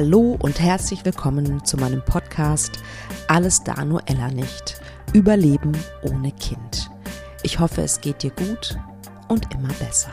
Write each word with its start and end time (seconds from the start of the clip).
Hallo 0.00 0.38
und 0.40 0.60
herzlich 0.60 1.04
willkommen 1.04 1.64
zu 1.64 1.76
meinem 1.76 2.04
Podcast 2.04 2.78
Alles 3.26 3.64
da 3.64 3.84
nur 3.84 4.00
Ella 4.06 4.28
nicht. 4.28 4.80
Überleben 5.12 5.76
ohne 6.02 6.30
Kind. 6.30 6.88
Ich 7.42 7.58
hoffe, 7.58 7.82
es 7.82 8.00
geht 8.00 8.22
dir 8.22 8.30
gut 8.30 8.78
und 9.26 9.52
immer 9.52 9.72
besser. 9.80 10.12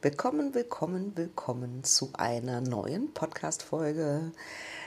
Willkommen, 0.00 0.54
willkommen, 0.54 1.12
willkommen 1.14 1.84
zu 1.84 2.08
einer 2.14 2.62
neuen 2.62 3.12
Podcast-Folge. 3.12 4.32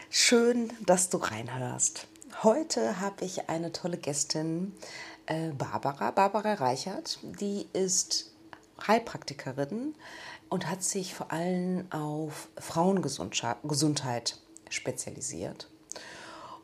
Schön, 0.09 0.73
dass 0.87 1.11
du 1.11 1.17
reinhörst. 1.17 2.07
Heute 2.43 2.99
habe 2.99 3.23
ich 3.23 3.47
eine 3.49 3.71
tolle 3.71 3.97
Gästin, 3.97 4.73
äh, 5.25 5.51
Barbara, 5.51 6.11
Barbara 6.11 6.55
Reichert. 6.55 7.17
Die 7.39 7.65
ist 7.71 8.33
Heilpraktikerin 8.85 9.95
und 10.49 10.69
hat 10.69 10.83
sich 10.83 11.15
vor 11.15 11.31
allem 11.31 11.89
auf 11.93 12.49
Frauengesundheit 12.57 14.37
spezialisiert. 14.69 15.69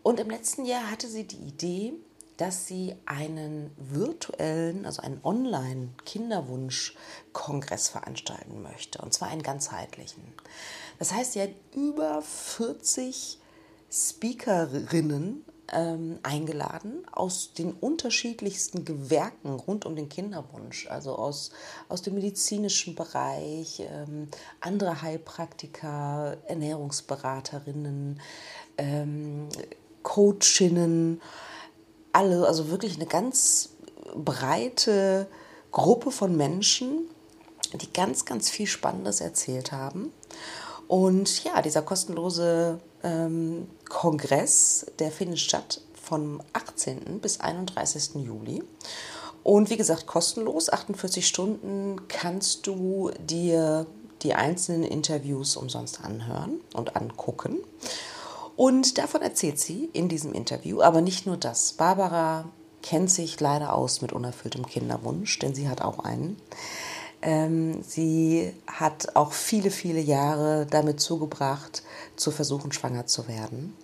Und 0.03 0.19
im 0.19 0.29
letzten 0.29 0.65
Jahr 0.65 0.91
hatte 0.91 1.07
sie 1.07 1.23
die 1.23 1.37
Idee, 1.37 1.93
dass 2.35 2.67
sie 2.67 2.97
einen 3.05 3.71
virtuellen, 3.77 4.85
also 4.85 5.01
einen 5.01 5.21
Online-Kinderwunsch-Kongress 5.23 7.87
veranstalten 7.87 8.61
möchte. 8.61 9.01
Und 9.01 9.13
zwar 9.13 9.29
einen 9.29 9.43
ganzheitlichen. 9.43 10.33
Das 10.99 11.13
heißt, 11.13 11.31
sie 11.31 11.41
hat 11.41 11.51
über 11.73 12.21
40 12.21 13.39
Speakerinnen 13.89 15.45
ähm, 15.71 16.19
eingeladen 16.23 17.03
aus 17.11 17.53
den 17.53 17.73
unterschiedlichsten 17.73 18.85
Gewerken 18.85 19.51
rund 19.51 19.85
um 19.85 19.95
den 19.95 20.09
Kinderwunsch, 20.09 20.87
also 20.87 21.15
aus, 21.15 21.51
aus 21.87 22.01
dem 22.01 22.15
medizinischen 22.15 22.95
Bereich, 22.95 23.79
ähm, 23.79 24.27
andere 24.59 25.01
Heilpraktiker, 25.01 26.37
Ernährungsberaterinnen, 26.47 28.19
ähm, 28.77 29.47
Coachinnen, 30.03 31.21
alle, 32.11 32.45
also 32.47 32.69
wirklich 32.69 32.95
eine 32.95 33.05
ganz 33.05 33.69
breite 34.15 35.27
Gruppe 35.71 36.11
von 36.11 36.35
Menschen, 36.35 37.07
die 37.73 37.91
ganz, 37.93 38.25
ganz 38.25 38.49
viel 38.49 38.67
Spannendes 38.67 39.21
erzählt 39.21 39.71
haben. 39.71 40.11
Und 40.87 41.45
ja, 41.45 41.61
dieser 41.61 41.83
kostenlose 41.83 42.81
ähm, 43.03 43.67
Kongress, 43.89 44.85
der 44.99 45.11
findet 45.11 45.39
statt 45.39 45.81
vom 45.93 46.41
18. 46.53 47.19
bis 47.21 47.39
31. 47.39 48.15
Juli. 48.15 48.63
Und 49.43 49.69
wie 49.69 49.77
gesagt, 49.77 50.07
kostenlos, 50.07 50.69
48 50.69 51.25
Stunden 51.25 52.07
kannst 52.07 52.67
du 52.67 53.11
dir 53.19 53.87
die 54.21 54.33
einzelnen 54.33 54.83
Interviews 54.83 55.55
umsonst 55.55 56.03
anhören 56.03 56.59
und 56.73 56.95
angucken. 56.95 57.57
Und 58.55 58.97
davon 58.97 59.21
erzählt 59.21 59.59
sie 59.59 59.89
in 59.93 60.09
diesem 60.09 60.33
Interview, 60.33 60.81
aber 60.81 61.01
nicht 61.01 61.25
nur 61.25 61.37
das. 61.37 61.73
Barbara 61.73 62.45
kennt 62.83 63.09
sich 63.09 63.39
leider 63.39 63.73
aus 63.73 64.01
mit 64.01 64.11
unerfülltem 64.11 64.65
Kinderwunsch, 64.65 65.39
denn 65.39 65.55
sie 65.55 65.69
hat 65.69 65.81
auch 65.81 65.99
einen. 65.99 66.37
Ähm, 67.21 67.83
sie 67.83 68.53
hat 68.67 69.15
auch 69.15 69.31
viele, 69.31 69.71
viele 69.71 69.99
Jahre 69.99 70.65
damit 70.69 70.99
zugebracht, 70.99 71.83
zu 72.21 72.31
versuchen, 72.31 72.71
schwanger 72.71 73.05
zu 73.07 73.27
werden. 73.27 73.75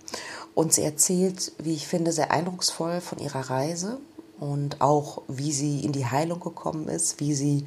Und 0.54 0.72
sie 0.72 0.82
erzählt, 0.82 1.52
wie 1.58 1.74
ich 1.74 1.86
finde, 1.86 2.12
sehr 2.12 2.30
eindrucksvoll 2.30 3.00
von 3.00 3.18
ihrer 3.18 3.50
Reise 3.50 3.98
und 4.40 4.80
auch, 4.80 5.22
wie 5.28 5.52
sie 5.52 5.84
in 5.84 5.92
die 5.92 6.06
Heilung 6.06 6.40
gekommen 6.40 6.88
ist, 6.88 7.20
wie 7.20 7.34
sie 7.34 7.66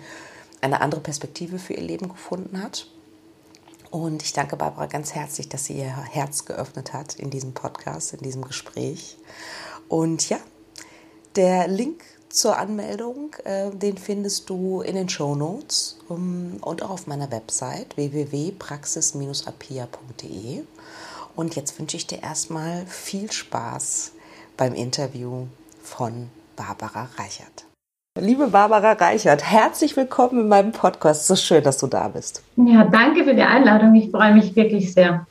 eine 0.61 0.81
andere 0.81 1.01
Perspektive 1.01 1.59
für 1.59 1.73
ihr 1.73 1.83
Leben 1.83 2.09
gefunden 2.09 2.61
hat. 2.61 2.87
Und 3.89 4.23
ich 4.23 4.31
danke 4.31 4.55
Barbara 4.55 4.85
ganz 4.85 5.13
herzlich, 5.13 5.49
dass 5.49 5.65
sie 5.65 5.73
ihr 5.73 5.95
Herz 6.05 6.45
geöffnet 6.45 6.93
hat 6.93 7.15
in 7.15 7.29
diesem 7.29 7.53
Podcast, 7.53 8.13
in 8.13 8.21
diesem 8.21 8.43
Gespräch. 8.43 9.17
Und 9.89 10.29
ja, 10.29 10.38
der 11.35 11.67
Link 11.67 12.03
zur 12.31 12.58
Anmeldung, 12.58 13.36
äh, 13.44 13.69
den 13.72 13.97
findest 13.97 14.50
du 14.50 14.80
in 14.81 14.96
den 14.96 15.09
Show 15.09 15.36
Notes 15.36 16.00
um, 16.09 16.58
und 16.62 16.81
auch 16.84 16.92
auf 16.92 17.08
meiner 17.08 17.31
Website 17.31 17.97
www.praxis-apia.de. 17.97 20.62
Und 21.36 21.56
jetzt 21.56 21.80
wünsche 21.80 21.97
ich 21.97 22.08
dir 22.08 22.24
erstmal 22.24 22.86
viel 22.88 23.31
Spaß 23.31 24.14
beim 24.58 24.74
Interview 24.74 25.46
von 25.84 26.30
Barbara 26.56 27.09
Reichert. 27.18 27.66
Liebe 28.19 28.48
Barbara 28.48 28.92
Reichert, 28.92 29.50
herzlich 29.50 29.96
willkommen 29.96 30.42
in 30.42 30.50
meinem 30.50 30.74
Podcast. 30.74 31.28
So 31.28 31.38
schön, 31.38 31.63
dass 31.63 31.78
du 31.78 31.88
da 31.88 32.09
bist. 32.09 32.44
Ja, 32.58 32.84
danke 32.84 33.24
für 33.24 33.34
die 33.34 33.42
Einladung. 33.42 33.96
Ich 33.96 34.12
freue 34.12 34.34
mich 34.34 34.53
wirklich 34.56 34.94
sehr. 34.94 35.25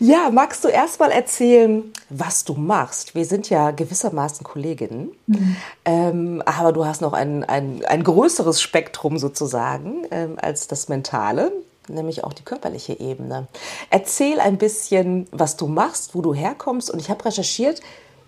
Ja, 0.00 0.30
magst 0.30 0.64
du 0.64 0.68
erst 0.68 1.00
mal 1.00 1.10
erzählen, 1.10 1.92
was 2.10 2.44
du 2.44 2.54
machst? 2.54 3.14
Wir 3.14 3.24
sind 3.24 3.50
ja 3.50 3.70
gewissermaßen 3.70 4.44
Kolleginnen, 4.44 5.12
mhm. 5.26 5.56
ähm, 5.84 6.42
aber 6.44 6.72
du 6.72 6.86
hast 6.86 7.00
noch 7.00 7.12
ein, 7.12 7.44
ein, 7.44 7.84
ein 7.84 8.04
größeres 8.04 8.60
Spektrum 8.60 9.18
sozusagen 9.18 10.06
ähm, 10.10 10.36
als 10.40 10.68
das 10.68 10.88
Mentale, 10.88 11.52
nämlich 11.88 12.24
auch 12.24 12.32
die 12.32 12.44
körperliche 12.44 12.98
Ebene. 12.98 13.46
Erzähl 13.90 14.40
ein 14.40 14.58
bisschen, 14.58 15.26
was 15.30 15.56
du 15.56 15.66
machst, 15.66 16.14
wo 16.14 16.22
du 16.22 16.34
herkommst 16.34 16.90
und 16.90 16.98
ich 17.00 17.10
habe 17.10 17.24
recherchiert, 17.24 17.80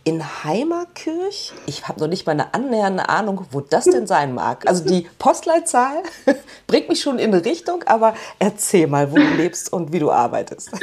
in 0.06 0.22
Heimerkirch. 0.44 1.53
Ich 1.67 1.89
habe 1.89 1.99
noch 1.99 2.06
nicht 2.06 2.27
mal 2.27 2.33
eine 2.33 2.55
annähernde 2.55 3.09
Ahnung, 3.09 3.44
wo 3.50 3.61
das 3.61 3.87
denn 3.87 4.06
sein 4.06 4.34
mag. 4.34 4.67
Also 4.69 4.89
die 4.89 5.05
Postleitzahl 5.19 6.05
bringt 6.69 6.89
mich 6.89 7.00
schon 7.00 7.19
in 7.19 7.34
eine 7.34 7.44
Richtung, 7.44 7.83
aber 7.87 8.15
erzähl 8.39 8.87
mal, 8.87 9.11
wo 9.11 9.17
du 9.17 9.34
lebst 9.37 9.72
und 9.72 9.93
wie 9.93 9.99
du 9.99 10.11
arbeitest. 10.11 10.71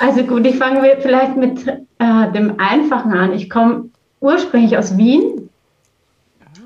Also 0.00 0.24
gut, 0.24 0.44
ich 0.44 0.56
fange 0.56 0.80
vielleicht 1.00 1.36
mit 1.36 1.64
äh, 1.68 2.32
dem 2.32 2.58
Einfachen 2.58 3.12
an. 3.12 3.32
Ich 3.32 3.48
komme 3.48 3.90
ursprünglich 4.18 4.76
aus 4.76 4.96
Wien, 4.96 5.48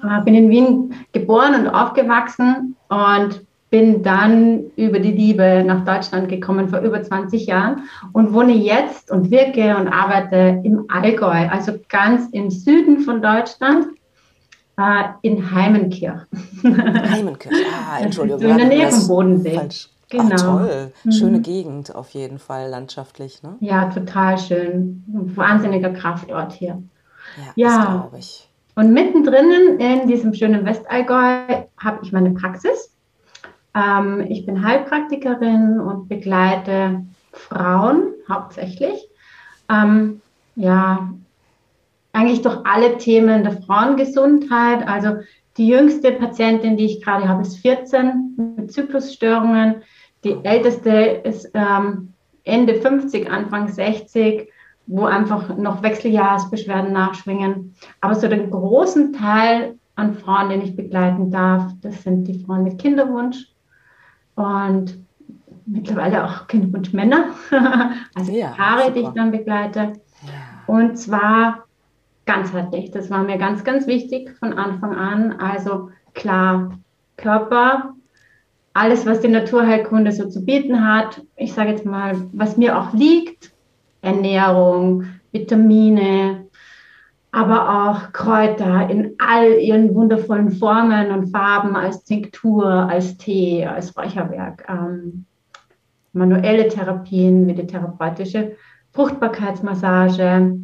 äh, 0.02 0.22
bin 0.24 0.34
in 0.34 0.48
Wien 0.48 0.94
geboren 1.12 1.54
und 1.54 1.68
aufgewachsen 1.68 2.74
und 2.88 3.42
bin 3.72 4.02
dann 4.02 4.70
über 4.76 4.98
die 4.98 5.12
Liebe 5.12 5.64
nach 5.66 5.86
Deutschland 5.86 6.28
gekommen 6.28 6.68
vor 6.68 6.80
über 6.80 7.02
20 7.02 7.46
Jahren 7.46 7.88
und 8.12 8.34
wohne 8.34 8.52
jetzt 8.52 9.10
und 9.10 9.30
wirke 9.30 9.74
und 9.78 9.88
arbeite 9.88 10.60
im 10.62 10.84
Allgäu, 10.88 11.48
also 11.48 11.72
ganz 11.88 12.28
im 12.32 12.50
Süden 12.50 13.00
von 13.00 13.22
Deutschland, 13.22 13.86
äh, 14.76 15.04
in 15.22 15.50
Heimenkirch. 15.50 16.20
Heimenkirch, 16.62 17.54
ah, 17.72 17.98
Entschuldigung. 18.02 18.42
in 18.42 18.58
der 18.58 18.68
Nähe 18.68 18.90
vom 18.90 19.08
Bodensee. 19.08 19.54
Falsch. 19.54 19.88
Genau. 20.10 20.34
Ach, 20.34 20.66
toll. 20.66 20.92
Schöne 21.10 21.38
mhm. 21.38 21.42
Gegend 21.42 21.94
auf 21.94 22.10
jeden 22.10 22.38
Fall, 22.38 22.68
landschaftlich. 22.68 23.42
Ne? 23.42 23.56
Ja, 23.60 23.86
total 23.88 24.36
schön. 24.36 25.02
Wahnsinniger 25.34 25.90
Kraftort 25.90 26.52
hier. 26.52 26.82
Ja, 27.56 27.68
ja. 27.70 27.84
glaube 28.02 28.18
ich. 28.18 28.50
Und 28.74 28.92
mittendrin 28.92 29.78
in 29.78 30.08
diesem 30.08 30.34
schönen 30.34 30.66
Westallgäu 30.66 31.64
habe 31.78 31.98
ich 32.02 32.12
meine 32.12 32.32
Praxis. 32.32 32.92
Ähm, 33.74 34.26
ich 34.28 34.46
bin 34.46 34.66
Heilpraktikerin 34.66 35.80
und 35.80 36.08
begleite 36.08 37.04
Frauen 37.32 38.12
hauptsächlich. 38.28 39.08
Ähm, 39.70 40.20
ja, 40.56 41.10
eigentlich 42.12 42.42
durch 42.42 42.58
alle 42.64 42.98
Themen 42.98 43.42
der 43.42 43.62
Frauengesundheit. 43.62 44.86
Also 44.86 45.16
die 45.56 45.68
jüngste 45.68 46.12
Patientin, 46.12 46.76
die 46.76 46.86
ich 46.86 47.02
gerade 47.02 47.28
habe, 47.28 47.42
ist 47.42 47.58
14 47.58 48.54
mit 48.56 48.72
Zyklusstörungen. 48.72 49.82
Die 50.24 50.36
älteste 50.42 50.90
ist 51.24 51.50
ähm, 51.54 52.12
Ende 52.44 52.74
50, 52.74 53.30
Anfang 53.30 53.68
60, 53.68 54.48
wo 54.86 55.04
einfach 55.04 55.56
noch 55.56 55.82
Wechseljahresbeschwerden 55.82 56.92
nachschwingen. 56.92 57.74
Aber 58.00 58.14
so 58.14 58.28
den 58.28 58.50
großen 58.50 59.12
Teil 59.12 59.78
an 59.94 60.14
Frauen, 60.14 60.50
den 60.50 60.62
ich 60.62 60.76
begleiten 60.76 61.30
darf, 61.30 61.72
das 61.80 62.02
sind 62.02 62.24
die 62.24 62.42
Frauen 62.44 62.64
mit 62.64 62.78
Kinderwunsch 62.78 63.51
und 64.34 64.98
mittlerweile 65.66 66.24
auch 66.24 66.46
Kinderwunschmänner, 66.46 67.26
also 68.14 68.32
ja, 68.32 68.48
Paare, 68.48 68.82
super. 68.82 68.92
die 68.92 69.00
ich 69.00 69.08
dann 69.08 69.30
begleite. 69.30 69.80
Ja. 69.80 69.92
Und 70.66 70.98
zwar 70.98 71.64
ganzheitlich. 72.24 72.90
Das 72.90 73.10
war 73.10 73.22
mir 73.22 73.38
ganz, 73.38 73.64
ganz 73.64 73.86
wichtig 73.86 74.30
von 74.38 74.52
Anfang 74.52 74.94
an. 74.94 75.32
Also 75.40 75.90
klar, 76.14 76.78
Körper, 77.16 77.94
alles, 78.74 79.06
was 79.06 79.20
die 79.20 79.28
Naturheilkunde 79.28 80.12
so 80.12 80.28
zu 80.28 80.44
bieten 80.44 80.86
hat. 80.86 81.22
Ich 81.36 81.52
sage 81.52 81.70
jetzt 81.70 81.84
mal, 81.84 82.16
was 82.32 82.56
mir 82.56 82.78
auch 82.78 82.92
liegt, 82.92 83.52
Ernährung, 84.00 85.04
Vitamine, 85.30 86.41
aber 87.32 87.88
auch 87.90 88.12
Kräuter 88.12 88.90
in 88.90 89.14
all 89.18 89.54
ihren 89.54 89.94
wundervollen 89.94 90.50
Formen 90.50 91.10
und 91.10 91.30
Farben 91.30 91.74
als 91.74 92.04
Tinktur, 92.04 92.66
als 92.66 93.16
Tee, 93.16 93.64
als 93.64 93.96
Räucherwerk, 93.96 94.66
ähm, 94.68 95.24
manuelle 96.12 96.68
Therapien 96.68 97.46
wie 97.46 97.54
die 97.54 97.66
therapeutische 97.66 98.54
Fruchtbarkeitsmassage, 98.92 100.58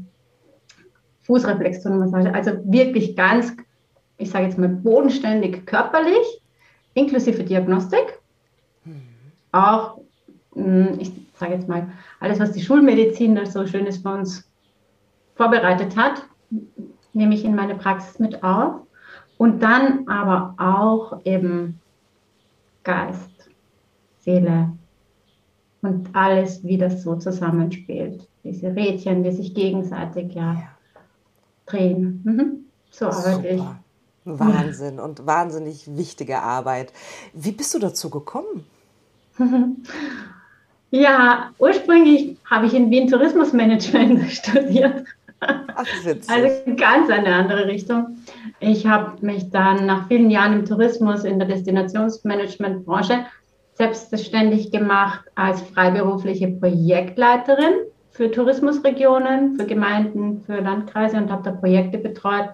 Fußreflexzonenmassage. 1.22 2.34
Also 2.34 2.52
wirklich 2.64 3.16
ganz, 3.16 3.56
ich 4.18 4.30
sage 4.30 4.44
jetzt 4.44 4.58
mal 4.58 4.68
bodenständig 4.68 5.64
körperlich, 5.64 6.42
inklusive 6.92 7.44
Diagnostik. 7.44 8.20
Mhm. 8.84 9.00
Auch, 9.52 10.02
hm, 10.54 10.98
ich 10.98 11.12
sage 11.34 11.54
jetzt 11.54 11.66
mal, 11.68 11.88
alles, 12.20 12.38
was 12.38 12.52
die 12.52 12.60
Schulmedizin 12.60 13.36
da 13.36 13.46
so 13.46 13.66
Schönes 13.66 13.96
für 13.96 14.10
uns 14.10 14.50
vorbereitet 15.34 15.96
hat, 15.96 16.27
nehme 17.18 17.34
ich 17.34 17.44
in 17.44 17.54
meine 17.54 17.74
Praxis 17.74 18.18
mit 18.18 18.42
auf. 18.42 18.76
Und 19.36 19.62
dann 19.62 20.08
aber 20.08 20.54
auch 20.58 21.24
eben 21.24 21.80
Geist, 22.82 23.50
Seele 24.20 24.72
und 25.82 26.08
alles, 26.14 26.64
wie 26.64 26.78
das 26.78 27.02
so 27.02 27.16
zusammenspielt. 27.16 28.26
Diese 28.42 28.74
Rädchen, 28.74 29.22
die 29.22 29.32
sich 29.32 29.54
gegenseitig 29.54 30.34
ja, 30.34 30.54
ja. 30.54 30.68
drehen. 31.66 32.22
Mhm. 32.24 32.64
So 32.90 33.06
arbeite 33.06 33.48
ich. 33.48 33.62
Wahnsinn 34.24 34.96
ja. 34.96 35.04
und 35.04 35.26
wahnsinnig 35.26 35.96
wichtige 35.96 36.40
Arbeit. 36.42 36.92
Wie 37.32 37.52
bist 37.52 37.74
du 37.74 37.78
dazu 37.78 38.10
gekommen? 38.10 38.64
Ja, 40.90 41.50
ursprünglich 41.58 42.38
habe 42.46 42.66
ich 42.66 42.72
in 42.72 42.90
Wien 42.90 43.08
Tourismusmanagement 43.08 44.30
studiert. 44.30 45.04
Also 45.40 46.74
ganz 46.76 47.10
eine 47.10 47.34
andere 47.34 47.66
Richtung. 47.66 48.18
Ich 48.58 48.86
habe 48.86 49.24
mich 49.24 49.50
dann 49.50 49.86
nach 49.86 50.08
vielen 50.08 50.30
Jahren 50.30 50.54
im 50.54 50.64
Tourismus 50.66 51.24
in 51.24 51.38
der 51.38 51.46
Destinationsmanagementbranche 51.46 53.26
selbstständig 53.74 54.72
gemacht 54.72 55.24
als 55.36 55.62
freiberufliche 55.62 56.48
Projektleiterin 56.48 57.74
für 58.10 58.30
Tourismusregionen, 58.30 59.54
für 59.54 59.66
Gemeinden, 59.66 60.42
für 60.44 60.60
Landkreise 60.60 61.16
und 61.16 61.30
habe 61.30 61.44
da 61.44 61.52
Projekte 61.52 61.98
betreut 61.98 62.48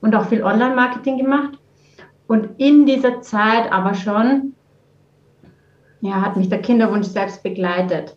und 0.00 0.16
auch 0.16 0.26
viel 0.26 0.42
Online-Marketing 0.42 1.18
gemacht. 1.18 1.58
Und 2.26 2.58
in 2.58 2.86
dieser 2.86 3.20
Zeit 3.20 3.70
aber 3.70 3.94
schon 3.94 4.54
ja, 6.00 6.20
hat 6.20 6.36
mich 6.36 6.48
der 6.48 6.60
Kinderwunsch 6.60 7.06
selbst 7.06 7.44
begleitet. 7.44 8.16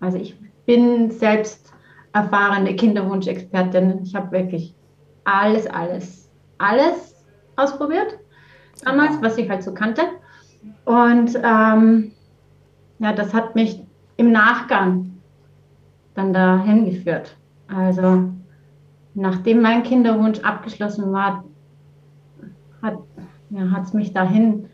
Also 0.00 0.16
ich 0.16 0.34
bin 0.64 1.10
selbst 1.10 1.72
erfahrene 2.12 2.74
Kinderwunschexpertin. 2.74 4.00
Ich 4.02 4.14
habe 4.14 4.32
wirklich 4.32 4.74
alles, 5.24 5.66
alles, 5.66 6.30
alles 6.58 7.14
ausprobiert 7.56 8.18
damals, 8.84 9.20
was 9.20 9.38
ich 9.38 9.48
halt 9.48 9.62
so 9.62 9.72
kannte. 9.72 10.02
Und 10.84 11.38
ähm, 11.42 12.12
ja, 12.98 13.12
das 13.12 13.32
hat 13.32 13.54
mich 13.54 13.82
im 14.16 14.32
Nachgang 14.32 15.10
dann 16.14 16.32
dahin 16.32 16.84
geführt. 16.84 17.36
Also 17.68 18.30
nachdem 19.14 19.62
mein 19.62 19.82
Kinderwunsch 19.82 20.40
abgeschlossen 20.40 21.12
war, 21.12 21.44
hat 22.82 22.98
es 23.50 23.92
ja, 23.92 23.98
mich 23.98 24.12
dahin 24.12 24.68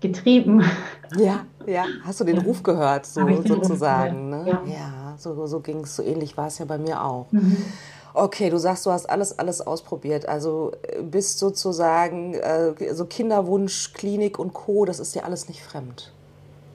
getrieben. 0.00 0.62
Ja, 1.16 1.40
ja. 1.66 1.84
Hast 2.04 2.20
du 2.20 2.24
den 2.24 2.36
ja. 2.36 2.42
Ruf 2.42 2.62
gehört, 2.62 3.06
so, 3.06 3.26
sozusagen? 3.42 4.30
Ne? 4.30 4.44
Ja. 4.46 4.62
ja, 4.66 4.92
so, 5.18 5.46
so 5.46 5.60
ging 5.60 5.80
es, 5.80 5.96
so 5.96 6.02
ähnlich 6.02 6.36
war 6.36 6.46
es 6.46 6.58
ja 6.58 6.64
bei 6.64 6.78
mir 6.78 7.02
auch. 7.02 7.26
Mhm. 7.30 7.56
Okay, 8.16 8.48
du 8.48 8.58
sagst, 8.58 8.86
du 8.86 8.92
hast 8.92 9.10
alles, 9.10 9.40
alles 9.40 9.60
ausprobiert. 9.60 10.28
Also 10.28 10.70
äh, 10.82 11.02
bist 11.02 11.40
sozusagen 11.40 12.34
äh, 12.34 12.94
so 12.94 13.06
Kinderwunsch, 13.06 13.92
Klinik 13.92 14.38
und 14.38 14.54
Co., 14.54 14.84
das 14.84 15.00
ist 15.00 15.16
dir 15.16 15.24
alles 15.24 15.48
nicht 15.48 15.62
fremd. 15.62 16.12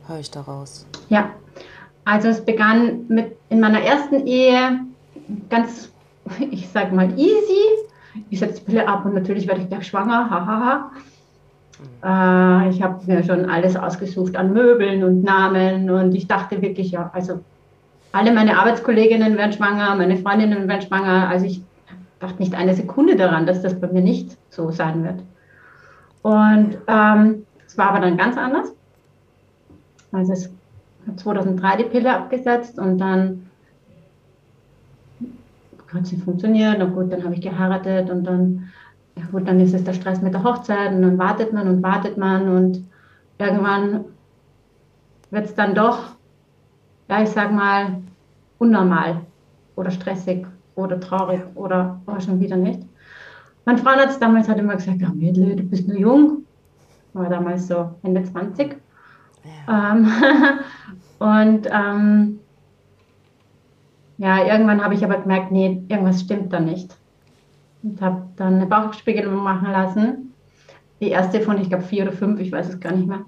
Höre 0.07 0.19
ich 0.19 0.29
daraus. 0.31 0.85
Ja, 1.07 1.29
also 2.03 2.27
es 2.27 2.43
begann 2.43 3.05
mit 3.07 3.37
in 3.47 3.61
meiner 3.61 3.81
ersten 3.81 4.27
Ehe 4.27 4.81
ganz, 5.49 5.89
ich 6.51 6.67
sag 6.69 6.91
mal, 6.91 7.09
easy. 7.17 7.63
Ich 8.29 8.39
setze 8.39 8.59
die 8.59 8.65
Pille 8.65 8.85
ab 8.85 9.05
und 9.05 9.13
natürlich 9.13 9.47
werde 9.47 9.61
ich 9.61 9.69
gleich 9.69 9.87
schwanger. 9.87 10.29
Hahaha. 10.29 10.91
Ha, 12.03 12.03
ha. 12.03 12.65
äh, 12.65 12.69
ich 12.69 12.81
habe 12.81 12.99
mir 13.05 13.23
schon 13.23 13.49
alles 13.49 13.77
ausgesucht 13.77 14.35
an 14.35 14.51
Möbeln 14.51 15.05
und 15.05 15.23
Namen 15.23 15.89
und 15.89 16.13
ich 16.13 16.27
dachte 16.27 16.61
wirklich, 16.61 16.91
ja, 16.91 17.09
also 17.13 17.39
alle 18.11 18.31
meine 18.33 18.57
Arbeitskolleginnen 18.57 19.37
werden 19.37 19.53
schwanger, 19.53 19.95
meine 19.95 20.17
Freundinnen 20.17 20.67
werden 20.67 20.81
schwanger. 20.81 21.29
Also 21.29 21.45
ich 21.45 21.61
dachte 22.19 22.39
nicht 22.39 22.55
eine 22.55 22.73
Sekunde 22.73 23.15
daran, 23.15 23.45
dass 23.45 23.61
das 23.61 23.79
bei 23.79 23.87
mir 23.87 24.01
nicht 24.01 24.37
so 24.49 24.71
sein 24.71 25.03
wird. 25.03 25.21
Und 26.21 26.77
ähm, 26.87 27.45
es 27.65 27.77
war 27.77 27.89
aber 27.89 28.01
dann 28.01 28.17
ganz 28.17 28.37
anders. 28.37 28.73
Also 30.11 30.33
es 30.33 30.49
hat 31.07 31.19
2003 31.19 31.77
die 31.77 31.83
Pille 31.83 32.13
abgesetzt 32.13 32.79
und 32.79 32.97
dann 32.97 33.49
hat 35.93 36.07
sie 36.07 36.17
funktioniert. 36.17 36.77
Na 36.79 36.85
gut, 36.85 37.11
dann 37.11 37.23
habe 37.23 37.35
ich 37.35 37.41
geheiratet 37.41 38.09
und 38.09 38.23
dann, 38.23 38.69
ja 39.15 39.25
gut, 39.31 39.47
dann 39.47 39.59
ist 39.59 39.73
es 39.73 39.83
der 39.83 39.93
Stress 39.93 40.21
mit 40.21 40.33
der 40.33 40.43
Hochzeit 40.43 40.93
und 40.93 41.01
dann 41.03 41.17
wartet 41.17 41.53
man 41.53 41.67
und 41.67 41.83
wartet 41.83 42.17
man 42.17 42.49
und 42.49 42.85
irgendwann 43.37 44.05
wird 45.31 45.45
es 45.45 45.55
dann 45.55 45.75
doch 45.75 46.15
ja, 47.09 47.23
ich 47.23 47.29
sag 47.29 47.51
mal, 47.51 48.01
unnormal 48.59 49.21
oder 49.75 49.91
stressig 49.91 50.45
oder 50.75 50.99
traurig 50.99 51.41
oder 51.55 51.99
war 52.05 52.21
schon 52.21 52.39
wieder 52.39 52.55
nicht. 52.55 52.81
Mein 53.65 53.77
Frauenarzt 53.77 54.21
damals 54.21 54.47
hat 54.47 54.57
immer 54.57 54.75
gesagt, 54.75 55.01
ja, 55.01 55.09
Mädel, 55.09 55.55
du 55.55 55.63
bist 55.63 55.87
nur 55.87 55.97
jung. 55.97 56.45
War 57.13 57.29
damals 57.29 57.67
so 57.67 57.95
Ende 58.03 58.23
20. 58.23 58.77
Ja. 59.67 59.91
Ähm, 59.91 60.11
und 61.19 61.67
ähm, 61.71 62.39
ja, 64.17 64.45
irgendwann 64.45 64.83
habe 64.83 64.93
ich 64.93 65.03
aber 65.03 65.17
gemerkt, 65.17 65.51
nee, 65.51 65.81
irgendwas 65.87 66.21
stimmt 66.21 66.53
da 66.53 66.59
nicht. 66.59 66.95
Und 67.81 68.01
habe 68.01 68.27
dann 68.35 68.55
eine 68.55 68.65
Bauchspiegelung 68.65 69.35
machen 69.35 69.71
lassen. 69.71 70.33
Die 70.99 71.09
erste 71.09 71.41
von, 71.41 71.59
ich 71.59 71.69
glaube, 71.69 71.85
vier 71.85 72.03
oder 72.03 72.11
fünf, 72.11 72.39
ich 72.39 72.51
weiß 72.51 72.69
es 72.69 72.79
gar 72.79 72.91
nicht 72.91 73.07
mehr. 73.07 73.25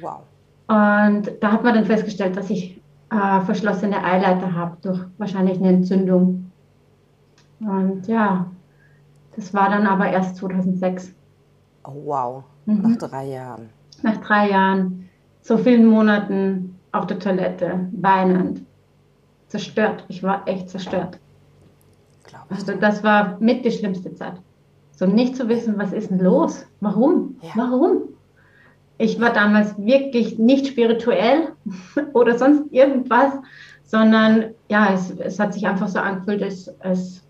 Wow. 0.00 0.22
Und 0.68 1.30
da 1.40 1.52
hat 1.52 1.62
man 1.62 1.74
dann 1.74 1.84
festgestellt, 1.84 2.36
dass 2.36 2.48
ich 2.48 2.81
äh, 3.12 3.40
verschlossene 3.42 4.02
Eileiter 4.02 4.54
habe 4.54 4.76
durch 4.82 5.00
wahrscheinlich 5.18 5.58
eine 5.58 5.68
Entzündung. 5.68 6.50
Und 7.60 8.06
ja, 8.08 8.46
das 9.36 9.52
war 9.52 9.68
dann 9.68 9.86
aber 9.86 10.08
erst 10.08 10.36
2006. 10.36 11.14
Oh, 11.84 11.92
wow, 12.04 12.44
mhm. 12.66 12.82
nach 12.82 12.96
drei 12.96 13.26
Jahren. 13.26 13.68
Nach 14.02 14.16
drei 14.18 14.50
Jahren, 14.50 15.08
so 15.42 15.58
vielen 15.58 15.86
Monaten 15.86 16.78
auf 16.92 17.06
der 17.06 17.18
Toilette, 17.18 17.88
weinend, 17.92 18.62
zerstört. 19.48 20.04
Ich 20.08 20.22
war 20.22 20.46
echt 20.48 20.70
zerstört. 20.70 21.18
Also 22.48 22.74
das 22.74 23.02
war 23.02 23.36
mit 23.40 23.64
die 23.64 23.70
schlimmste 23.70 24.14
Zeit. 24.14 24.34
So 24.92 25.06
nicht 25.06 25.36
zu 25.36 25.48
wissen, 25.48 25.78
was 25.78 25.92
ist 25.92 26.10
denn 26.10 26.18
los? 26.18 26.66
Warum? 26.80 27.36
Ja. 27.42 27.50
Warum? 27.56 28.11
Ich 28.98 29.20
war 29.20 29.32
damals 29.32 29.76
wirklich 29.78 30.38
nicht 30.38 30.66
spirituell 30.68 31.52
oder 32.12 32.38
sonst 32.38 32.72
irgendwas, 32.72 33.32
sondern 33.84 34.54
ja, 34.68 34.94
es, 34.94 35.10
es 35.10 35.38
hat 35.38 35.54
sich 35.54 35.66
einfach 35.66 35.88
so 35.88 35.98
angefühlt, 35.98 36.42
als, 36.42 36.80
als 36.80 37.22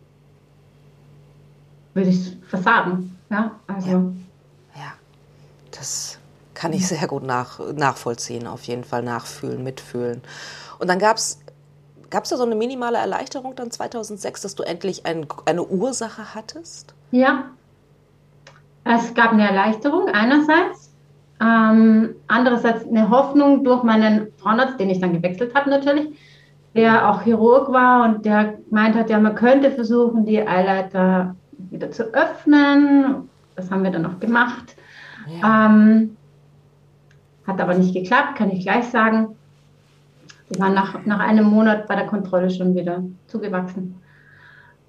würde 1.94 2.10
ich 2.10 2.36
versagen. 2.48 3.18
Ja, 3.30 3.52
also. 3.66 3.88
Ja. 3.88 4.02
ja. 4.76 4.92
das 5.70 6.18
kann 6.54 6.72
ich 6.72 6.86
sehr 6.86 7.08
gut 7.08 7.24
nach, 7.24 7.58
nachvollziehen, 7.74 8.46
auf 8.46 8.64
jeden 8.64 8.84
Fall 8.84 9.02
nachfühlen, 9.02 9.64
mitfühlen. 9.64 10.22
Und 10.78 10.88
dann 10.88 10.98
gab 10.98 11.16
es 11.16 11.38
Gab 12.12 12.24
es 12.24 12.30
da 12.30 12.36
so 12.36 12.42
eine 12.42 12.54
minimale 12.54 12.98
Erleichterung 12.98 13.56
dann 13.56 13.70
2006, 13.70 14.42
dass 14.42 14.54
du 14.54 14.64
endlich 14.64 15.06
ein, 15.06 15.26
eine 15.46 15.64
Ursache 15.64 16.34
hattest? 16.34 16.92
Ja, 17.10 17.46
es 18.84 19.14
gab 19.14 19.32
eine 19.32 19.48
Erleichterung 19.48 20.08
einerseits. 20.08 20.91
Ähm, 21.42 22.14
andererseits 22.28 22.86
eine 22.86 23.10
Hoffnung 23.10 23.64
durch 23.64 23.82
meinen 23.82 24.28
Frauenarzt, 24.38 24.78
den 24.78 24.90
ich 24.90 25.00
dann 25.00 25.12
gewechselt 25.12 25.54
habe 25.54 25.70
natürlich, 25.70 26.08
der 26.76 27.10
auch 27.10 27.22
Chirurg 27.22 27.72
war 27.72 28.04
und 28.04 28.24
der 28.24 28.58
gemeint 28.68 28.94
hat, 28.94 29.10
ja, 29.10 29.18
man 29.18 29.34
könnte 29.34 29.70
versuchen, 29.72 30.24
die 30.24 30.46
Eileiter 30.46 31.34
wieder 31.70 31.90
zu 31.90 32.04
öffnen. 32.14 33.28
Das 33.56 33.70
haben 33.70 33.82
wir 33.82 33.90
dann 33.90 34.06
auch 34.06 34.20
gemacht. 34.20 34.76
Ja. 35.40 35.66
Ähm, 35.66 36.16
hat 37.46 37.60
aber 37.60 37.74
nicht 37.74 37.92
geklappt, 37.92 38.36
kann 38.36 38.50
ich 38.50 38.62
gleich 38.62 38.84
sagen. 38.84 39.36
Die 40.50 40.60
waren 40.60 40.74
nach, 40.74 41.04
nach 41.06 41.18
einem 41.18 41.46
Monat 41.46 41.88
bei 41.88 41.96
der 41.96 42.06
Kontrolle 42.06 42.50
schon 42.50 42.74
wieder 42.74 43.02
zugewachsen 43.26 44.00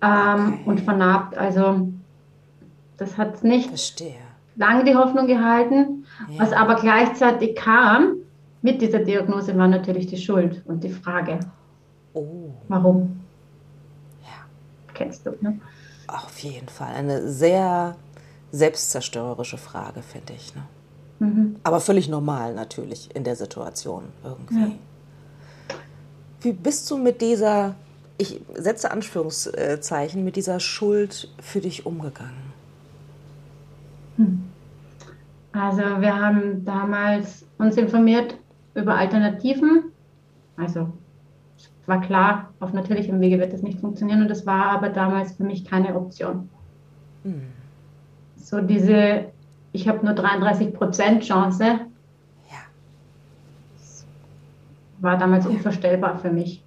ähm, 0.02 0.54
okay. 0.54 0.62
und 0.66 0.82
vernarbt. 0.82 1.38
Also 1.38 1.90
das 2.98 3.18
hat 3.18 3.44
nicht 3.44 3.70
Verstehe. 3.70 4.16
lange 4.56 4.84
die 4.84 4.96
Hoffnung 4.96 5.26
gehalten. 5.26 6.03
Ja. 6.30 6.40
Was 6.40 6.54
aber 6.54 6.76
gleichzeitig 6.76 7.56
kam 7.56 8.18
mit 8.64 8.82
dieser 8.82 9.00
Diagnose 9.00 9.56
war 9.58 9.68
natürlich 9.68 10.08
die 10.08 10.18
Schuld 10.18 10.64
und 10.66 10.84
die 10.84 10.90
Frage, 10.90 11.40
oh. 12.14 12.52
warum? 12.70 13.20
Ja. 14.22 14.46
Kennst 14.94 15.26
du, 15.26 15.32
ne? 15.42 15.60
Auf 16.08 16.40
jeden 16.40 16.70
Fall. 16.70 16.94
Eine 16.96 17.30
sehr 17.30 17.96
selbstzerstörerische 18.52 19.58
Frage, 19.58 20.02
finde 20.02 20.34
ich. 20.34 20.56
Ne? 20.56 20.64
Mhm. 21.20 21.56
Aber 21.64 21.82
völlig 21.82 22.08
normal 22.08 22.54
natürlich 22.54 23.14
in 23.14 23.26
der 23.26 23.36
Situation 23.36 24.06
irgendwie. 24.24 24.60
Ja. 24.60 25.76
Wie 26.40 26.54
bist 26.54 26.90
du 26.90 26.98
mit 26.98 27.20
dieser, 27.20 27.76
ich 28.18 28.40
setze 28.56 28.92
Anführungszeichen, 28.92 30.24
mit 30.24 30.38
dieser 30.38 30.62
Schuld 30.62 31.34
für 31.42 31.60
dich 31.60 31.86
umgegangen? 31.86 32.54
Hm. 34.18 34.53
Also 35.54 35.82
wir 36.02 36.20
haben 36.20 36.66
damals 36.66 37.48
uns 37.60 37.78
informiert 37.78 38.36
über 38.74 38.96
Alternativen. 38.96 39.92
Also 40.58 40.92
es 41.58 41.88
war 41.88 42.02
klar, 42.02 42.50
auf 42.60 42.74
natürlichem 42.74 43.22
Wege 43.22 43.40
wird 43.40 43.54
das 43.54 43.62
nicht 43.62 43.80
funktionieren 43.80 44.22
und 44.22 44.30
das 44.30 44.46
war 44.46 44.72
aber 44.72 44.90
damals 44.90 45.34
für 45.34 45.44
mich 45.44 45.64
keine 45.64 45.96
Option. 45.96 46.50
Hm. 47.24 47.44
So 48.36 48.62
diese, 48.62 49.26
ich 49.72 49.88
habe 49.88 50.04
nur 50.04 50.16
33 50.16 50.74
Prozent 50.74 51.24
Chance, 51.24 51.64
ja. 51.64 52.58
war 55.02 55.18
damals 55.18 55.46
unvorstellbar 55.46 56.18
für 56.18 56.32
mich. 56.32 56.64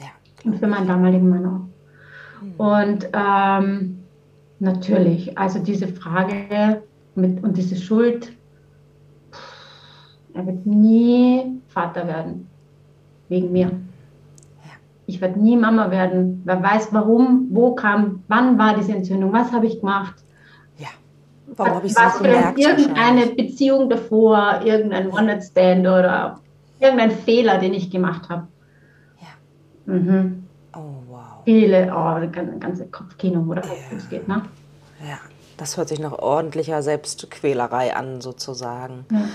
Ja, 0.00 0.06
und 0.44 0.58
für 0.58 0.66
meinen 0.66 0.88
damaligen 0.88 1.28
Mann 1.28 1.46
auch. 1.46 2.40
Hm. 2.40 2.54
Und 2.56 3.08
ähm, 3.12 3.98
natürlich, 4.60 5.36
also 5.36 5.58
diese 5.58 5.88
Frage, 5.88 6.82
und 7.16 7.56
diese 7.56 7.76
Schuld, 7.76 8.32
er 10.34 10.46
wird 10.46 10.66
nie 10.66 11.60
Vater 11.68 12.06
werden. 12.06 12.48
Wegen 13.28 13.52
mir. 13.52 13.70
Ich 15.06 15.20
werde 15.20 15.38
nie 15.38 15.56
Mama 15.56 15.90
werden. 15.90 16.42
Wer 16.44 16.62
weiß 16.62 16.88
warum, 16.92 17.48
wo 17.50 17.74
kam, 17.74 18.22
wann 18.28 18.58
war 18.58 18.74
diese 18.76 18.92
Entzündung, 18.92 19.32
was 19.32 19.52
habe 19.52 19.66
ich 19.66 19.80
gemacht. 19.80 20.14
Ja. 20.78 20.88
Warum 21.56 21.74
habe 21.74 21.86
ich 21.86 21.96
was 21.96 22.18
so 22.18 22.24
gemerkt? 22.24 22.58
Irgendeine 22.58 23.26
Beziehung 23.26 23.90
davor, 23.90 24.60
irgendein 24.64 25.10
One-Night-Stand 25.10 25.80
oder 25.80 26.40
irgendein 26.80 27.10
Fehler, 27.10 27.58
den 27.58 27.74
ich 27.74 27.90
gemacht 27.90 28.28
habe. 28.30 28.46
Ja. 29.20 29.94
Mhm. 29.94 30.44
Oh, 30.74 31.02
wow. 31.08 31.42
Viele, 31.44 31.92
oh, 31.94 32.58
ganze 32.58 32.86
Kopfkino, 32.86 33.46
wo 33.46 33.54
das 33.54 33.68
ja. 33.68 33.98
geht, 34.08 34.26
ne? 34.26 34.42
Ja. 35.06 35.18
Das 35.56 35.76
hört 35.76 35.88
sich 35.88 36.00
nach 36.00 36.18
ordentlicher 36.18 36.82
Selbstquälerei 36.82 37.94
an, 37.94 38.20
sozusagen. 38.20 39.06
Ja. 39.10 39.28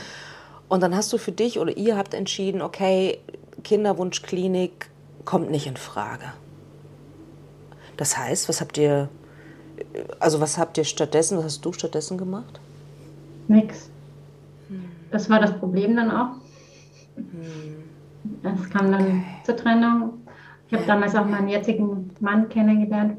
Und 0.67 0.83
dann 0.83 0.95
hast 0.95 1.11
du 1.13 1.17
für 1.17 1.31
dich 1.31 1.59
oder 1.59 1.75
ihr 1.77 1.97
habt 1.97 2.13
entschieden, 2.13 2.61
okay, 2.61 3.19
Kinderwunschklinik 3.63 4.89
kommt 5.25 5.49
nicht 5.49 5.67
in 5.67 5.77
Frage. 5.77 6.25
Das 7.97 8.17
heißt, 8.17 8.47
was 8.47 8.61
habt 8.61 8.77
ihr, 8.77 9.09
also 10.19 10.39
was 10.39 10.57
habt 10.57 10.77
ihr 10.77 10.83
stattdessen, 10.83 11.37
was 11.37 11.45
hast 11.45 11.65
du 11.65 11.73
stattdessen 11.73 12.17
gemacht? 12.17 12.59
Nix. 13.47 13.89
Das 15.11 15.29
war 15.29 15.39
das 15.39 15.57
Problem 15.57 15.95
dann 15.95 16.11
auch. 16.11 16.35
Es 18.43 18.69
kam 18.69 18.91
dann 18.91 19.01
okay. 19.01 19.23
zur 19.43 19.57
Trennung. 19.57 20.13
Ich 20.67 20.73
habe 20.75 20.85
damals 20.85 21.15
auch 21.15 21.25
meinen 21.25 21.49
jetzigen 21.49 22.11
Mann 22.19 22.47
kennengelernt. 22.47 23.17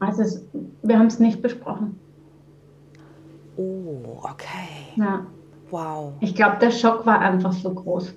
Also 0.00 0.22
es, 0.22 0.42
wir 0.82 0.98
haben 0.98 1.06
es 1.06 1.18
nicht 1.18 1.42
besprochen. 1.42 2.00
Oh, 3.56 4.18
okay. 4.22 4.96
Ja. 4.96 5.26
Wow. 5.70 6.14
Ich 6.20 6.34
glaube, 6.34 6.56
der 6.60 6.70
Schock 6.70 7.06
war 7.06 7.20
einfach 7.20 7.52
so 7.52 7.72
groß. 7.72 8.12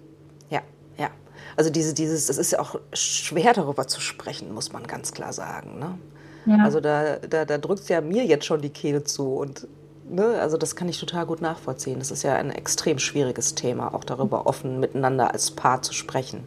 Ja, 0.49 0.61
ja. 0.97 1.09
Also 1.55 1.69
diese, 1.69 1.93
dieses, 1.93 2.27
das 2.27 2.37
ist 2.37 2.51
ja 2.51 2.59
auch 2.59 2.79
schwer 2.93 3.53
darüber 3.53 3.87
zu 3.87 3.99
sprechen, 4.01 4.53
muss 4.53 4.71
man 4.71 4.83
ganz 4.83 5.11
klar 5.11 5.33
sagen. 5.33 5.77
Ne? 5.77 5.97
Ja. 6.45 6.63
Also 6.63 6.79
da, 6.79 7.17
da, 7.17 7.45
da 7.45 7.57
drückt 7.57 7.89
ja 7.89 8.01
mir 8.01 8.25
jetzt 8.25 8.45
schon 8.45 8.61
die 8.61 8.69
Kehle 8.69 9.03
zu 9.03 9.35
und 9.35 9.67
ne, 10.09 10.39
also 10.39 10.57
das 10.57 10.75
kann 10.75 10.89
ich 10.89 10.99
total 10.99 11.25
gut 11.25 11.41
nachvollziehen. 11.41 11.99
Das 11.99 12.09
ist 12.09 12.23
ja 12.23 12.35
ein 12.35 12.49
extrem 12.49 12.97
schwieriges 12.97 13.53
Thema, 13.53 13.93
auch 13.93 14.05
darüber 14.05 14.47
offen 14.47 14.79
miteinander 14.79 15.31
als 15.31 15.51
Paar 15.51 15.81
zu 15.81 15.93
sprechen. 15.93 16.43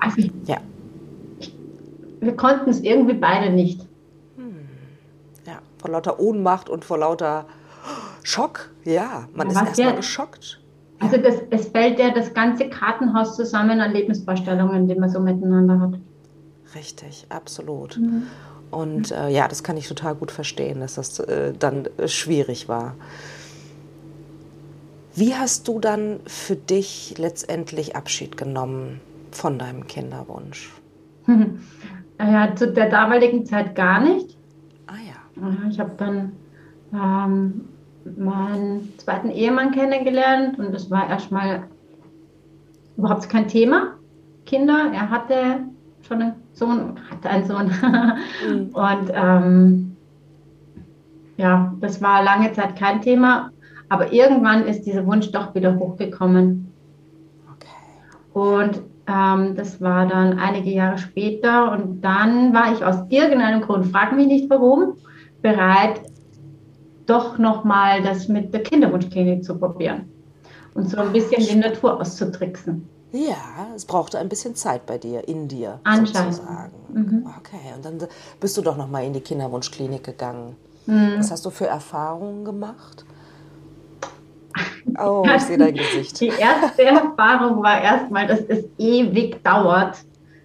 Also 0.00 0.28
ja 0.44 0.58
wir 2.20 2.36
konnten 2.36 2.70
es 2.70 2.80
irgendwie 2.80 3.14
beide 3.14 3.50
nicht. 3.50 3.80
Hm. 4.36 4.68
Ja, 5.46 5.60
vor 5.78 5.90
lauter 5.90 6.20
Ohnmacht 6.20 6.68
und 6.68 6.84
vor 6.84 6.98
lauter 6.98 7.46
Schock. 8.22 8.70
Ja, 8.84 9.28
man 9.34 9.50
ja, 9.50 9.62
ist 9.62 9.68
erstmal 9.68 9.96
geschockt. 9.96 10.60
Also 11.00 11.16
das, 11.16 11.36
es 11.50 11.68
fällt 11.68 11.98
ja 11.98 12.10
das 12.10 12.34
ganze 12.34 12.68
Kartenhaus 12.68 13.36
zusammen 13.36 13.80
an 13.80 13.92
Lebensvorstellungen, 13.92 14.88
die 14.88 14.94
man 14.96 15.08
so 15.08 15.20
miteinander 15.20 15.80
hat. 15.80 15.94
Richtig, 16.74 17.26
absolut. 17.28 17.96
Mhm. 17.96 18.24
Und 18.70 19.12
äh, 19.12 19.28
ja, 19.28 19.48
das 19.48 19.62
kann 19.62 19.76
ich 19.76 19.88
total 19.88 20.14
gut 20.14 20.30
verstehen, 20.30 20.80
dass 20.80 20.96
das 20.96 21.18
äh, 21.20 21.54
dann 21.58 21.88
äh, 21.96 22.08
schwierig 22.08 22.68
war. 22.68 22.94
Wie 25.14 25.34
hast 25.34 25.66
du 25.68 25.80
dann 25.80 26.20
für 26.26 26.56
dich 26.56 27.14
letztendlich 27.16 27.96
Abschied 27.96 28.36
genommen 28.36 29.00
von 29.30 29.58
deinem 29.58 29.86
Kinderwunsch? 29.86 30.70
Ja, 32.18 32.54
zu 32.54 32.72
der 32.72 32.88
damaligen 32.90 33.46
Zeit 33.46 33.74
gar 33.74 34.00
nicht. 34.00 34.36
Ah 34.86 34.94
ja. 34.94 35.68
Ich 35.70 35.78
habe 35.78 35.92
dann 35.96 36.32
ähm, 36.92 37.68
meinen 38.16 38.92
zweiten 38.98 39.30
Ehemann 39.30 39.70
kennengelernt 39.70 40.58
und 40.58 40.72
das 40.72 40.90
war 40.90 41.08
erstmal 41.08 41.64
überhaupt 42.96 43.28
kein 43.28 43.46
Thema. 43.46 43.94
Kinder, 44.46 44.90
er 44.92 45.10
hatte 45.10 45.60
schon 46.02 46.22
einen 46.22 46.34
Sohn, 46.52 46.98
hatte 47.10 47.28
einen 47.28 47.44
Sohn. 47.44 47.66
mhm. 48.48 48.70
Und 48.70 49.12
ähm, 49.14 49.96
ja, 51.36 51.72
das 51.80 52.02
war 52.02 52.22
lange 52.24 52.52
Zeit 52.52 52.76
kein 52.76 53.00
Thema. 53.00 53.50
Aber 53.88 54.12
irgendwann 54.12 54.66
ist 54.66 54.82
dieser 54.82 55.06
Wunsch 55.06 55.30
doch 55.30 55.54
wieder 55.54 55.78
hochgekommen. 55.78 56.72
Okay. 57.54 57.68
Und 58.34 58.82
ähm, 59.08 59.54
das 59.54 59.80
war 59.80 60.06
dann 60.06 60.38
einige 60.38 60.70
Jahre 60.70 60.98
später 60.98 61.72
und 61.72 62.02
dann 62.02 62.52
war 62.52 62.72
ich 62.72 62.84
aus 62.84 62.96
irgendeinem 63.08 63.62
Grund, 63.62 63.86
frag 63.86 64.12
mich 64.14 64.26
nicht 64.26 64.50
warum, 64.50 64.94
bereit, 65.42 66.00
doch 67.06 67.38
nochmal 67.38 68.02
das 68.02 68.28
mit 68.28 68.52
der 68.52 68.62
Kinderwunschklinik 68.62 69.42
zu 69.42 69.58
probieren 69.58 70.10
und 70.74 70.90
so 70.90 70.98
ein 70.98 71.12
bisschen 71.12 71.44
die 71.44 71.56
Natur 71.56 72.00
auszutricksen. 72.00 72.88
Ja, 73.12 73.68
es 73.74 73.86
brauchte 73.86 74.18
ein 74.18 74.28
bisschen 74.28 74.54
Zeit 74.54 74.84
bei 74.84 74.98
dir, 74.98 75.26
in 75.26 75.48
dir 75.48 75.80
Anscheinend. 75.84 76.34
sozusagen. 76.34 76.72
Mhm. 76.92 77.26
Okay, 77.38 77.72
und 77.74 77.84
dann 77.84 78.06
bist 78.38 78.56
du 78.58 78.62
doch 78.62 78.76
nochmal 78.76 79.04
in 79.04 79.14
die 79.14 79.20
Kinderwunschklinik 79.20 80.04
gegangen. 80.04 80.56
Mhm. 80.84 81.14
Was 81.18 81.30
hast 81.30 81.46
du 81.46 81.50
für 81.50 81.66
Erfahrungen 81.66 82.44
gemacht? 82.44 83.06
Oh, 85.00 85.24
ich 85.24 85.42
sehe 85.42 85.58
dein 85.58 85.74
Gesicht. 85.74 86.20
Die 86.20 86.28
erste 86.28 86.84
Erfahrung 86.84 87.62
war 87.62 87.80
erstmal, 87.82 88.26
dass 88.26 88.40
es 88.48 88.64
ewig 88.78 89.42
dauert. 89.42 89.98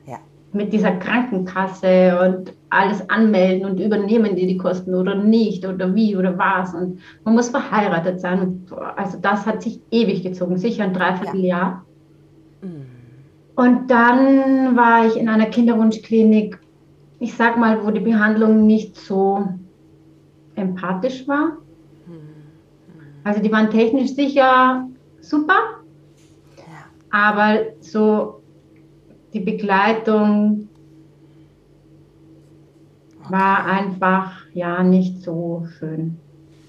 Ja. 0.06 0.20
Mit 0.52 0.74
dieser 0.74 0.92
Krankenkasse 0.92 2.20
und 2.20 2.54
alles 2.70 3.08
anmelden 3.10 3.66
und 3.70 3.80
übernehmen 3.80 4.36
die 4.36 4.48
die 4.48 4.58
Kosten 4.58 4.96
oder 4.96 5.16
nicht 5.16 5.66
oder 5.66 5.94
wie 5.96 6.16
oder 6.16 6.38
was. 6.38 6.74
Und 6.74 7.00
man 7.24 7.36
muss 7.36 7.50
verheiratet 7.50 8.20
sein. 8.20 8.66
Also 8.96 9.18
das 9.22 9.46
hat 9.46 9.62
sich 9.62 9.80
ewig 9.92 10.24
gezogen, 10.24 10.58
sicher 10.58 10.84
ein 10.84 10.94
Dreivierteljahr. 10.94 11.84
Ja. 12.62 12.68
Mhm. 12.68 12.86
Und 13.56 13.92
dann 13.92 14.76
war 14.76 15.06
ich 15.06 15.16
in 15.16 15.30
einer 15.30 15.46
Kinderwunschklinik, 15.46 16.58
ich 17.20 17.36
sag 17.36 17.58
mal, 17.58 17.86
wo 17.86 17.92
die 17.92 18.00
Behandlung 18.00 18.66
nicht 18.66 18.96
so 18.96 19.48
empathisch 20.56 21.28
war. 21.28 21.58
Also 23.24 23.42
die 23.42 23.52
waren 23.52 23.70
technisch 23.70 24.14
sicher 24.16 24.88
super, 25.22 25.84
aber 27.10 27.60
so 27.80 28.42
die 29.34 29.40
Begleitung 29.40 30.70
war 33.30 33.66
einfach 33.66 34.34
ja 34.54 34.84
nicht 34.84 35.22
so 35.22 35.66
schön. 35.78 36.20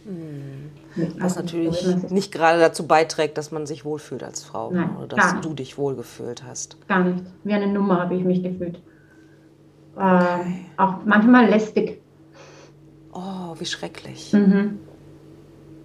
Hm. 0.04 0.70
Was 1.18 1.34
natürlich 1.34 1.78
so, 1.78 2.14
nicht 2.14 2.30
gerade 2.30 2.61
dazu 2.61 2.87
beiträgt, 2.87 3.37
dass 3.37 3.50
man 3.50 3.66
sich 3.66 3.84
wohlfühlt 3.84 4.23
als 4.23 4.44
Frau 4.44 4.70
Nein, 4.70 4.96
oder 4.96 5.16
dass 5.16 5.40
du 5.40 5.54
dich 5.54 5.76
wohlgefühlt 5.76 6.44
hast. 6.44 6.76
Gar 6.87 7.04
nicht. 7.04 7.25
Wie 7.42 7.52
eine 7.52 7.66
Nummer 7.66 8.02
habe 8.02 8.14
ich 8.14 8.23
mich 8.23 8.42
gefühlt. 8.42 8.80
Okay. 9.96 10.64
Äh, 10.76 10.80
auch 10.80 11.04
manchmal 11.04 11.49
lästig. 11.49 12.00
Oh, 13.12 13.54
wie 13.58 13.66
schrecklich. 13.66 14.32
Mhm. 14.32 14.78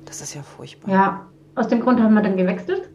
Das 0.09 0.21
ist 0.21 0.33
ja 0.33 0.41
furchtbar. 0.41 0.91
Ja, 0.91 1.25
aus 1.53 1.67
dem 1.67 1.81
Grund 1.81 2.01
haben 2.01 2.15
wir 2.15 2.23
dann 2.23 2.35
gewechselt. 2.35 2.89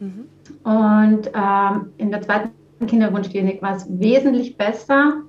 Mhm. 0.00 0.24
Und 0.64 1.30
ähm, 1.32 1.92
in 1.98 2.10
der 2.10 2.20
zweiten 2.20 2.50
Kinderwunschklinik 2.84 3.62
war 3.62 3.76
es 3.76 3.86
wesentlich 3.88 4.56
besser. 4.56 5.22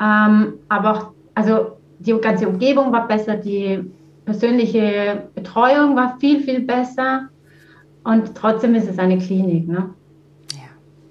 Ähm, 0.00 0.54
aber 0.68 0.92
auch, 0.92 1.12
also 1.34 1.76
die 2.00 2.12
ganze 2.20 2.48
Umgebung 2.48 2.90
war 2.90 3.06
besser, 3.06 3.36
die 3.36 3.88
persönliche 4.24 5.28
Betreuung 5.36 5.94
war 5.94 6.18
viel, 6.18 6.40
viel 6.40 6.60
besser. 6.60 7.28
Und 8.02 8.34
trotzdem 8.34 8.74
ist 8.74 8.88
es 8.88 8.98
eine 8.98 9.18
Klinik. 9.18 9.68
Ne? 9.68 9.90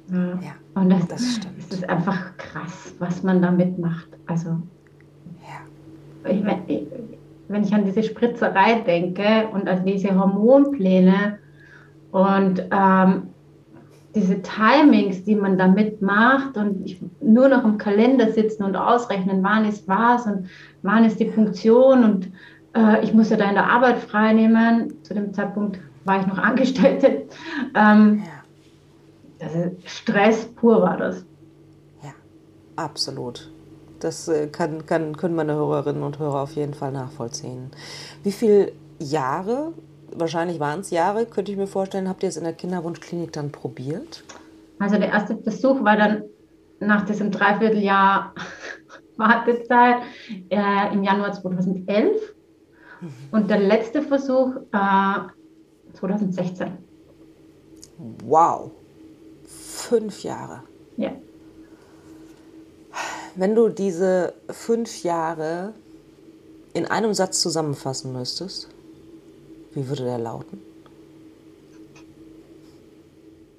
Ja. 0.10 0.18
ja. 0.18 0.40
ja. 0.42 0.56
Und 0.74 0.90
das, 0.90 1.08
das 1.08 1.36
stimmt. 1.36 1.58
Es 1.58 1.72
ist 1.72 1.90
einfach 1.90 2.36
krass, 2.36 2.94
was 3.00 3.24
man 3.24 3.42
damit 3.42 3.80
macht. 3.80 4.10
Also, 4.26 4.58
ja. 5.48 6.30
ich, 6.30 6.44
ich, 6.68 6.88
wenn 7.52 7.64
ich 7.64 7.74
an 7.74 7.86
diese 7.86 8.04
Spritzerei 8.04 8.82
denke 8.82 9.48
und 9.54 9.68
an 9.68 9.86
diese 9.86 10.18
Hormonpläne 10.18 11.40
und 12.12 12.64
ähm, 12.72 13.24
diese 14.14 14.42
Timings, 14.42 15.24
die 15.24 15.36
man 15.36 15.58
damit 15.58 16.02
macht 16.02 16.58
und 16.58 16.86
ich, 16.86 17.02
nur 17.22 17.48
noch 17.48 17.64
im 17.64 17.78
Kalender 17.78 18.32
sitzen 18.32 18.64
und 18.64 18.76
ausrechnen, 18.76 19.42
wann 19.42 19.66
ist 19.66 19.88
was 19.88 20.26
und 20.26 20.50
wann 20.82 21.06
ist 21.06 21.20
die 21.20 21.30
Funktion 21.30 22.04
und 22.04 22.32
äh, 22.76 23.04
ich 23.04 23.14
muss 23.14 23.30
ja 23.30 23.38
da 23.38 23.48
in 23.48 23.56
der 23.56 23.70
Arbeit 23.70 24.00
freinehmen. 24.00 24.94
Zu 25.04 25.14
dem 25.14 25.34
Zeitpunkt 25.34 25.80
war 26.04 26.20
ich 26.20 26.28
noch 26.28 26.38
Angestellte. 26.38 27.28
Ähm, 27.74 28.24
ja. 29.40 29.48
also 29.48 29.76
Stress 29.86 30.46
pur 30.46 30.82
war 30.82 30.98
das. 30.98 31.26
Ja, 32.04 32.12
absolut. 32.76 33.51
Das 34.02 34.28
äh, 34.28 34.48
kann, 34.48 34.86
kann, 34.86 35.16
können 35.16 35.36
meine 35.36 35.54
Hörerinnen 35.54 36.04
und 36.04 36.20
Hörer 36.20 36.42
auf 36.42 36.54
jeden 36.54 36.74
Fall 36.74 36.92
nachvollziehen. 36.92 37.72
Wie 38.24 38.32
viele 38.32 38.72
Jahre, 39.00 39.74
wahrscheinlich 40.14 40.60
waren 40.60 40.82
es 40.82 40.90
Jahre, 40.90 41.26
könnte 41.26 41.52
ich 41.52 41.58
mir 41.58 41.68
vorstellen, 41.68 42.10
habt 42.10 42.24
ihr 42.24 42.30
es 42.30 42.38
in 42.38 42.44
der 42.44 42.54
Kinderwunschklinik 42.54 43.32
dann 43.32 43.52
probiert? 43.52 44.24
Also 44.80 44.98
der 44.98 45.10
erste 45.10 45.36
Besuch 45.36 45.84
war 45.84 45.96
dann 45.96 46.24
nach 46.80 47.06
diesem 47.06 47.32
Dreivierteljahr 47.32 48.34
Wartezeit 49.18 49.98
äh, 50.50 50.94
im 50.94 51.04
Januar 51.04 51.34
2011 51.34 52.34
mhm. 53.02 53.10
und 53.32 53.50
der 53.50 53.60
letzte 53.60 54.02
Versuch 54.02 54.56
äh, 54.74 55.94
2016. 55.94 56.72
Wow, 58.26 58.72
fünf 59.46 60.24
Jahre. 60.24 60.64
Ja. 60.98 61.12
Wenn 63.36 63.56
du 63.56 63.70
diese 63.70 64.34
fünf 64.50 65.04
Jahre 65.04 65.74
in 66.74 66.86
einem 66.86 67.14
Satz 67.14 67.42
zusammenfassen 67.42 68.14
müsstest, 68.14 68.68
wie 69.74 69.88
würde 69.88 70.04
der 70.04 70.18
lauten? 70.18 70.60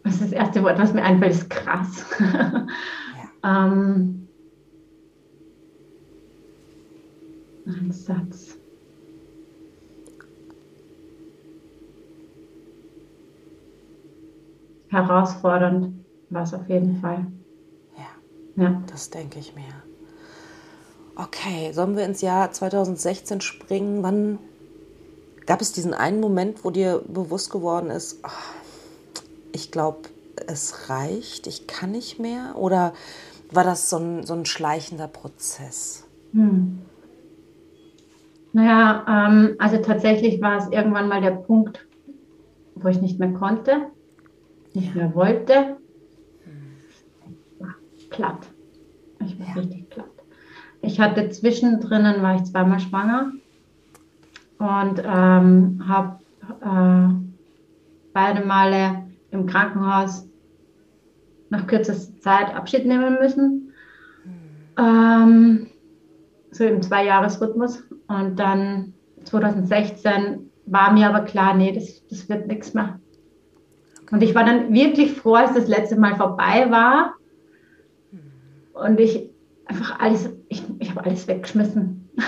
Das, 0.05 0.14
ist 0.14 0.23
das 0.25 0.33
erste 0.33 0.62
Wort, 0.62 0.79
was 0.79 0.93
mir 0.93 1.02
einfällt, 1.02 1.33
ist 1.33 1.50
krass. 1.50 2.05
Ja. 3.45 3.69
ähm, 3.69 4.26
ein 7.67 7.93
Satz. 7.93 8.57
Herausfordernd 14.88 16.05
war 16.31 16.43
es 16.43 16.52
auf 16.52 16.69
jeden 16.69 17.00
Fall. 17.00 17.26
Ja. 18.57 18.83
Das 18.91 19.11
denke 19.11 19.39
ich 19.39 19.55
mir. 19.55 19.63
Okay, 21.15 21.73
sollen 21.73 21.97
wir 21.97 22.05
ins 22.05 22.23
Jahr 22.23 22.51
2016 22.51 23.41
springen? 23.41 24.03
Wann 24.03 24.39
gab 25.47 25.61
es 25.61 25.73
diesen 25.73 25.95
einen 25.95 26.21
Moment, 26.21 26.65
wo 26.65 26.71
dir 26.71 27.03
bewusst 27.07 27.51
geworden 27.51 27.91
ist, 27.91 28.21
oh, 28.25 28.29
ich 29.53 29.71
glaube, 29.71 30.09
es 30.47 30.89
reicht, 30.89 31.47
ich 31.47 31.67
kann 31.67 31.93
nicht 31.93 32.19
mehr? 32.19 32.55
Oder 32.57 32.95
war 33.51 33.65
das 33.65 33.91
so 33.91 33.99
ein, 33.99 34.25
so 34.25 34.35
ein 34.35 34.47
schleichender 34.47 35.09
Prozess? 35.09 36.07
Hm. 36.33 36.79
Naja, 38.55 39.29
ähm, 39.29 39.57
also 39.59 39.79
tatsächlich 39.79 40.41
war 40.41 40.59
es 40.59 40.69
irgendwann 40.71 41.09
mal 41.09 41.21
der 41.21 41.31
Punkt, 41.31 41.87
wo 42.75 42.89
ich 42.89 43.01
nicht 43.01 43.19
mehr 43.19 43.33
konnte, 43.33 43.89
nicht 44.75 44.95
mehr 44.95 45.15
wollte 45.15 45.77
platt. 48.12 48.47
Ich 49.25 49.38
war 49.38 49.49
ja. 49.49 49.52
richtig 49.54 49.90
platt. 49.90 50.07
Ich 50.83 51.00
hatte 51.00 51.28
zwischendrin, 51.31 52.23
war 52.23 52.37
ich 52.37 52.44
zweimal 52.44 52.81
schwanger 52.81 53.33
und 54.59 55.03
ähm, 55.05 55.83
habe 55.87 56.18
äh, 56.61 57.14
beide 58.12 58.44
Male 58.44 59.05
im 59.31 59.46
Krankenhaus 59.46 60.29
nach 61.51 61.66
kürzester 61.66 62.18
Zeit 62.20 62.55
Abschied 62.55 62.87
nehmen 62.87 63.18
müssen. 63.20 63.72
Ähm, 64.79 65.66
so 66.51 66.64
im 66.64 66.83
Zwei-Jahres-Rhythmus. 66.83 67.85
Und 68.09 68.38
dann 68.38 68.92
2016 69.25 70.51
war 70.66 70.92
mir 70.92 71.09
aber 71.09 71.25
klar, 71.25 71.55
nee, 71.55 71.72
das, 71.72 72.07
das 72.09 72.29
wird 72.29 72.46
nichts 72.46 72.75
mehr. 72.75 72.98
Und 74.11 74.22
ich 74.22 74.35
war 74.35 74.44
dann 74.44 74.72
wirklich 74.72 75.12
froh, 75.12 75.35
als 75.35 75.55
das 75.55 75.68
letzte 75.68 75.98
Mal 75.98 76.16
vorbei 76.16 76.70
war 76.70 77.14
und 78.75 79.01
ich 79.01 79.31
einfach 79.67 79.99
alles, 80.01 80.31
ich, 80.49 80.63
ich 80.79 80.91
habe 80.91 81.05
alles 81.05 81.27
weggeschmissen. 81.27 82.11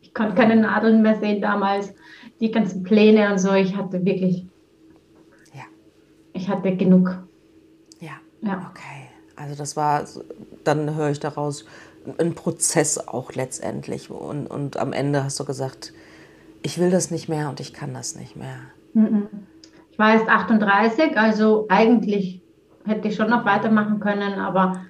Ich 0.00 0.16
konnte 0.16 0.36
keine 0.36 0.54
Nadeln 0.54 1.02
mehr 1.02 1.18
sehen 1.18 1.42
damals, 1.42 1.92
die 2.38 2.52
ganzen 2.52 2.84
Pläne 2.84 3.32
und 3.32 3.38
so. 3.38 3.52
Ich 3.52 3.74
hatte 3.74 4.04
wirklich, 4.04 4.46
ja. 5.52 5.64
ich 6.32 6.48
hatte 6.48 6.76
genug. 6.76 7.18
Ja, 7.98 8.12
ja. 8.40 8.70
okay. 8.70 9.08
Also 9.34 9.56
das 9.56 9.76
war, 9.76 10.04
dann 10.62 10.94
höre 10.94 11.10
ich 11.10 11.18
daraus, 11.18 11.64
ein 12.18 12.36
Prozess 12.36 13.08
auch 13.08 13.32
letztendlich. 13.32 14.08
Und, 14.08 14.46
und 14.46 14.76
am 14.76 14.92
Ende 14.92 15.24
hast 15.24 15.40
du 15.40 15.44
gesagt, 15.44 15.92
ich 16.62 16.78
will 16.78 16.90
das 16.90 17.10
nicht 17.10 17.28
mehr 17.28 17.48
und 17.48 17.58
ich 17.58 17.72
kann 17.72 17.92
das 17.92 18.14
nicht 18.14 18.36
mehr. 18.36 18.58
Ich 19.90 19.98
war 19.98 20.14
jetzt 20.14 20.28
38, 20.28 21.18
also 21.18 21.66
eigentlich 21.68 22.40
hätte 22.86 23.08
ich 23.08 23.16
schon 23.16 23.30
noch 23.30 23.44
weitermachen 23.44 23.98
können, 24.00 24.34
aber 24.34 24.84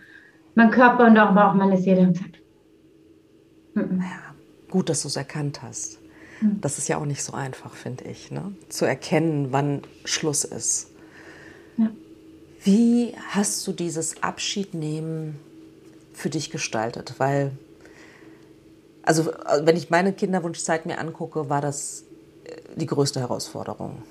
mein 0.55 0.71
Körper 0.71 1.07
und 1.07 1.17
aber 1.17 1.51
auch 1.51 1.55
meine 1.55 1.77
Seele 1.79 2.03
haben 2.03 2.13
gesagt. 2.13 2.39
Naja, 3.75 4.35
gut, 4.71 4.89
dass 4.89 5.03
du 5.03 5.09
es 5.09 5.17
erkannt 5.17 5.63
hast. 5.63 5.99
Mhm. 6.41 6.61
Das 6.61 6.79
ist 6.79 6.89
ja 6.89 6.99
auch 6.99 7.07
nicht 7.07 7.23
so 7.23 7.33
einfach, 7.33 7.75
finde 7.75 8.05
ich, 8.05 8.31
ne? 8.31 8.55
zu 8.69 8.85
erkennen, 8.85 9.49
wann 9.51 9.83
Schluss 10.05 10.45
ist. 10.45 10.89
Ja. 11.77 11.91
Wie 12.63 13.15
hast 13.31 13.67
du 13.67 13.73
dieses 13.73 14.23
Abschiednehmen 14.23 15.39
für 16.13 16.31
dich 16.31 16.51
gestaltet? 16.51 17.15
Weil, 17.19 17.53
also 19.03 19.33
wenn 19.63 19.77
ich 19.77 19.91
meine 19.91 20.13
Kinderwunschzeit 20.13 20.87
mir 20.87 20.99
angucke, 20.99 21.51
war 21.51 21.61
das 21.61 22.05
äh, 22.45 22.77
die 22.77 22.87
größte 22.87 23.21
Herausforderung. 23.21 24.03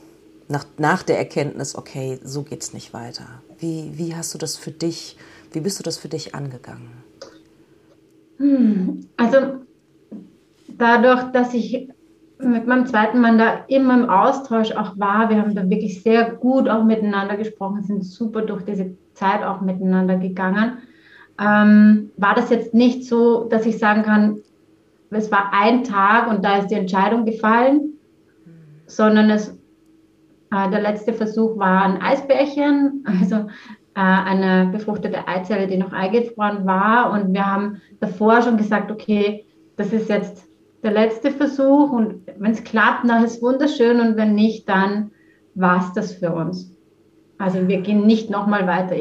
Nach, 0.50 0.66
nach 0.78 1.04
der 1.04 1.18
Erkenntnis, 1.18 1.76
okay, 1.76 2.20
so 2.22 2.44
geht 2.44 2.62
es 2.62 2.74
nicht 2.74 2.94
weiter. 2.94 3.42
Wie, 3.60 3.98
wie 3.98 4.14
hast 4.14 4.34
du 4.34 4.38
das 4.38 4.58
für 4.58 4.72
dich 4.72 5.16
wie 5.54 5.62
bist 5.62 5.80
du 5.80 5.84
das 5.84 5.98
für 5.98 6.10
dich 6.10 6.36
angegangen? 6.36 7.04
Hm, 8.38 9.08
also 9.18 9.38
dadurch, 10.68 11.24
dass 11.32 11.54
ich 11.54 11.90
mit 12.40 12.68
meinem 12.68 12.86
zweiten 12.86 13.22
Mann 13.22 13.38
da 13.38 13.64
immer 13.68 13.94
im 13.94 14.10
Austausch 14.10 14.72
auch 14.74 14.98
war, 15.00 15.30
wir 15.30 15.38
haben 15.38 15.56
da 15.56 15.70
wirklich 15.70 16.02
sehr 16.04 16.32
gut 16.32 16.68
auch 16.68 16.84
miteinander 16.84 17.38
gesprochen, 17.38 17.84
sind 17.84 18.04
super 18.04 18.42
durch 18.42 18.64
diese 18.64 18.96
Zeit 19.14 19.44
auch 19.44 19.62
miteinander 19.62 20.18
gegangen, 20.18 20.80
ähm, 21.40 22.12
war 22.18 22.36
das 22.36 22.50
jetzt 22.50 22.74
nicht 22.74 23.06
so, 23.06 23.46
dass 23.46 23.66
ich 23.66 23.78
sagen 23.80 24.04
kann, 24.04 24.42
es 25.10 25.32
war 25.32 25.52
ein 25.54 25.84
Tag 25.84 26.28
und 26.28 26.44
da 26.44 26.58
ist 26.58 26.68
die 26.68 26.76
Entscheidung 26.76 27.26
gefallen, 27.26 27.94
sondern 28.88 29.30
es, 29.30 29.50
äh, 30.52 30.70
der 30.70 30.82
letzte 30.82 31.14
Versuch 31.14 31.58
war 31.58 31.84
ein 31.84 32.02
Eisbärchen, 32.02 33.06
also 33.06 33.48
eine 34.00 34.72
befruchtete 34.72 35.28
Eizelle, 35.28 35.68
die 35.68 35.78
noch 35.78 35.94
eingefroren 35.94 36.66
war. 36.66 37.12
Und 37.12 37.34
wir 37.34 37.46
haben 37.46 37.82
davor 38.00 38.42
schon 38.42 38.58
gesagt, 38.58 38.92
okay, 38.92 39.46
das 39.76 39.94
ist 39.94 40.10
jetzt 40.10 40.48
der 40.84 40.92
letzte 40.92 41.32
Versuch 41.32 41.92
und 41.92 42.22
wenn 42.38 42.52
es 42.52 42.64
klappt, 42.64 43.08
dann 43.08 43.24
ist 43.24 43.38
es 43.38 43.42
wunderschön 43.42 44.00
und 44.02 44.18
wenn 44.18 44.36
nicht, 44.36 44.68
dann 44.68 45.12
war 45.56 45.80
es 45.80 45.94
das 45.94 46.14
für 46.14 46.34
uns. 46.34 46.76
Also 47.38 47.68
wir 47.68 47.82
gehen 47.82 48.06
nicht 48.06 48.30
nochmal 48.30 48.68
weiter. 48.68 48.96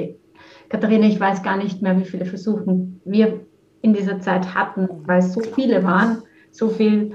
Katharina, 0.68 1.06
ich 1.06 1.18
weiß 1.18 1.42
gar 1.42 1.56
nicht 1.56 1.82
mehr, 1.82 1.98
wie 1.98 2.04
viele 2.04 2.24
Versuche 2.24 2.64
wir 3.04 3.40
in 3.82 3.92
dieser 3.94 4.20
Zeit 4.20 4.54
hatten, 4.54 4.88
weil 5.06 5.18
es 5.18 5.32
so 5.32 5.40
viele 5.40 5.82
waren, 5.82 6.22
so 6.50 6.68
viel 6.68 7.14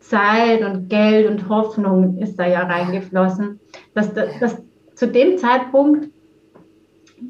Zeit 0.00 0.62
und 0.62 0.88
Geld 0.88 1.28
und 1.28 1.48
Hoffnung 1.48 2.18
ist 2.18 2.36
da 2.38 2.46
ja 2.46 2.62
reingeflossen, 2.62 3.60
dass, 3.94 4.12
dass 4.14 4.62
zu 4.94 5.06
dem 5.06 5.38
Zeitpunkt 5.38 6.08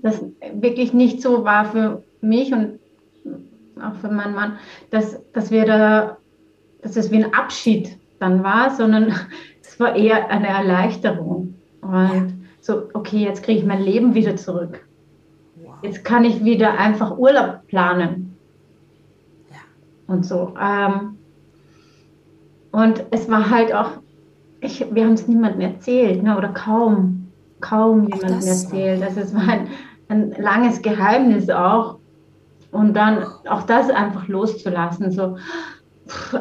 das 0.02 0.24
wirklich 0.54 0.92
nicht 0.92 1.22
so 1.22 1.44
war 1.44 1.64
für 1.64 2.02
mich 2.20 2.52
und 2.52 2.78
auch 3.80 3.94
für 3.96 4.08
meinen 4.08 4.34
Mann, 4.34 4.58
dass, 4.90 5.20
dass 5.32 5.50
wir 5.50 5.64
da, 5.64 6.16
dass 6.82 6.96
es 6.96 7.10
wie 7.10 7.22
ein 7.22 7.34
Abschied 7.34 7.96
dann 8.18 8.42
war, 8.42 8.70
sondern 8.70 9.14
es 9.62 9.78
war 9.78 9.94
eher 9.94 10.30
eine 10.30 10.48
Erleichterung. 10.48 11.54
Und 11.80 11.90
ja. 11.92 12.26
so, 12.60 12.88
okay, 12.94 13.24
jetzt 13.24 13.42
kriege 13.42 13.60
ich 13.60 13.66
mein 13.66 13.82
Leben 13.82 14.14
wieder 14.14 14.36
zurück. 14.36 14.84
Wow. 15.56 15.74
Jetzt 15.82 16.04
kann 16.04 16.24
ich 16.24 16.44
wieder 16.44 16.78
einfach 16.78 17.16
Urlaub 17.16 17.66
planen. 17.68 18.36
Ja. 19.50 20.12
Und 20.14 20.26
so. 20.26 20.54
Ähm, 20.60 21.16
und 22.72 23.04
es 23.10 23.30
war 23.30 23.50
halt 23.50 23.72
auch, 23.72 23.92
ich, 24.60 24.84
wir 24.92 25.04
haben 25.04 25.14
es 25.14 25.28
niemandem 25.28 25.60
erzählt, 25.60 26.22
ne, 26.22 26.36
oder 26.36 26.48
kaum 26.48 27.17
kaum 27.60 28.08
jemandem 28.08 28.48
erzählt. 28.48 29.02
Also 29.02 29.20
es 29.20 29.34
war 29.34 29.48
ein, 29.48 29.68
ein, 30.08 30.32
langes 30.32 30.82
Geheimnis 30.82 31.50
auch. 31.50 31.98
Und 32.70 32.94
dann 32.94 33.24
auch 33.48 33.62
das 33.62 33.88
einfach 33.88 34.28
loszulassen. 34.28 35.10
So. 35.10 35.38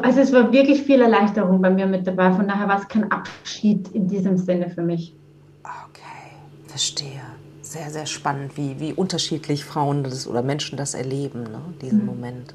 Also 0.02 0.20
es 0.20 0.32
war 0.32 0.52
wirklich 0.52 0.82
viel 0.82 1.00
Erleichterung 1.00 1.62
bei 1.62 1.70
mir 1.70 1.86
mit 1.86 2.06
dabei. 2.06 2.32
Von 2.32 2.48
daher 2.48 2.68
war 2.68 2.78
es 2.78 2.88
kein 2.88 3.10
Abschied 3.10 3.88
in 3.88 4.08
diesem 4.08 4.36
Sinne 4.36 4.68
für 4.70 4.82
mich. 4.82 5.14
Okay, 5.62 6.36
verstehe. 6.66 7.22
sehr, 7.62 7.90
sehr 7.90 8.06
spannend, 8.06 8.56
wie, 8.56 8.78
wie 8.78 8.92
unterschiedlich 8.92 9.64
Frauen 9.64 10.04
das 10.04 10.26
oder 10.26 10.42
Menschen 10.42 10.76
das 10.76 10.94
erleben, 10.94 11.44
ne, 11.44 11.60
diesen 11.80 12.00
mhm. 12.00 12.06
Moment. 12.06 12.54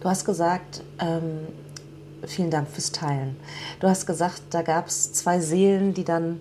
Du 0.00 0.08
hast 0.08 0.24
gesagt, 0.24 0.82
ähm, 0.98 1.46
vielen 2.26 2.50
Dank 2.50 2.68
fürs 2.68 2.92
Teilen. 2.92 3.36
Du 3.80 3.88
hast 3.88 4.06
gesagt, 4.06 4.42
da 4.50 4.62
gab 4.62 4.86
es 4.86 5.12
zwei 5.12 5.40
Seelen, 5.40 5.94
die 5.94 6.04
dann 6.04 6.40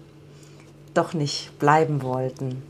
doch 0.93 1.13
nicht 1.13 1.57
bleiben 1.59 2.01
wollten. 2.01 2.63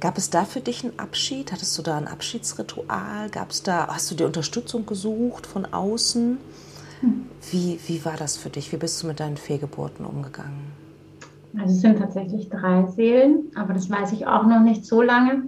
Gab 0.00 0.18
es 0.18 0.28
da 0.28 0.44
für 0.44 0.60
dich 0.60 0.84
einen 0.84 0.98
Abschied? 0.98 1.50
Hattest 1.50 1.78
du 1.78 1.82
da 1.82 1.96
ein 1.96 2.08
Abschiedsritual? 2.08 3.30
Gab 3.30 3.50
es 3.50 3.62
da, 3.62 3.86
hast 3.88 4.10
du 4.10 4.14
dir 4.14 4.26
Unterstützung 4.26 4.84
gesucht 4.84 5.46
von 5.46 5.64
außen? 5.64 6.36
Hm. 7.00 7.26
Wie, 7.50 7.80
wie 7.86 8.04
war 8.04 8.16
das 8.16 8.36
für 8.36 8.50
dich? 8.50 8.70
Wie 8.72 8.76
bist 8.76 9.02
du 9.02 9.06
mit 9.06 9.20
deinen 9.20 9.36
Fehlgeburten 9.36 10.04
umgegangen? 10.04 10.72
Also 11.56 11.74
es 11.74 11.80
sind 11.80 11.98
tatsächlich 11.98 12.50
drei 12.50 12.86
Seelen, 12.88 13.50
aber 13.54 13.72
das 13.74 13.88
weiß 13.88 14.12
ich 14.12 14.26
auch 14.26 14.44
noch 14.44 14.60
nicht 14.60 14.84
so 14.84 15.00
lange. 15.00 15.44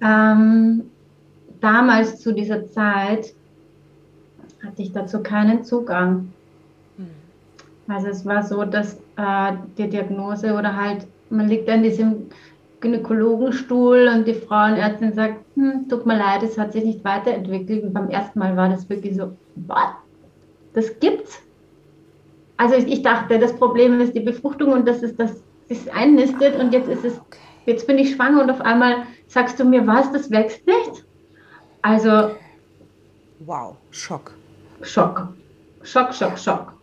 Ähm, 0.00 0.90
damals 1.60 2.20
zu 2.20 2.32
dieser 2.32 2.66
Zeit 2.66 3.34
hatte 4.64 4.82
ich 4.82 4.92
dazu 4.92 5.22
keinen 5.22 5.64
Zugang. 5.64 6.32
Hm. 6.96 7.06
Also 7.86 8.08
es 8.08 8.24
war 8.24 8.42
so, 8.42 8.64
dass 8.64 8.96
äh, 9.16 9.52
die 9.76 9.88
Diagnose 9.88 10.54
oder 10.54 10.76
halt, 10.76 11.06
man 11.30 11.48
liegt 11.48 11.68
in 11.68 11.82
diesem 11.82 12.26
Gynäkologenstuhl 12.80 14.08
und 14.14 14.26
die 14.26 14.34
Frauenärztin 14.34 15.14
sagt, 15.14 15.44
hm, 15.54 15.88
tut 15.88 16.06
mir 16.06 16.18
leid, 16.18 16.42
es 16.42 16.58
hat 16.58 16.72
sich 16.72 16.84
nicht 16.84 17.04
weiterentwickelt. 17.04 17.84
Und 17.84 17.94
beim 17.94 18.10
ersten 18.10 18.38
Mal 18.38 18.56
war 18.56 18.68
das 18.68 18.88
wirklich 18.88 19.16
so, 19.16 19.32
was? 19.54 19.90
Das 20.74 21.00
gibt's? 21.00 21.40
Also 22.58 22.76
ich 22.76 23.02
dachte, 23.02 23.38
das 23.38 23.54
Problem 23.54 24.00
ist 24.00 24.14
die 24.14 24.20
Befruchtung 24.20 24.72
und 24.72 24.86
das 24.86 25.02
ist 25.02 25.18
das 25.18 25.42
sich 25.68 25.92
einnistet 25.92 26.56
und 26.56 26.72
jetzt 26.72 26.88
ist 26.88 27.04
es, 27.04 27.20
jetzt 27.66 27.86
bin 27.86 27.98
ich 27.98 28.14
schwanger 28.14 28.42
und 28.42 28.50
auf 28.50 28.60
einmal 28.60 29.02
sagst 29.26 29.58
du 29.58 29.64
mir 29.64 29.86
was, 29.86 30.12
das 30.12 30.30
wächst 30.30 30.66
nicht. 30.66 31.04
Also 31.82 32.30
wow, 33.40 33.76
Schock. 33.90 34.32
Schock. 34.82 35.28
Schock, 35.82 36.14
Schock, 36.14 36.38
Schock. 36.38 36.75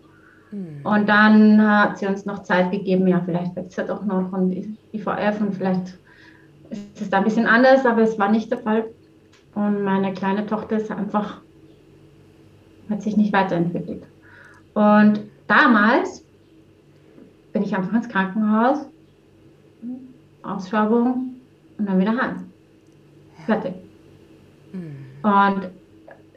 Hm. 0.54 0.82
Und 0.84 1.10
dann 1.10 1.68
hat 1.68 1.98
sie 1.98 2.06
uns 2.06 2.26
noch 2.26 2.44
Zeit 2.44 2.72
gegeben, 2.72 3.08
ja, 3.08 3.22
vielleicht 3.26 3.56
wächst 3.56 3.72
es 3.72 3.78
ja 3.78 3.84
doch 3.86 4.06
noch 4.06 4.30
von 4.30 4.52
IVF 4.94 5.42
und 5.42 5.56
vielleicht 5.56 5.98
ist 6.70 7.02
es 7.02 7.10
da 7.10 7.18
ein 7.18 7.24
bisschen 7.24 7.48
anders, 7.48 7.86
aber 7.86 8.02
es 8.02 8.20
war 8.20 8.30
nicht 8.30 8.52
der 8.52 8.60
Fall. 8.60 8.86
Und 9.56 9.84
meine 9.84 10.14
kleine 10.14 10.46
Tochter 10.46 10.78
ist 10.78 10.92
einfach, 10.92 11.42
hat 12.90 13.02
sich 13.02 13.18
nicht 13.18 13.34
weiterentwickelt. 13.34 14.04
Und 14.76 15.22
damals 15.48 16.24
bin 17.52 17.64
ich 17.64 17.76
einfach 17.76 17.94
ins 17.94 18.10
Krankenhaus, 18.10 18.86
Ausschabung 20.44 21.36
und 21.78 21.90
dann 21.90 22.00
wieder 22.00 22.16
heim. 22.16 22.52
Fertig. 23.46 23.74
Mhm. 24.72 24.96
Und 25.24 25.70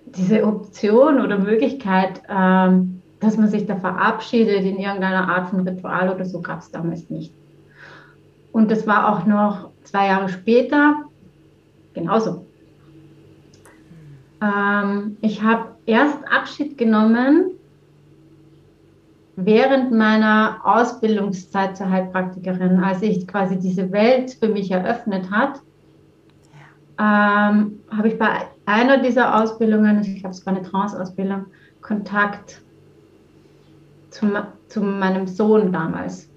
diese 0.07 0.45
Option 0.45 1.21
oder 1.21 1.39
Möglichkeit, 1.39 2.23
ähm, 2.29 2.96
dass 3.27 3.37
man 3.37 3.49
sich 3.49 3.67
da 3.67 3.77
verabschiedet 3.77 4.65
in 4.65 4.79
irgendeiner 4.79 5.29
Art 5.29 5.51
von 5.51 5.67
Ritual 5.67 6.09
oder 6.15 6.25
so, 6.25 6.41
gab 6.41 6.61
es 6.61 6.71
damals 6.71 7.11
nicht. 7.11 7.33
Und 8.53 8.71
das 8.71 8.87
war 8.87 9.13
auch 9.13 9.27
noch 9.27 9.71
zwei 9.83 10.07
Jahre 10.07 10.29
später 10.29 11.03
genauso. 11.93 12.47
Ähm, 14.41 15.17
ich 15.21 15.43
habe 15.43 15.73
erst 15.87 16.19
Abschied 16.31 16.79
genommen 16.79 17.51
während 19.35 19.93
meiner 19.93 20.61
Ausbildungszeit 20.65 21.77
zur 21.77 21.91
Heilpraktikerin, 21.91 22.81
als 22.81 23.03
ich 23.03 23.27
quasi 23.27 23.59
diese 23.59 23.93
Welt 23.93 24.31
für 24.41 24.49
mich 24.49 24.71
eröffnet 24.71 25.31
hat, 25.31 25.61
ähm, 26.99 27.81
habe 27.91 28.09
ich 28.09 28.19
bei 28.19 28.29
einer 28.65 28.99
dieser 28.99 29.43
Ausbildungen, 29.43 30.01
ich 30.01 30.21
glaube, 30.21 30.35
es 30.35 30.47
war 30.47 30.55
eine 30.55 30.63
Trance-Ausbildung, 30.63 31.47
Kontakt 31.83 32.63
zu, 34.17 34.27
zu 34.69 34.81
meinem 34.81 35.27
Sohn 35.27 35.73
damals 35.73 36.29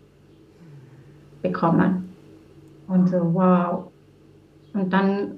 bekommen. 1.41 2.09
Und 2.87 3.09
so, 3.09 3.33
wow. 3.33 3.91
Und 4.73 4.91
dann 4.91 5.35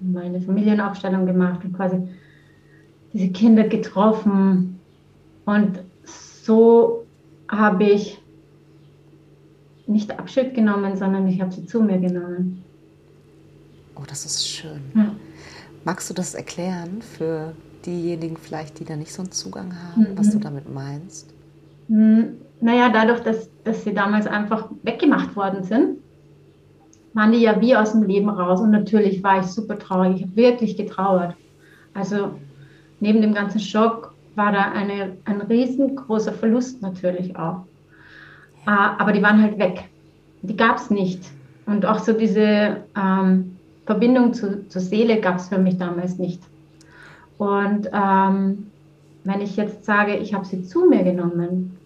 meine 0.00 0.40
Familienaufstellung 0.40 1.26
gemacht 1.26 1.64
und 1.64 1.74
quasi 1.74 2.08
diese 3.12 3.28
Kinder 3.30 3.64
getroffen. 3.64 4.80
Und 5.44 5.80
so 6.04 7.04
habe 7.48 7.84
ich 7.84 8.18
nicht 9.86 10.18
Abschied 10.18 10.54
genommen, 10.54 10.96
sondern 10.96 11.26
ich 11.26 11.40
habe 11.40 11.52
sie 11.52 11.66
zu 11.66 11.82
mir 11.82 11.98
genommen. 11.98 12.64
Oh, 13.96 14.04
das 14.06 14.24
ist 14.24 14.48
schön. 14.48 14.80
Ja. 14.94 15.14
Magst 15.84 16.08
du 16.08 16.14
das 16.14 16.34
erklären 16.34 17.02
für 17.02 17.54
diejenigen 17.84 18.36
vielleicht, 18.36 18.78
die 18.78 18.84
da 18.84 18.96
nicht 18.96 19.12
so 19.12 19.22
einen 19.22 19.32
Zugang 19.32 19.74
haben, 19.76 20.12
mhm. 20.12 20.18
was 20.18 20.30
du 20.30 20.38
damit 20.38 20.72
meinst? 20.72 21.34
Mhm. 21.88 22.36
Naja, 22.60 22.90
dadurch, 22.90 23.20
dass, 23.20 23.50
dass 23.64 23.82
sie 23.82 23.92
damals 23.92 24.26
einfach 24.26 24.68
weggemacht 24.82 25.34
worden 25.34 25.64
sind, 25.64 25.98
waren 27.14 27.32
die 27.32 27.40
ja 27.40 27.60
wie 27.60 27.74
aus 27.76 27.92
dem 27.92 28.04
Leben 28.04 28.28
raus. 28.28 28.60
Und 28.60 28.70
natürlich 28.70 29.22
war 29.22 29.40
ich 29.40 29.46
super 29.46 29.78
traurig. 29.78 30.16
Ich 30.16 30.22
habe 30.22 30.36
wirklich 30.36 30.76
getrauert. 30.76 31.34
Also 31.94 32.34
neben 33.00 33.20
dem 33.20 33.34
ganzen 33.34 33.60
Schock 33.60 34.14
war 34.36 34.52
da 34.52 34.70
eine, 34.72 35.16
ein 35.24 35.40
riesengroßer 35.40 36.32
Verlust 36.32 36.80
natürlich 36.82 37.36
auch. 37.36 37.64
Äh, 38.66 38.70
aber 38.70 39.12
die 39.12 39.22
waren 39.22 39.42
halt 39.42 39.58
weg. 39.58 39.88
Die 40.42 40.56
gab 40.56 40.76
es 40.76 40.90
nicht. 40.90 41.30
Und 41.66 41.84
auch 41.84 41.98
so 41.98 42.12
diese 42.12 42.84
ähm, 42.96 43.56
Verbindung 43.86 44.32
zu, 44.32 44.66
zur 44.68 44.80
Seele 44.80 45.20
gab 45.20 45.36
es 45.36 45.48
für 45.48 45.58
mich 45.58 45.78
damals 45.78 46.18
nicht. 46.18 46.42
Und 47.38 47.88
ähm, 47.92 48.70
wenn 49.24 49.40
ich 49.40 49.56
jetzt 49.56 49.84
sage, 49.84 50.16
ich 50.16 50.34
habe 50.34 50.44
sie 50.44 50.62
zu 50.62 50.86
mir 50.86 51.02
genommen, 51.02 51.76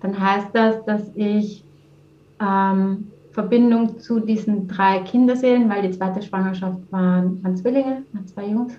dann 0.00 0.18
heißt 0.18 0.48
das, 0.52 0.84
dass 0.84 1.10
ich 1.14 1.64
ähm, 2.40 3.08
Verbindung 3.32 3.98
zu 3.98 4.20
diesen 4.20 4.68
drei 4.68 5.00
Kinderseelen, 5.00 5.68
weil 5.68 5.82
die 5.82 5.96
zweite 5.96 6.22
Schwangerschaft 6.22 6.80
waren, 6.90 7.42
waren 7.42 7.56
Zwillinge, 7.56 8.02
waren 8.12 8.26
zwei 8.26 8.46
Jungs, 8.46 8.74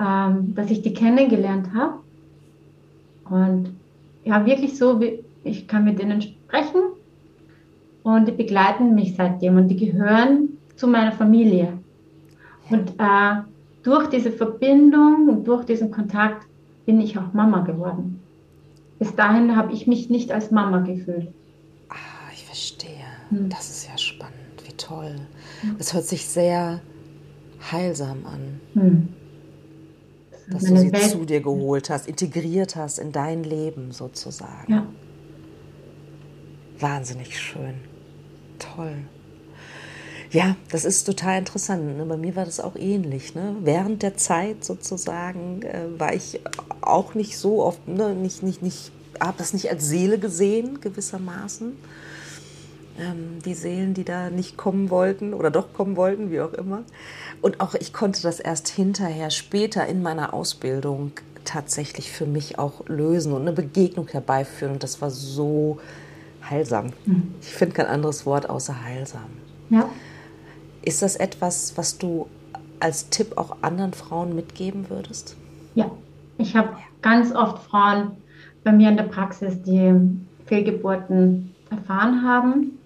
ähm, 0.00 0.54
dass 0.54 0.70
ich 0.70 0.82
die 0.82 0.94
kennengelernt 0.94 1.68
habe. 1.74 1.94
Und 3.30 3.74
ja, 4.24 4.44
wirklich 4.46 4.76
so, 4.76 5.00
wie 5.00 5.24
ich 5.44 5.66
kann 5.66 5.84
mit 5.84 5.98
denen 5.98 6.22
sprechen 6.22 6.82
und 8.02 8.28
die 8.28 8.32
begleiten 8.32 8.94
mich 8.94 9.14
seitdem 9.16 9.56
und 9.56 9.68
die 9.68 9.76
gehören 9.76 10.58
zu 10.76 10.86
meiner 10.86 11.12
Familie. 11.12 11.78
Und 12.70 12.90
äh, 12.98 13.42
durch 13.82 14.08
diese 14.08 14.30
Verbindung 14.30 15.28
und 15.28 15.46
durch 15.46 15.64
diesen 15.64 15.90
Kontakt 15.90 16.46
bin 16.86 17.00
ich 17.00 17.18
auch 17.18 17.32
Mama 17.32 17.60
geworden. 17.60 18.20
Bis 18.98 19.14
dahin 19.14 19.56
habe 19.56 19.72
ich 19.72 19.86
mich 19.86 20.10
nicht 20.10 20.32
als 20.32 20.50
Mama 20.50 20.80
gefühlt. 20.80 21.28
Ah, 21.88 22.30
ich 22.32 22.44
verstehe. 22.44 23.06
Hm. 23.30 23.48
Das 23.48 23.68
ist 23.70 23.88
ja 23.88 23.98
spannend. 23.98 24.34
Wie 24.64 24.72
toll. 24.72 25.16
Es 25.78 25.92
hört 25.92 26.04
sich 26.04 26.26
sehr 26.26 26.80
heilsam 27.70 28.24
an. 28.26 28.60
Hm 28.74 29.08
dass 30.52 30.64
du 30.64 30.76
sie 30.76 30.92
Welt 30.92 31.10
zu 31.10 31.24
dir 31.24 31.40
geholt 31.40 31.90
hast, 31.90 32.08
integriert 32.08 32.76
hast 32.76 32.98
in 32.98 33.12
dein 33.12 33.44
Leben 33.44 33.92
sozusagen. 33.92 34.72
Ja. 34.72 34.86
Wahnsinnig 36.78 37.38
schön. 37.38 37.74
Toll. 38.58 38.96
Ja, 40.32 40.56
das 40.70 40.86
ist 40.86 41.04
total 41.04 41.38
interessant. 41.38 41.98
Ne? 41.98 42.04
Bei 42.06 42.16
mir 42.16 42.34
war 42.34 42.46
das 42.46 42.58
auch 42.58 42.74
ähnlich. 42.74 43.34
Ne? 43.34 43.54
Während 43.60 44.02
der 44.02 44.16
Zeit 44.16 44.64
sozusagen 44.64 45.62
äh, 45.62 45.84
war 45.98 46.14
ich 46.14 46.40
auch 46.80 47.14
nicht 47.14 47.36
so 47.36 47.62
oft, 47.62 47.86
ne? 47.86 48.14
nicht, 48.14 48.42
nicht, 48.42 48.62
nicht, 48.62 48.92
habe 49.20 49.34
das 49.36 49.52
nicht 49.52 49.70
als 49.70 49.86
Seele 49.86 50.18
gesehen, 50.18 50.80
gewissermaßen. 50.80 51.76
Ähm, 52.98 53.38
die 53.44 53.52
Seelen, 53.52 53.92
die 53.92 54.04
da 54.04 54.30
nicht 54.30 54.56
kommen 54.56 54.88
wollten 54.88 55.34
oder 55.34 55.50
doch 55.50 55.74
kommen 55.74 55.96
wollten, 55.96 56.30
wie 56.30 56.40
auch 56.40 56.54
immer. 56.54 56.82
Und 57.42 57.60
auch 57.60 57.74
ich 57.74 57.92
konnte 57.92 58.22
das 58.22 58.40
erst 58.40 58.68
hinterher, 58.68 59.30
später 59.30 59.86
in 59.86 60.00
meiner 60.00 60.32
Ausbildung 60.32 61.12
tatsächlich 61.44 62.10
für 62.10 62.26
mich 62.26 62.58
auch 62.58 62.86
lösen 62.88 63.34
und 63.34 63.42
eine 63.42 63.52
Begegnung 63.52 64.08
herbeiführen. 64.08 64.74
Und 64.74 64.82
das 64.82 65.02
war 65.02 65.10
so 65.10 65.78
heilsam. 66.48 66.92
Mhm. 67.04 67.34
Ich 67.42 67.48
finde 67.48 67.74
kein 67.74 67.86
anderes 67.86 68.24
Wort 68.24 68.48
außer 68.48 68.82
heilsam. 68.82 69.28
Ja. 69.68 69.90
Ist 70.82 71.02
das 71.02 71.16
etwas, 71.16 71.76
was 71.76 71.98
du 71.98 72.26
als 72.80 73.08
Tipp 73.10 73.36
auch 73.36 73.56
anderen 73.62 73.92
Frauen 73.92 74.34
mitgeben 74.34 74.90
würdest? 74.90 75.36
Ja, 75.74 75.90
ich 76.38 76.56
habe 76.56 76.76
ganz 77.00 77.34
oft 77.34 77.62
Frauen 77.64 78.12
bei 78.64 78.72
mir 78.72 78.88
in 78.88 78.96
der 78.96 79.04
Praxis, 79.04 79.62
die 79.62 79.94
Fehlgeburten 80.46 81.54
erfahren 81.70 82.22
haben. 82.22 82.78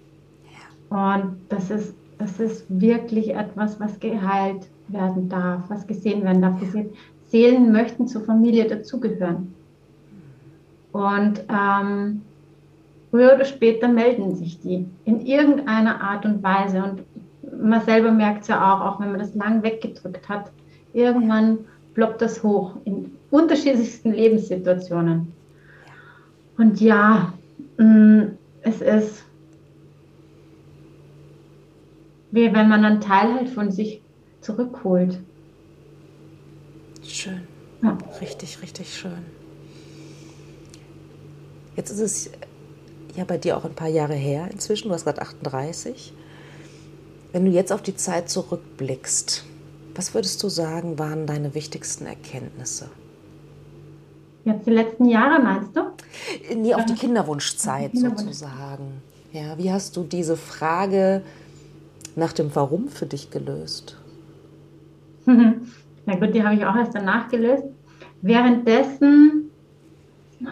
Ja. 0.90 1.16
Und 1.16 1.36
das 1.48 1.70
ist 1.70 1.94
das 2.18 2.40
ist 2.40 2.64
wirklich 2.68 3.34
etwas, 3.34 3.78
was 3.80 4.00
geheilt 4.00 4.68
werden 4.88 5.28
darf, 5.28 5.68
was 5.68 5.86
gesehen 5.86 6.24
werden 6.24 6.42
darf. 6.42 6.58
Diese 6.60 6.86
Seelen 7.26 7.72
möchten 7.72 8.06
zur 8.06 8.22
Familie 8.22 8.66
dazugehören. 8.66 9.54
Und, 10.92 11.44
ähm, 11.48 12.22
früher 13.10 13.34
oder 13.34 13.44
später 13.44 13.88
melden 13.88 14.34
sich 14.34 14.60
die 14.60 14.86
in 15.04 15.26
irgendeiner 15.26 16.00
Art 16.00 16.24
und 16.24 16.42
Weise. 16.42 16.82
Und 16.82 17.02
man 17.60 17.84
selber 17.84 18.10
merkt 18.10 18.42
es 18.42 18.48
ja 18.48 18.74
auch, 18.74 18.80
auch 18.80 19.00
wenn 19.00 19.10
man 19.10 19.20
das 19.20 19.34
lang 19.34 19.62
weggedrückt 19.62 20.28
hat, 20.28 20.50
irgendwann 20.92 21.58
ploppt 21.94 22.22
das 22.22 22.42
hoch 22.42 22.76
in 22.84 23.12
unterschiedlichsten 23.30 24.12
Lebenssituationen. 24.12 25.32
Und 26.58 26.80
ja, 26.80 27.32
mm, 27.78 28.22
es 28.62 28.80
ist 28.80 29.26
wie 32.36 32.52
wenn 32.52 32.68
man 32.68 32.84
einen 32.84 33.00
Teil 33.00 33.34
halt 33.34 33.48
von 33.48 33.72
sich 33.72 34.02
zurückholt. 34.42 35.18
Schön. 37.02 37.42
Ja. 37.82 37.96
Richtig, 38.20 38.62
richtig 38.62 38.94
schön. 38.94 39.24
Jetzt 41.76 41.90
ist 41.90 42.00
es 42.00 42.30
ja 43.16 43.24
bei 43.24 43.38
dir 43.38 43.56
auch 43.56 43.64
ein 43.64 43.74
paar 43.74 43.88
Jahre 43.88 44.14
her 44.14 44.48
inzwischen, 44.50 44.88
du 44.88 44.94
hast 44.94 45.04
gerade 45.04 45.22
38. 45.22 46.12
Wenn 47.36 47.44
du 47.44 47.50
jetzt 47.50 47.70
auf 47.70 47.82
die 47.82 47.94
Zeit 47.94 48.30
zurückblickst, 48.30 49.44
was 49.94 50.14
würdest 50.14 50.42
du 50.42 50.48
sagen, 50.48 50.98
waren 50.98 51.26
deine 51.26 51.54
wichtigsten 51.54 52.06
Erkenntnisse? 52.06 52.88
Jetzt 54.46 54.66
die 54.66 54.70
letzten 54.70 55.04
Jahre 55.04 55.42
meinst 55.42 55.76
du? 55.76 55.82
Nee, 56.56 56.72
auf 56.72 56.86
die 56.86 56.94
Kinderwunschzeit 56.94 57.92
Kinderwunsch. 57.92 58.22
sozusagen. 58.22 59.02
Ja, 59.34 59.58
wie 59.58 59.70
hast 59.70 59.98
du 59.98 60.04
diese 60.04 60.38
Frage 60.38 61.20
nach 62.14 62.32
dem 62.32 62.56
Warum 62.56 62.88
für 62.88 63.04
dich 63.04 63.30
gelöst? 63.30 63.98
Na 65.26 66.14
gut, 66.14 66.34
die 66.34 66.42
habe 66.42 66.54
ich 66.54 66.64
auch 66.64 66.74
erst 66.74 66.94
danach 66.94 67.28
gelöst. 67.28 67.64
Währenddessen 68.22 69.50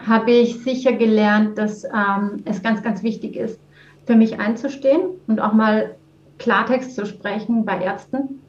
habe 0.05 0.29
ich 0.29 0.63
sicher 0.63 0.93
gelernt, 0.93 1.57
dass 1.57 1.83
ähm, 1.85 2.43
es 2.45 2.61
ganz, 2.61 2.83
ganz 2.83 3.01
wichtig 3.01 3.37
ist, 3.37 3.59
für 4.05 4.15
mich 4.15 4.39
einzustehen 4.39 5.01
und 5.25 5.39
auch 5.39 5.53
mal 5.53 5.95
Klartext 6.37 6.95
zu 6.95 7.05
sprechen 7.05 7.65
bei 7.65 7.81
Ärzten, 7.81 8.41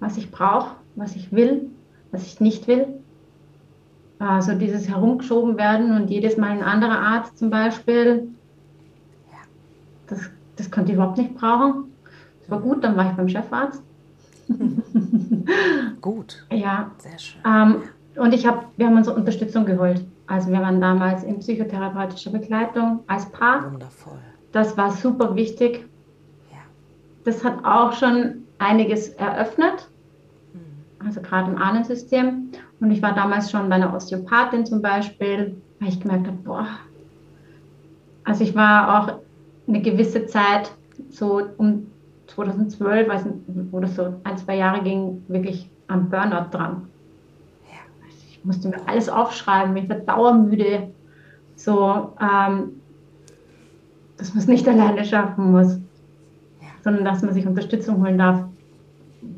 was 0.00 0.16
ich 0.16 0.30
brauche, 0.30 0.76
was 0.96 1.16
ich 1.16 1.32
will, 1.32 1.70
was 2.12 2.26
ich 2.26 2.40
nicht 2.40 2.66
will. 2.66 2.86
Also 4.18 4.54
dieses 4.54 4.88
herumgeschoben 4.88 5.56
werden 5.58 5.96
und 5.96 6.08
jedes 6.08 6.36
Mal 6.36 6.50
ein 6.50 6.62
anderer 6.62 6.98
Arzt 6.98 7.38
zum 7.38 7.50
Beispiel, 7.50 8.28
das, 10.06 10.30
das 10.56 10.70
konnte 10.70 10.92
ich 10.92 10.96
überhaupt 10.96 11.18
nicht 11.18 11.34
brauchen. 11.34 11.92
Das 12.40 12.50
war 12.50 12.60
gut, 12.60 12.84
dann 12.84 12.96
war 12.96 13.10
ich 13.10 13.16
beim 13.16 13.28
Chefarzt. 13.28 13.82
gut. 16.00 16.46
Ja. 16.50 16.90
Sehr 16.98 17.18
schön. 17.18 17.40
Ähm, 17.46 17.82
und 18.16 18.32
ich 18.32 18.46
hab, 18.46 18.66
wir 18.76 18.86
haben 18.86 18.96
unsere 18.96 19.16
Unterstützung 19.16 19.64
geholt. 19.64 20.04
Also 20.26 20.50
wir 20.50 20.60
waren 20.60 20.80
damals 20.80 21.24
in 21.24 21.38
psychotherapeutischer 21.38 22.30
Begleitung 22.30 23.00
als 23.06 23.26
Paar. 23.30 23.72
Wundervoll. 23.72 24.18
Das 24.52 24.76
war 24.76 24.92
super 24.92 25.34
wichtig. 25.34 25.86
Das 27.24 27.44
hat 27.44 27.64
auch 27.64 27.92
schon 27.92 28.44
einiges 28.58 29.08
eröffnet. 29.10 29.88
Hm. 30.52 31.06
Also 31.06 31.20
gerade 31.20 31.50
im 31.50 31.58
Ahnensystem. 31.58 32.50
Und 32.80 32.90
ich 32.90 33.02
war 33.02 33.14
damals 33.14 33.50
schon 33.50 33.68
bei 33.68 33.76
einer 33.76 33.94
Osteopathin 33.94 34.66
zum 34.66 34.82
Beispiel, 34.82 35.56
weil 35.80 35.88
ich 35.88 36.00
gemerkt 36.00 36.26
habe, 36.26 36.36
boah, 36.38 36.66
also 38.24 38.42
ich 38.42 38.54
war 38.54 39.02
auch 39.02 39.20
eine 39.66 39.80
gewisse 39.80 40.26
Zeit 40.26 40.72
so 41.10 41.42
um 41.58 41.86
2012, 42.28 43.08
weiß 43.08 43.24
nicht, 43.26 43.36
wo 43.70 43.80
das 43.80 43.96
so 43.96 44.14
ein, 44.24 44.38
zwei 44.38 44.56
Jahre 44.56 44.82
ging, 44.82 45.22
wirklich 45.28 45.70
am 45.88 46.08
Burnout 46.08 46.50
dran. 46.50 46.88
Ja. 47.70 48.08
Ich 48.08 48.44
musste 48.44 48.68
mir 48.68 48.86
alles 48.86 49.08
aufschreiben, 49.08 49.76
ich 49.76 49.88
war 49.88 49.96
dauermüde. 49.96 50.88
So, 51.56 52.12
ähm, 52.20 52.80
dass 54.16 54.34
man 54.34 54.38
es 54.38 54.48
nicht 54.48 54.66
alleine 54.68 55.04
schaffen 55.04 55.52
muss. 55.52 55.78
Sondern 56.84 57.04
dass 57.04 57.22
man 57.22 57.34
sich 57.34 57.46
Unterstützung 57.46 58.00
holen 58.02 58.18
darf, 58.18 58.44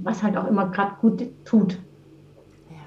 was 0.03 0.23
halt 0.23 0.37
auch 0.37 0.47
immer 0.47 0.69
gerade 0.71 0.93
gut 1.01 1.23
tut. 1.45 1.79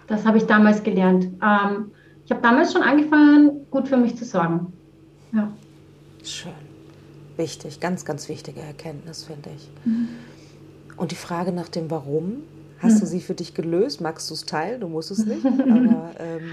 Das 0.08 0.26
habe 0.26 0.38
ich 0.38 0.45
damals 0.45 0.84
gelernt. 0.84 1.26
Ähm, 1.41 1.91
ich 2.26 2.32
habe 2.32 2.41
damals 2.41 2.74
schon 2.74 2.84
angefangen, 2.84 3.65
gut 3.72 3.88
für 3.88 3.98
mich 3.98 4.15
zu 4.15 4.26
sorgen. 4.26 4.72
Ja. 5.34 5.50
Schön 6.24 6.52
wichtig, 7.39 7.80
ganz, 7.80 8.06
ganz 8.06 8.30
wichtige 8.30 8.60
Erkenntnis, 8.60 9.24
finde 9.24 9.50
ich. 9.56 9.67
Mhm. 9.86 10.10
Und 10.95 11.10
die 11.10 11.15
Frage 11.15 11.52
nach 11.52 11.69
dem 11.69 11.89
Warum, 11.89 12.43
hast 12.80 12.95
mhm. 12.95 13.00
du 13.00 13.06
sie 13.08 13.22
für 13.22 13.34
dich 13.34 13.56
gelöst? 13.56 14.02
Magst 14.02 14.30
du 14.30 14.36
es 14.36 14.45
teilen? 14.45 14.82
Du 14.82 14.88
musst 14.88 15.10
es 15.10 15.26
nicht. 15.26 15.43
Aber, 15.45 16.12
ähm 16.19 16.52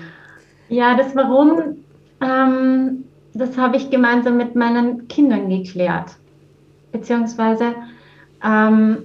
ja, 0.71 0.97
das 0.97 1.15
Warum, 1.15 1.77
ähm, 2.23 3.05
das 3.35 3.59
habe 3.59 3.77
ich 3.77 3.91
gemeinsam 3.91 4.39
mit 4.39 4.55
meinen 4.55 5.07
Kindern 5.09 5.51
geklärt. 5.51 6.17
Beziehungsweise 6.93 7.75
ähm, 8.45 9.05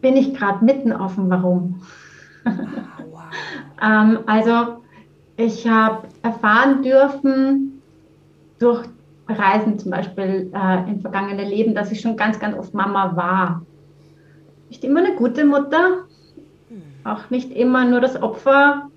bin 0.00 0.16
ich 0.16 0.34
gerade 0.34 0.64
mitten 0.64 0.92
dem 1.14 1.30
Warum. 1.30 1.82
Ah, 2.44 2.50
wow. 3.10 3.22
ähm, 3.82 4.18
also 4.26 4.82
ich 5.36 5.68
habe 5.68 6.06
erfahren 6.22 6.82
dürfen 6.82 7.82
durch 8.58 8.86
Reisen 9.28 9.78
zum 9.78 9.90
Beispiel 9.90 10.50
äh, 10.54 10.90
in 10.90 11.00
vergangene 11.00 11.44
Leben, 11.44 11.74
dass 11.74 11.90
ich 11.90 12.00
schon 12.00 12.16
ganz, 12.16 12.38
ganz 12.38 12.56
oft 12.56 12.72
Mama 12.72 13.16
war. 13.16 13.62
Nicht 14.68 14.84
immer 14.84 15.00
eine 15.00 15.16
gute 15.16 15.44
Mutter, 15.44 16.04
auch 17.04 17.30
nicht 17.30 17.52
immer 17.52 17.84
nur 17.84 18.00
das 18.00 18.20
Opfer, 18.20 18.90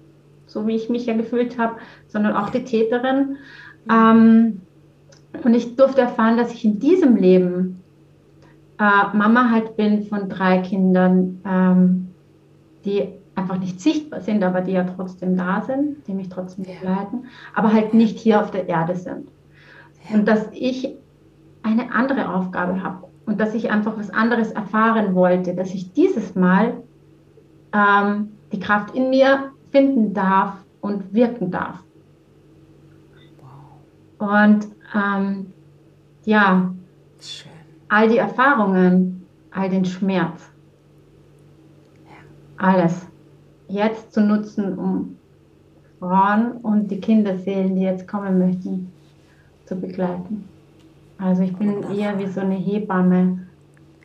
so 0.48 0.68
wie 0.68 0.76
ich 0.76 0.90
mich 0.90 1.06
ja 1.06 1.16
gefühlt 1.16 1.58
habe, 1.58 1.76
sondern 2.08 2.36
auch 2.36 2.50
die 2.50 2.64
Täterin. 2.64 3.38
Ähm, 3.90 4.62
und 5.44 5.54
ich 5.54 5.76
durfte 5.76 6.02
erfahren, 6.02 6.38
dass 6.38 6.54
ich 6.54 6.66
in 6.66 6.80
diesem 6.80 7.16
Leben 7.16 7.79
äh, 8.80 9.16
Mama 9.16 9.50
halt 9.52 9.76
bin 9.76 10.04
von 10.04 10.30
drei 10.30 10.60
Kindern, 10.60 11.42
ähm, 11.46 12.08
die 12.86 13.10
einfach 13.36 13.60
nicht 13.60 13.80
sichtbar 13.80 14.22
sind, 14.22 14.44
aber 14.44 14.62
die 14.62 14.72
ja 14.72 14.84
trotzdem 14.84 15.38
da 15.38 15.62
sind, 15.62 16.08
die 16.08 16.14
mich 16.14 16.30
trotzdem 16.30 16.66
begleiten, 16.66 17.26
aber 17.56 17.72
halt 17.74 17.94
nicht 17.94 18.20
hier 18.20 18.42
auf 18.42 18.52
der 18.52 18.68
Erde 18.68 18.96
sind. 18.96 19.30
Und 20.12 20.28
dass 20.28 20.48
ich 20.54 20.96
eine 21.64 21.92
andere 21.92 22.34
Aufgabe 22.34 22.82
habe 22.82 23.08
und 23.26 23.40
dass 23.40 23.54
ich 23.54 23.70
einfach 23.70 23.98
was 23.98 24.10
anderes 24.10 24.52
erfahren 24.52 25.14
wollte, 25.14 25.54
dass 25.54 25.74
ich 25.74 25.94
dieses 25.94 26.36
Mal 26.36 26.74
ähm, 27.74 28.32
die 28.52 28.60
Kraft 28.60 28.96
in 28.96 29.10
mir 29.10 29.52
finden 29.72 30.14
darf 30.14 30.56
und 30.82 31.14
wirken 31.14 31.52
darf. 31.52 31.84
Und 34.18 34.68
ähm, 34.96 35.54
ja, 36.26 36.72
Schön. 37.22 37.49
All 37.90 38.08
die 38.08 38.18
Erfahrungen, 38.18 39.26
all 39.52 39.70
den 39.70 39.86
Schmerz, 39.86 40.42
alles 42.58 43.06
jetzt 43.68 44.14
zu 44.14 44.22
nutzen, 44.22 44.78
um 44.78 45.18
Frauen 46.00 46.54
und 46.54 46.90
die 46.90 47.02
Kinderseelen, 47.02 47.76
die 47.76 47.82
jetzt 47.82 48.08
kommen 48.08 48.40
möchten, 48.40 48.92
zu 49.66 49.76
begleiten. 49.76 50.48
Also 51.18 51.44
ich 51.44 51.56
bin 51.56 51.76
Wundervoll. 51.76 52.00
eher 52.00 52.18
wie 52.18 52.28
so 52.28 52.40
eine 52.40 52.56
Hebamme 52.56 53.48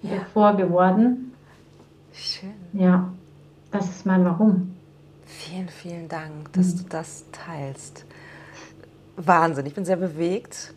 ja. 0.03 0.17
davor 0.17 0.57
geworden. 0.57 1.33
Schön. 2.13 2.53
Ja, 2.73 3.13
das 3.71 3.89
ist 3.89 4.07
mein 4.07 4.25
Warum. 4.25 4.75
Vielen, 5.25 5.69
vielen 5.69 6.09
Dank, 6.09 6.53
dass 6.53 6.75
mhm. 6.75 6.79
du 6.79 6.85
das 6.89 7.25
teilst. 7.33 8.05
Wahnsinn, 9.17 9.67
ich 9.67 9.75
bin 9.75 9.85
sehr 9.85 9.97
bewegt. 9.97 10.75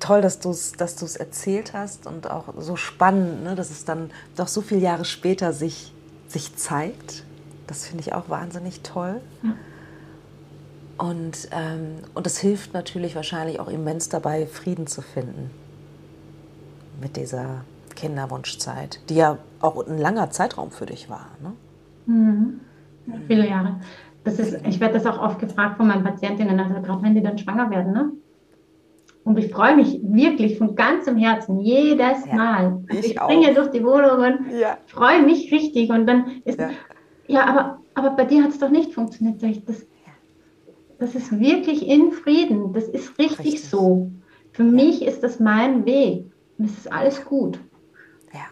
Toll, 0.00 0.20
dass 0.22 0.40
du 0.40 0.50
es 0.50 0.72
dass 0.72 1.16
erzählt 1.16 1.72
hast 1.74 2.06
und 2.06 2.30
auch 2.30 2.54
so 2.58 2.76
spannend, 2.76 3.44
ne, 3.44 3.54
dass 3.54 3.70
es 3.70 3.84
dann 3.84 4.10
doch 4.36 4.48
so 4.48 4.60
viele 4.60 4.80
Jahre 4.80 5.04
später 5.04 5.52
sich, 5.52 5.92
sich 6.28 6.56
zeigt. 6.56 7.24
Das 7.66 7.86
finde 7.86 8.02
ich 8.02 8.12
auch 8.12 8.28
wahnsinnig 8.28 8.80
toll. 8.82 9.20
Ja. 9.42 9.54
Und, 10.96 11.48
ähm, 11.50 11.96
und 12.14 12.26
das 12.26 12.38
hilft 12.38 12.72
natürlich 12.72 13.16
wahrscheinlich 13.16 13.58
auch 13.58 13.68
immens 13.68 14.08
dabei, 14.08 14.46
Frieden 14.46 14.86
zu 14.86 15.02
finden 15.02 15.50
mit 17.00 17.16
dieser 17.16 17.64
Kinderwunschzeit, 17.96 19.00
die 19.08 19.16
ja 19.16 19.38
auch 19.60 19.86
ein 19.86 19.98
langer 19.98 20.30
Zeitraum 20.30 20.70
für 20.70 20.86
dich 20.86 21.10
war. 21.10 21.30
Ne? 21.42 21.52
Mhm. 22.06 22.60
Viele 23.26 23.48
Jahre. 23.48 23.80
Das 24.24 24.38
ist, 24.38 24.64
ich 24.66 24.80
werde 24.80 24.94
das 24.94 25.06
auch 25.06 25.20
oft 25.20 25.38
gefragt 25.38 25.76
von 25.76 25.86
meinen 25.86 26.04
Patientinnen, 26.04 26.58
also 26.58 26.80
gerade 26.80 27.02
wenn 27.02 27.14
die 27.14 27.22
dann 27.22 27.38
schwanger 27.38 27.70
werden. 27.70 27.92
Ne? 27.92 28.12
Und 29.24 29.38
ich 29.38 29.50
freue 29.50 29.74
mich 29.74 30.00
wirklich 30.02 30.58
von 30.58 30.76
ganzem 30.76 31.16
Herzen 31.16 31.60
jedes 31.60 32.26
ja, 32.26 32.34
Mal. 32.34 32.82
Also 32.88 33.00
ich, 33.00 33.14
ich 33.14 33.20
springe 33.20 33.54
durch 33.54 33.70
die 33.70 33.82
Wohnung 33.82 34.18
und 34.20 34.58
ja. 34.58 34.76
freue 34.86 35.22
mich 35.22 35.50
richtig. 35.50 35.90
Und 35.90 36.06
dann 36.06 36.42
ist, 36.44 36.58
ja, 36.58 36.70
ja 37.26 37.46
aber, 37.46 37.78
aber 37.94 38.10
bei 38.10 38.24
dir 38.24 38.42
hat 38.44 38.50
es 38.50 38.58
doch 38.58 38.68
nicht 38.68 38.92
funktioniert. 38.92 39.42
Das, 39.66 39.86
das 40.98 41.14
ist 41.14 41.40
wirklich 41.40 41.88
in 41.88 42.12
Frieden. 42.12 42.74
Das 42.74 42.84
ist 42.84 43.18
richtig, 43.18 43.38
richtig. 43.38 43.68
so. 43.68 44.10
Für 44.52 44.64
mich 44.64 45.02
ist 45.02 45.22
das 45.22 45.40
mein 45.40 45.86
Weg. 45.86 46.26
Und 46.58 46.66
es 46.66 46.78
ist 46.78 46.92
alles 46.92 47.24
gut. 47.24 47.58
Ja. 48.32 48.46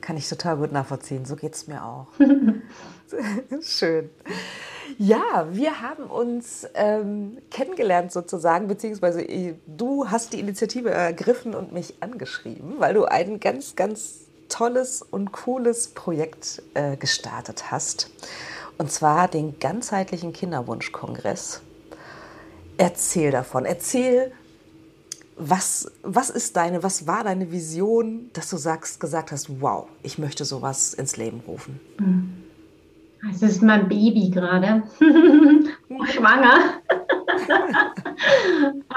kann 0.00 0.16
ich 0.16 0.28
total 0.28 0.56
gut 0.56 0.72
nachvollziehen. 0.72 1.26
So 1.26 1.36
geht 1.36 1.54
es 1.54 1.68
mir 1.68 1.84
auch. 1.84 2.06
Schön. 3.60 4.08
Ja, 4.98 5.48
wir 5.50 5.80
haben 5.80 6.04
uns 6.04 6.66
ähm, 6.74 7.38
kennengelernt 7.50 8.12
sozusagen, 8.12 8.68
beziehungsweise 8.68 9.22
äh, 9.22 9.54
du 9.66 10.08
hast 10.10 10.32
die 10.32 10.40
Initiative 10.40 10.90
ergriffen 10.90 11.54
und 11.54 11.72
mich 11.72 11.94
angeschrieben, 12.00 12.74
weil 12.78 12.94
du 12.94 13.04
ein 13.04 13.40
ganz, 13.40 13.76
ganz 13.76 14.26
tolles 14.48 15.02
und 15.02 15.32
cooles 15.32 15.88
Projekt 15.88 16.62
äh, 16.74 16.96
gestartet 16.96 17.70
hast. 17.70 18.10
Und 18.78 18.90
zwar 18.90 19.28
den 19.28 19.58
ganzheitlichen 19.58 20.32
Kinderwunschkongress. 20.32 21.60
Erzähl 22.76 23.30
davon. 23.30 23.66
Erzähl, 23.66 24.32
was, 25.36 25.90
was 26.02 26.30
ist 26.30 26.56
deine, 26.56 26.82
was 26.82 27.06
war 27.06 27.24
deine 27.24 27.50
Vision, 27.50 28.30
dass 28.32 28.50
du 28.50 28.56
sagst, 28.56 29.00
gesagt 29.00 29.32
hast, 29.32 29.60
wow, 29.60 29.86
ich 30.02 30.18
möchte 30.18 30.44
sowas 30.44 30.94
ins 30.94 31.16
Leben 31.16 31.40
rufen? 31.46 31.80
Es 33.28 33.42
ist 33.42 33.62
mein 33.62 33.88
Baby 33.88 34.30
gerade. 34.30 34.82
Schwanger. 36.06 36.80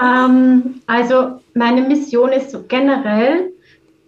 ähm, 0.00 0.80
also 0.86 1.40
meine 1.54 1.82
Mission 1.82 2.32
ist 2.32 2.50
so 2.50 2.62
generell, 2.66 3.52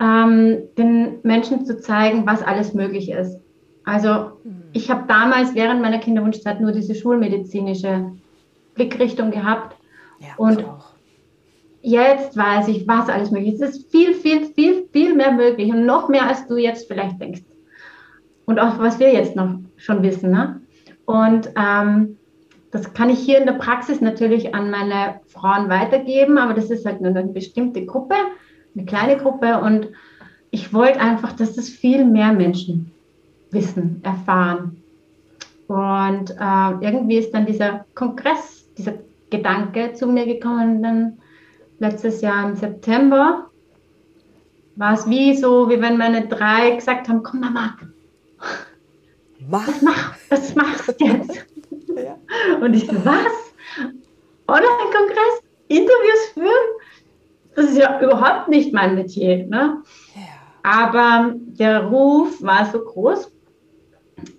ähm, 0.01 0.59
den 0.79 1.19
Menschen 1.23 1.67
zu 1.67 1.81
zeigen, 1.81 2.27
was 2.27 2.43
alles 2.43 2.73
möglich 2.75 3.11
ist. 3.11 3.39
Also 3.85 4.33
ich 4.73 4.91
habe 4.91 5.05
damals 5.07 5.55
während 5.55 5.81
meiner 5.81 5.99
Kinderwunschzeit 5.99 6.61
nur 6.61 6.73
diese 6.73 6.95
schulmedizinische 6.95 8.13
Blickrichtung 8.75 9.31
gehabt. 9.31 9.77
Ja, 10.19 10.29
und 10.39 10.65
jetzt 11.83 12.37
weiß 12.37 12.69
ich, 12.69 12.89
was 12.89 13.09
alles 13.09 13.31
möglich 13.31 13.55
ist. 13.55 13.63
Es 13.63 13.77
ist 13.77 13.91
viel, 13.91 14.15
viel, 14.15 14.47
viel, 14.47 14.89
viel 14.93 15.15
mehr 15.15 15.33
möglich 15.33 15.71
und 15.71 15.87
noch 15.87 16.09
mehr, 16.09 16.27
als 16.27 16.47
du 16.47 16.57
jetzt 16.57 16.89
vielleicht 16.89 17.21
denkst. 17.21 17.43
Und 18.45 18.59
auch 18.59 18.79
was 18.79 18.99
wir 18.99 19.13
jetzt 19.13 19.37
noch 19.37 19.59
schon 19.87 20.03
wissen. 20.03 20.33
Ne? 20.33 20.61
Und 21.07 21.49
ähm, 21.57 22.19
das 22.73 22.93
kann 22.93 23.09
ich 23.09 23.21
hier 23.21 23.39
in 23.39 23.47
der 23.47 23.55
Praxis 23.55 24.01
natürlich 24.01 24.55
an 24.55 24.71
meine 24.71 25.21
Frauen 25.29 25.69
weitergeben, 25.69 26.37
aber 26.37 26.53
das 26.53 26.71
ist 26.71 26.85
halt 26.85 27.01
nur 27.01 27.11
eine 27.11 27.25
bestimmte 27.29 27.87
Gruppe, 27.87 28.17
eine 28.75 28.85
kleine 28.85 29.17
Gruppe. 29.17 29.61
Und 29.61 29.89
ich 30.51 30.75
wollte 30.75 31.01
einfach, 31.01 31.33
dass 31.33 31.55
das 31.55 31.69
viel 31.69 32.05
mehr 32.05 32.33
Menschen 32.33 32.91
wissen, 33.51 34.01
erfahren. 34.03 34.83
Und 35.69 36.31
äh, 36.31 36.85
irgendwie 36.85 37.17
ist 37.17 37.33
dann 37.33 37.47
dieser 37.47 37.87
Kongress, 37.95 38.69
dieser 38.77 38.95
Gedanke 39.31 39.93
zu 39.95 40.07
mir 40.07 40.27
gekommen, 40.27 40.83
dann 40.83 41.19
letztes 41.79 42.21
Jahr 42.21 42.49
im 42.49 42.57
September. 42.57 43.47
War 44.77 44.95
es 44.95 45.09
wie 45.09 45.35
so, 45.35 45.71
wie 45.71 45.81
wenn 45.81 45.97
meine 45.97 46.27
drei 46.27 46.73
gesagt 46.73 47.09
haben: 47.09 47.23
Komm, 47.23 47.41
Mama, 47.41 47.77
Mach. 49.49 49.67
Das, 49.67 49.83
mach, 49.83 50.17
das 50.31 50.55
machst 50.55 51.01
jetzt. 51.01 51.47
ja. 51.97 52.17
Und 52.61 52.75
ich 52.75 52.87
so: 52.87 52.95
Was? 53.05 53.55
Online-Kongress? 54.49 55.43
Interviews 55.69 56.31
führen? 56.35 56.51
Das 57.55 57.67
ist 57.67 57.79
ja 57.79 58.01
überhaupt 58.01 58.49
nicht 58.49 58.73
mein 58.73 58.95
Metier. 58.95 59.47
Ne? 59.47 59.83
Ja. 60.15 60.23
Aber 60.63 61.35
der 61.35 61.85
Ruf 61.85 62.43
war 62.43 62.67
so 62.67 62.81
groß 62.81 63.33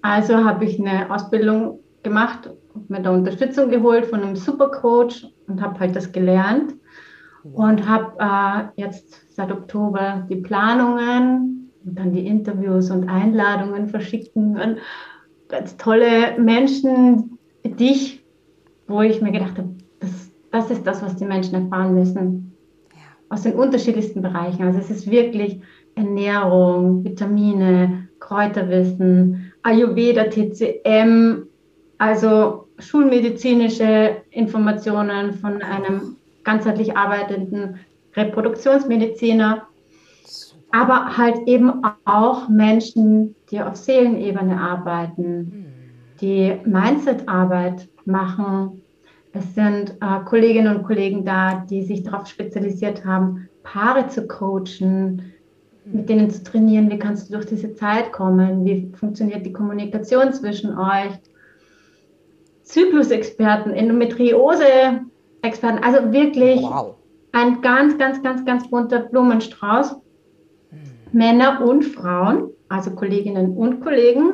also 0.01 0.43
habe 0.43 0.65
ich 0.65 0.79
eine 0.79 1.09
Ausbildung 1.11 1.79
gemacht, 2.03 2.49
mir 2.87 3.01
da 3.01 3.11
Unterstützung 3.11 3.69
geholt 3.69 4.05
von 4.05 4.21
einem 4.21 4.35
Supercoach 4.35 5.33
und 5.47 5.61
habe 5.61 5.79
halt 5.79 5.95
das 5.95 6.11
gelernt 6.11 6.75
und 7.43 7.87
habe 7.87 8.73
äh, 8.75 8.81
jetzt 8.81 9.33
seit 9.33 9.51
Oktober 9.51 10.25
die 10.29 10.37
Planungen 10.37 11.56
und 11.87 11.97
dann 11.97 12.13
die 12.13 12.27
Interviews 12.27 12.91
und 12.91 13.09
Einladungen 13.09 13.87
verschicken 13.87 14.57
an 14.57 14.77
ganz 15.47 15.77
tolle 15.77 16.37
Menschen, 16.37 17.37
dich, 17.63 18.23
wo 18.87 19.01
ich 19.01 19.21
mir 19.21 19.31
gedacht 19.31 19.57
habe, 19.57 19.69
das, 19.99 20.31
das 20.51 20.71
ist 20.71 20.85
das, 20.85 21.01
was 21.01 21.15
die 21.15 21.25
Menschen 21.25 21.55
erfahren 21.55 21.95
müssen. 21.95 22.53
Ja. 22.93 22.99
Aus 23.29 23.43
den 23.43 23.53
unterschiedlichsten 23.53 24.21
Bereichen. 24.21 24.63
Also 24.63 24.79
es 24.79 24.89
ist 24.89 25.09
wirklich 25.09 25.61
Ernährung, 25.95 27.03
Vitamine, 27.03 28.07
Kräuterwissen, 28.19 29.51
Ayurveda, 29.63 30.25
TCM, 30.25 31.43
also 31.97 32.67
schulmedizinische 32.79 34.17
Informationen 34.31 35.33
von 35.33 35.61
einem 35.61 36.17
ganzheitlich 36.43 36.95
arbeitenden 36.95 37.79
Reproduktionsmediziner, 38.15 39.67
aber 40.71 41.17
halt 41.17 41.47
eben 41.47 41.81
auch 42.05 42.47
Menschen, 42.49 43.35
die 43.49 43.61
auf 43.61 43.75
Seelenebene 43.75 44.59
arbeiten, 44.59 45.65
die 46.21 46.55
Mindset-Arbeit 46.65 47.89
machen. 48.05 48.81
Es 49.33 49.55
sind 49.55 49.97
äh, 50.01 50.19
Kolleginnen 50.25 50.77
und 50.77 50.83
Kollegen 50.83 51.25
da, 51.25 51.65
die 51.69 51.83
sich 51.83 52.03
darauf 52.03 52.27
spezialisiert 52.27 53.05
haben, 53.05 53.49
Paare 53.63 54.07
zu 54.07 54.27
coachen, 54.27 55.33
mit 55.85 56.09
denen 56.09 56.29
zu 56.29 56.43
trainieren, 56.43 56.89
wie 56.89 56.99
kannst 56.99 57.29
du 57.29 57.33
durch 57.33 57.45
diese 57.45 57.73
Zeit 57.73 58.11
kommen, 58.11 58.65
wie 58.65 58.91
funktioniert 58.95 59.45
die 59.45 59.53
Kommunikation 59.53 60.33
zwischen 60.33 60.77
euch. 60.77 61.13
Zyklusexperten, 62.63 63.71
Endometriose-Experten, 63.71 65.83
also 65.83 66.11
wirklich 66.11 66.61
wow. 66.61 66.95
ein 67.31 67.61
ganz, 67.61 67.97
ganz, 67.97 68.21
ganz, 68.21 68.43
ganz 68.43 68.69
bunter 68.69 68.99
Blumenstrauß. 68.99 69.95
Männer 71.13 71.65
und 71.65 71.83
Frauen, 71.83 72.49
also 72.69 72.91
Kolleginnen 72.91 73.55
und 73.55 73.81
Kollegen. 73.81 74.33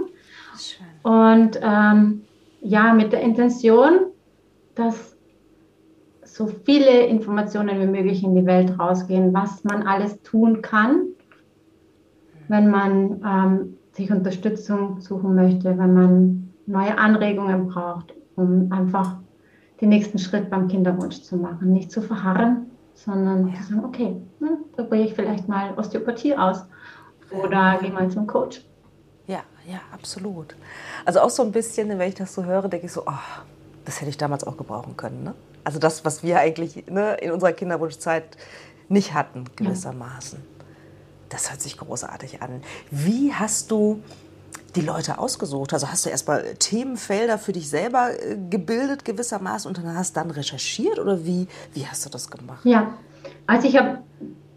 Schön. 0.58 0.86
Und 1.04 1.60
ähm, 1.62 2.22
ja, 2.62 2.94
mit 2.94 3.12
der 3.12 3.22
Intention, 3.22 4.08
dass 4.76 5.16
so 6.24 6.48
viele 6.48 7.06
Informationen 7.06 7.80
wie 7.80 7.86
möglich 7.86 8.24
in 8.24 8.36
die 8.36 8.46
Welt 8.46 8.80
rausgehen, 8.80 9.34
was 9.34 9.64
man 9.64 9.84
alles 9.84 10.22
tun 10.24 10.62
kann, 10.62 11.08
wenn 12.48 12.70
man 12.70 13.22
ähm, 13.24 13.78
sich 13.92 14.12
Unterstützung 14.12 15.00
suchen 15.00 15.36
möchte, 15.36 15.78
wenn 15.78 15.94
man 15.94 16.54
neue 16.66 16.98
Anregungen 16.98 17.68
braucht, 17.68 18.14
um 18.36 18.72
einfach 18.72 19.18
den 19.82 19.90
nächsten 19.90 20.18
Schritt 20.18 20.50
beim 20.50 20.68
Kinderwunsch 20.68 21.22
zu 21.22 21.38
machen. 21.38 21.74
Nicht 21.74 21.92
zu 21.92 22.02
verharren, 22.02 22.68
sondern 22.96 23.48
ja. 23.54 23.62
sagen, 23.62 23.86
okay, 23.86 24.16
hm, 24.40 24.58
probiere 24.76 25.04
ich 25.04 25.14
vielleicht 25.14 25.48
mal 25.48 25.74
Osteopathie 25.78 26.36
aus 26.36 26.66
oder 27.32 27.78
gehe 27.82 27.92
mal 27.92 28.10
zum 28.10 28.28
Coach. 28.28 28.64
Ja, 29.28 29.44
ja, 29.68 29.80
absolut. 29.92 30.56
Also 31.06 31.22
auch 31.22 31.30
so 31.30 31.44
ein 31.44 31.52
bisschen, 31.52 31.90
wenn 31.90 32.10
ich 32.10 32.16
das 32.16 32.34
so 32.34 32.44
höre, 32.44 32.68
denke 32.68 32.86
ich 32.86 32.92
so, 32.92 33.04
oh, 33.06 33.44
das 33.86 34.00
hätte 34.00 34.10
ich 34.10 34.18
damals 34.18 34.44
auch 34.46 34.58
gebrauchen 34.58 34.96
können. 34.98 35.24
Ne? 35.24 35.34
Also 35.64 35.80
das, 35.80 36.06
was 36.06 36.24
wir 36.24 36.40
eigentlich 36.40 36.86
ne, 36.88 37.16
in 37.16 37.32
unserer 37.32 37.54
Kinderwunschzeit 37.54 38.38
nicht 38.90 39.14
hatten, 39.14 39.46
gewissermaßen. 39.56 40.40
Ja. 40.40 40.66
Das 41.30 41.50
hört 41.50 41.62
sich 41.62 41.78
großartig 41.78 42.42
an. 42.42 42.62
Wie 42.92 43.34
hast 43.34 43.72
du 43.72 44.04
die 44.76 44.82
Leute 44.82 45.20
ausgesucht? 45.20 45.74
Also 45.74 45.90
hast 45.90 46.06
du 46.06 46.10
erstmal 46.10 46.44
Themenfelder 46.56 47.38
für 47.38 47.52
dich 47.52 47.70
selber 47.70 48.10
äh, 48.12 48.38
gebildet 48.50 49.06
gewissermaßen 49.06 49.68
und 49.68 49.78
dann 49.78 49.96
hast 49.96 50.18
dann 50.18 50.32
recherchiert 50.32 51.00
oder 51.00 51.26
wie, 51.26 51.48
wie 51.74 51.86
hast 51.86 52.06
du 52.06 52.10
das 52.10 52.30
gemacht? 52.30 52.66
Ja, 52.66 52.94
also 53.48 53.68
ich 53.68 53.78
habe 53.78 54.00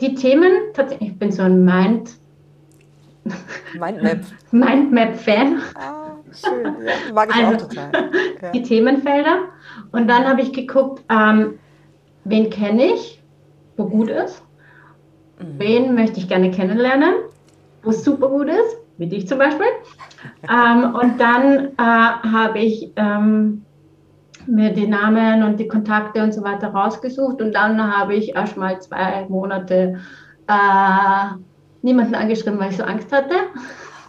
die 0.00 0.14
Themen, 0.14 0.52
tatsächlich, 0.74 1.11
ich 1.11 1.18
bin 1.18 1.32
so 1.32 1.42
ein 1.42 1.64
Mind... 1.64 2.11
Mindmap. 3.78 4.20
Mindmap-Fan. 4.52 5.61
Ah, 5.74 6.12
schön, 6.32 6.76
ja, 6.85 7.12
mag 7.12 7.28
ich 7.30 7.44
also, 7.44 7.64
auch 7.64 7.68
total. 7.68 7.90
Ja. 8.42 8.50
Die 8.52 8.62
Themenfelder. 8.62 9.44
Und 9.92 10.09
dann 10.09 10.26
habe 10.26 10.42
ich 10.42 10.52
geguckt, 10.52 11.02
ähm, 11.09 11.59
wen 12.24 12.50
kenne 12.50 12.92
ich, 12.92 13.22
wo 13.78 13.86
gut 13.86 14.11
ist 14.11 14.42
Mhm. 15.38 15.59
Wen 15.59 15.94
möchte 15.94 16.18
ich 16.18 16.28
gerne 16.28 16.51
kennenlernen, 16.51 17.14
wo 17.82 17.92
super 17.92 18.28
gut 18.28 18.49
ist, 18.49 18.76
wie 18.99 19.07
dich 19.07 19.28
zum 19.28 19.38
Beispiel. 19.38 19.66
ähm, 20.49 20.94
und 20.94 21.20
dann 21.20 21.66
äh, 21.66 21.78
habe 21.78 22.59
ich 22.59 22.92
ähm, 22.97 23.64
mir 24.47 24.72
die 24.72 24.86
Namen 24.86 25.42
und 25.42 25.59
die 25.59 25.68
Kontakte 25.68 26.22
und 26.22 26.32
so 26.32 26.42
weiter 26.42 26.68
rausgesucht 26.68 27.40
und 27.40 27.53
dann 27.53 27.80
habe 27.80 28.14
ich 28.14 28.34
erst 28.34 28.57
mal 28.57 28.80
zwei 28.80 29.26
Monate 29.28 30.01
äh, 30.49 31.26
niemanden 31.82 32.14
angeschrieben, 32.14 32.59
weil 32.59 32.70
ich 32.70 32.76
so 32.76 32.84
Angst 32.84 33.12
hatte. 33.12 33.34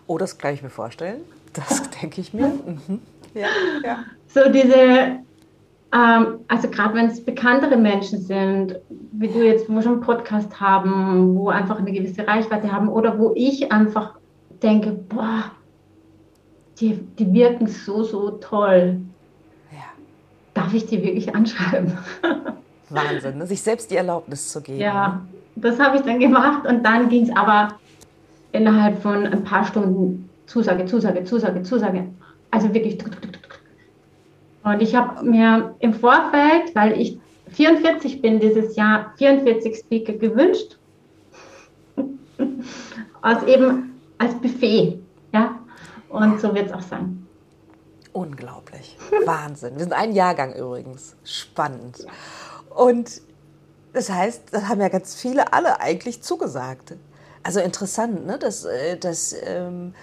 Oh, 0.06 0.18
das 0.18 0.38
kann 0.38 0.54
ich 0.54 0.64
mir 0.64 0.70
vorstellen. 0.70 1.22
Das 1.54 1.90
denke 2.02 2.22
ich 2.22 2.34
mir. 2.34 2.48
Mhm. 2.48 3.02
Ja, 3.34 3.48
ja. 3.84 3.98
So 4.28 4.50
diese 4.52 5.20
ähm, 5.94 6.40
also 6.48 6.70
gerade 6.70 6.94
wenn 6.96 7.08
es 7.08 7.24
bekanntere 7.24 7.78
Menschen 7.78 8.20
sind, 8.20 8.78
wie 8.90 9.28
du 9.30 9.46
jetzt, 9.46 9.70
wo 9.70 9.76
wir 9.76 9.82
schon 9.82 9.94
einen 9.94 10.02
Podcast 10.02 10.60
haben, 10.60 11.36
wo 11.36 11.50
einfach 11.50 11.80
eine 11.80 11.92
gewisse 11.92 12.28
Reichweite 12.28 12.72
haben 12.72 12.90
oder 12.90 13.18
wo 13.18 13.34
ich 13.36 13.72
einfach 13.72 14.16
denke, 14.60 14.92
boah, 14.92 15.52
die, 16.80 16.94
die 17.18 17.34
wirken 17.34 17.68
so, 17.68 18.04
so 18.04 18.32
toll. 18.32 19.00
Ja. 19.72 19.86
Darf 20.54 20.74
ich 20.74 20.86
die 20.86 21.02
wirklich 21.04 21.34
anschreiben? 21.36 21.98
Wahnsinn, 22.90 23.38
ne? 23.38 23.46
sich 23.46 23.62
selbst 23.62 23.92
die 23.92 23.96
Erlaubnis 23.96 24.50
zu 24.50 24.62
geben. 24.62 24.80
Ja, 24.80 25.22
das 25.56 25.80
habe 25.80 25.98
ich 25.98 26.04
dann 26.04 26.20
gemacht 26.20 26.66
und 26.68 26.84
dann 26.84 27.10
ging 27.10 27.24
es 27.24 27.36
aber 27.36 27.70
innerhalb 28.52 29.02
von 29.02 29.26
ein 29.26 29.44
paar 29.44 29.66
Stunden 29.66 30.30
Zusage, 30.46 30.86
Zusage, 30.86 31.24
Zusage, 31.24 31.64
Zusage. 31.64 32.08
Also 32.52 32.74
wirklich. 32.74 32.98
Und 34.64 34.82
ich 34.82 34.96
habe 34.96 35.26
mir 35.26 35.76
im 35.80 35.94
Vorfeld, 35.94 36.74
weil 36.74 37.00
ich 37.00 37.20
44 37.52 38.22
bin 38.22 38.40
dieses 38.40 38.76
Jahr, 38.76 39.14
44 39.18 39.78
Speaker 39.78 40.14
gewünscht. 40.14 40.78
Aus 43.22 43.44
eben 43.44 43.87
als 44.18 44.36
Buffet. 44.36 45.00
Ja? 45.34 45.60
Und 46.10 46.40
so 46.40 46.54
wird 46.54 46.68
es 46.68 46.74
auch 46.74 46.82
sein. 46.82 47.28
Unglaublich. 48.14 48.98
Wahnsinn. 49.26 49.76
Wir 49.76 49.82
sind 49.82 49.94
ein 49.94 50.14
Jahrgang 50.14 50.54
übrigens. 50.54 51.16
Spannend. 51.24 52.06
Und 52.76 53.22
das 53.94 54.10
heißt, 54.10 54.46
das 54.52 54.68
haben 54.68 54.82
ja 54.82 54.90
ganz 54.90 55.16
viele 55.16 55.54
alle 55.54 55.80
eigentlich 55.80 56.22
zugesagt. 56.22 56.96
Also 57.44 57.60
interessant, 57.60 58.26
ne? 58.26 58.38
dass, 58.38 58.66
äh, 58.66 58.98
dass 58.98 59.36
ähm, 59.44 59.94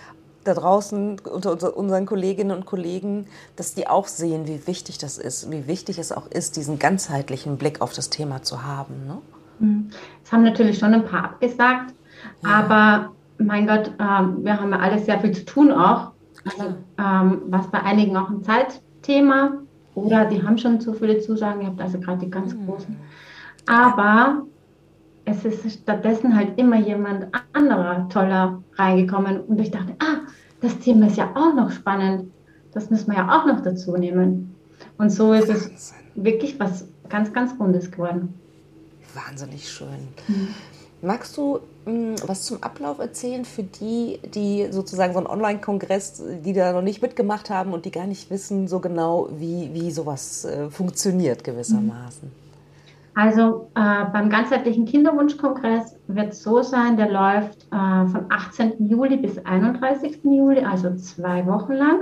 da 0.45 0.55
draußen 0.55 1.21
unter 1.21 1.77
unseren 1.77 2.07
Kolleginnen 2.07 2.57
und 2.57 2.67
Kollegen, 2.67 3.27
dass 3.57 3.75
die 3.75 3.87
auch 3.89 4.07
sehen, 4.07 4.47
wie 4.47 4.67
wichtig 4.67 4.99
das 4.99 5.19
ist, 5.19 5.51
wie 5.51 5.67
wichtig 5.67 5.99
es 5.99 6.13
auch 6.13 6.27
ist, 6.31 6.57
diesen 6.57 6.79
ganzheitlichen 6.79 7.57
Blick 7.57 7.81
auf 7.81 7.93
das 7.93 8.11
Thema 8.11 8.43
zu 8.43 8.63
haben. 8.63 9.07
Ne? 9.07 9.19
Mhm. 9.59 9.91
Es 10.25 10.33
haben 10.33 10.43
natürlich 10.43 10.79
schon 10.79 10.95
ein 10.95 11.05
paar 11.05 11.25
abgesagt, 11.25 11.95
ja. 12.43 12.51
aber 12.51 13.13
mein 13.39 13.67
Gott, 13.67 13.93
ähm, 13.99 14.45
wir 14.45 14.61
haben 14.61 14.71
ja 14.71 14.79
alle 14.79 14.99
sehr 14.99 15.21
viel 15.21 15.33
zu 15.33 15.45
tun 15.45 15.73
auch. 15.73 16.13
Also, 16.45 16.75
ähm, 16.99 17.43
was 17.47 17.69
bei 17.69 17.83
einigen 17.83 18.17
auch 18.17 18.29
ein 18.29 18.43
Zeitthema 18.43 19.53
oder 19.95 20.25
die 20.27 20.43
haben 20.43 20.59
schon 20.59 20.81
zu 20.81 20.93
viele 20.93 21.21
Zusagen 21.21 21.61
gehabt, 21.61 21.81
also 21.81 21.99
gerade 21.99 22.19
die 22.19 22.31
ganz 22.31 22.55
mhm. 22.55 22.67
großen. 22.67 22.97
Aber 23.67 24.43
es 25.25 25.45
ist 25.45 25.81
stattdessen 25.83 26.37
halt 26.37 26.59
immer 26.59 26.77
jemand 26.77 27.29
anderer 27.53 28.09
toller 28.09 28.63
reingekommen 28.75 29.41
und 29.41 29.61
ich 29.61 29.71
dachte, 29.71 29.95
ah, 30.01 30.21
das 30.61 30.79
Thema 30.79 31.07
ist 31.07 31.17
ja 31.17 31.31
auch 31.35 31.55
noch 31.55 31.71
spannend. 31.71 32.31
Das 32.73 32.91
müssen 32.91 33.09
wir 33.09 33.19
ja 33.19 33.41
auch 33.41 33.47
noch 33.47 33.63
dazu 33.63 33.97
nehmen. 33.97 34.55
Und 34.99 35.11
so 35.11 35.33
ist 35.33 35.49
Wahnsinn. 35.49 35.73
es 35.75 35.95
wirklich 36.15 36.59
was 36.59 36.87
ganz, 37.09 37.33
ganz 37.33 37.59
Rundes 37.59 37.91
geworden. 37.91 38.35
Wahnsinnig 39.15 39.69
schön. 39.69 40.09
Mhm. 40.29 40.49
Magst 41.05 41.37
du 41.37 41.61
mh, 41.85 41.93
hm, 41.93 42.15
was 42.27 42.45
zum 42.45 42.63
Ablauf 42.63 42.99
erzählen 42.99 43.45
für 43.45 43.63
die, 43.63 44.19
die 44.35 44.69
sozusagen 44.71 45.13
so 45.13 45.19
einen 45.19 45.27
Online-Kongress, 45.27 46.23
die 46.45 46.53
da 46.53 46.73
noch 46.73 46.83
nicht 46.83 47.03
mitgemacht 47.03 47.51
haben 47.51 47.73
und 47.73 47.85
die 47.85 47.91
gar 47.91 48.07
nicht 48.07 48.31
wissen 48.31 48.69
so 48.69 48.81
genau, 48.81 49.29
wie, 49.39 49.71
wie 49.73 49.91
sowas 49.91 50.45
äh, 50.45 50.71
funktioniert 50.71 51.45
gewissermaßen? 51.45 52.31
Also 53.15 53.69
äh, 53.77 54.05
beim 54.13 54.29
ganzheitlichen 54.29 54.87
Kinderwunschkongress 54.87 55.97
wird 56.09 56.33
es 56.33 56.43
so 56.43 56.63
sein, 56.63 56.97
der 56.97 57.11
läuft 57.11 57.63
äh, 57.71 58.07
von 58.07 58.27
18. 58.29 58.89
Juli 58.89 59.17
bis 59.19 59.39
31. 59.45 60.19
Juli, 60.25 60.65
also 60.65 60.95
zwei 60.97 61.47
Wochen 61.47 61.75
lang. 61.75 61.99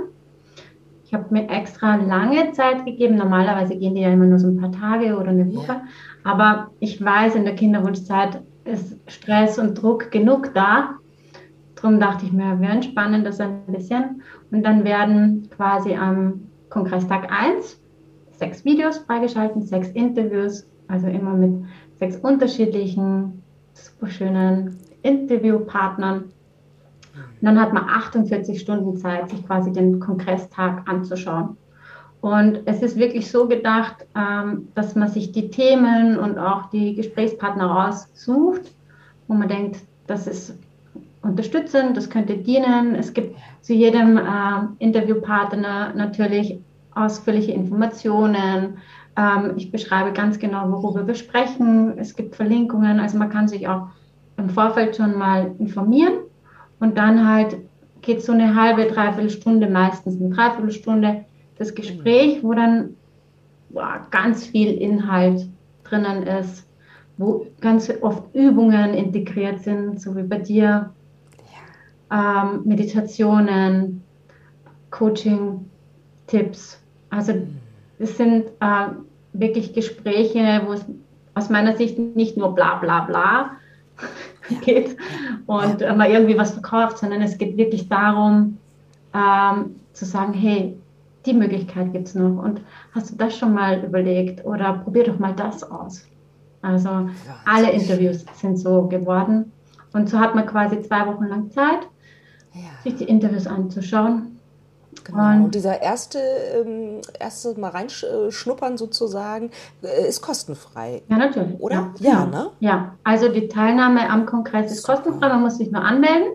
Ich 1.05 1.13
habe 1.13 1.25
mir 1.29 1.47
extra 1.49 1.97
lange 1.97 2.53
Zeit 2.53 2.85
gegeben. 2.85 3.17
Normalerweise 3.17 3.75
gehen 3.75 3.93
die 3.93 4.01
ja 4.01 4.09
immer 4.09 4.25
nur 4.25 4.39
so 4.39 4.47
ein 4.47 4.57
paar 4.57 4.71
Tage 4.71 5.15
oder 5.15 5.29
eine 5.29 5.53
Woche. 5.53 5.73
Ja. 5.73 5.83
Aber 6.23 6.71
ich 6.79 7.03
weiß, 7.03 7.35
in 7.35 7.45
der 7.45 7.55
Kinderwunschzeit 7.55 8.41
ist 8.65 8.97
Stress 9.07 9.59
und 9.59 9.75
Druck 9.75 10.11
genug 10.11 10.53
da. 10.53 10.95
Darum 11.75 11.99
dachte 11.99 12.25
ich 12.25 12.31
mir, 12.31 12.59
wir 12.59 12.69
entspannen 12.69 13.23
das 13.23 13.39
ein 13.39 13.65
bisschen. 13.67 14.21
Und 14.51 14.63
dann 14.63 14.83
werden 14.83 15.49
quasi 15.49 15.95
am 15.95 16.49
Kongresstag 16.69 17.29
1 17.29 17.79
sechs 18.43 18.65
Videos 18.65 18.97
freigeschalten, 18.97 19.61
sechs 19.61 19.89
Interviews, 19.89 20.67
also 20.87 21.07
immer 21.07 21.33
mit 21.33 21.65
sechs 21.99 22.17
unterschiedlichen, 22.17 23.41
super 23.73 24.07
schönen 24.07 24.77
Interviewpartnern. 25.01 26.23
Und 26.23 26.31
dann 27.41 27.59
hat 27.59 27.73
man 27.73 27.87
48 27.87 28.59
Stunden 28.59 28.97
Zeit, 28.97 29.29
sich 29.29 29.45
quasi 29.45 29.71
den 29.71 29.99
Kongresstag 29.99 30.87
anzuschauen. 30.89 31.57
Und 32.23 32.61
es 32.63 32.81
ist 32.81 32.95
wirklich 32.97 33.29
so 33.29 33.49
gedacht, 33.49 34.05
ähm, 34.15 34.69
dass 34.75 34.95
man 34.95 35.09
sich 35.09 35.33
die 35.33 35.49
Themen 35.49 36.17
und 36.17 36.37
auch 36.37 36.69
die 36.69 36.95
Gesprächspartner 36.95 37.65
raussucht, 37.65 38.61
wo 39.27 39.33
man 39.33 39.49
denkt, 39.49 39.81
das 40.07 40.25
ist 40.25 40.57
unterstützend, 41.21 41.97
das 41.97 42.09
könnte 42.09 42.37
dienen. 42.37 42.95
Es 42.95 43.13
gibt 43.13 43.35
zu 43.59 43.73
jedem 43.73 44.15
äh, 44.15 44.21
Interviewpartner 44.79 45.93
natürlich 45.95 46.59
ausführliche 46.95 47.51
Informationen. 47.51 48.77
Ähm, 49.17 49.55
ich 49.57 49.69
beschreibe 49.69 50.13
ganz 50.13 50.39
genau, 50.39 50.71
worüber 50.71 51.05
wir 51.05 51.15
sprechen. 51.15 51.97
Es 51.97 52.15
gibt 52.15 52.37
Verlinkungen, 52.37 53.01
also 53.01 53.17
man 53.17 53.31
kann 53.31 53.49
sich 53.49 53.67
auch 53.67 53.87
im 54.37 54.49
Vorfeld 54.49 54.95
schon 54.95 55.17
mal 55.17 55.53
informieren 55.59 56.19
und 56.79 56.97
dann 56.97 57.27
halt 57.27 57.57
geht 58.01 58.23
so 58.23 58.31
eine 58.31 58.55
halbe, 58.55 58.85
dreiviertel 58.85 59.29
Stunde, 59.29 59.69
meistens 59.69 60.21
eine 60.21 60.33
Dreiviertelstunde 60.33 61.25
das 61.63 61.75
Gespräch, 61.75 62.43
wo 62.43 62.53
dann 62.53 62.95
boah, 63.69 64.05
ganz 64.11 64.45
viel 64.45 64.73
Inhalt 64.73 65.47
drinnen 65.83 66.23
ist, 66.23 66.67
wo 67.17 67.47
ganz 67.61 67.91
oft 68.01 68.23
Übungen 68.33 68.93
integriert 68.93 69.61
sind, 69.61 70.01
so 70.01 70.15
wie 70.15 70.23
bei 70.23 70.39
dir, 70.39 70.91
ja. 72.09 72.43
ähm, 72.43 72.61
Meditationen, 72.65 74.03
Coaching-Tipps. 74.91 76.79
Also 77.09 77.33
es 77.99 78.17
sind 78.17 78.47
äh, 78.59 78.87
wirklich 79.33 79.73
Gespräche, 79.73 80.61
wo 80.65 80.73
es 80.73 80.85
aus 81.35 81.49
meiner 81.49 81.75
Sicht 81.75 81.97
nicht 81.97 82.37
nur 82.37 82.53
bla 82.53 82.75
bla 82.75 83.01
bla 83.01 83.51
ja. 84.49 84.59
geht 84.59 84.97
und 85.45 85.81
ja. 85.81 85.95
man 85.95 86.11
irgendwie 86.11 86.37
was 86.37 86.51
verkauft, 86.51 86.97
sondern 86.97 87.21
es 87.21 87.37
geht 87.37 87.57
wirklich 87.57 87.87
darum, 87.87 88.57
ähm, 89.13 89.75
zu 89.93 90.05
sagen, 90.05 90.33
hey, 90.33 90.75
die 91.25 91.33
Möglichkeit 91.33 91.93
gibt 91.93 92.07
es 92.07 92.15
noch. 92.15 92.43
Und 92.43 92.61
hast 92.93 93.11
du 93.11 93.15
das 93.15 93.37
schon 93.37 93.53
mal 93.53 93.83
überlegt 93.83 94.45
oder 94.45 94.73
probier 94.73 95.05
doch 95.05 95.19
mal 95.19 95.33
das 95.33 95.63
aus. 95.63 96.05
Also 96.61 96.89
ja, 96.89 97.11
alle 97.45 97.71
Interviews 97.71 98.25
sind 98.35 98.57
so 98.57 98.87
geworden. 98.87 99.51
Und 99.93 100.09
so 100.09 100.19
hat 100.19 100.33
man 100.33 100.45
quasi 100.45 100.81
zwei 100.81 101.05
Wochen 101.07 101.25
lang 101.25 101.51
Zeit, 101.51 101.87
ja. 102.53 102.61
sich 102.83 102.95
die 102.95 103.03
Interviews 103.03 103.45
anzuschauen. 103.45 104.39
Genau. 105.03 105.29
Und, 105.29 105.43
und 105.45 105.55
dieser 105.55 105.81
erste, 105.81 106.19
ähm, 106.19 107.01
erste 107.19 107.59
Mal 107.59 107.71
reinschnuppern 107.71 108.77
sozusagen 108.77 109.51
äh, 109.81 110.07
ist 110.07 110.21
kostenfrei. 110.21 111.03
Ja, 111.09 111.17
natürlich. 111.17 111.59
Oder? 111.59 111.93
Ja, 111.99 112.11
ja, 112.11 112.25
ne? 112.25 112.49
Ja, 112.59 112.95
also 113.03 113.29
die 113.29 113.47
Teilnahme 113.47 114.09
am 114.09 114.25
Kongress 114.25 114.71
ist 114.71 114.83
kostenfrei. 114.83 115.29
Man 115.29 115.41
muss 115.41 115.57
sich 115.57 115.71
nur 115.71 115.83
anmelden 115.83 116.33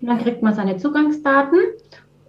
und 0.00 0.08
dann 0.08 0.18
kriegt 0.18 0.42
man 0.42 0.54
seine 0.54 0.76
Zugangsdaten. 0.76 1.58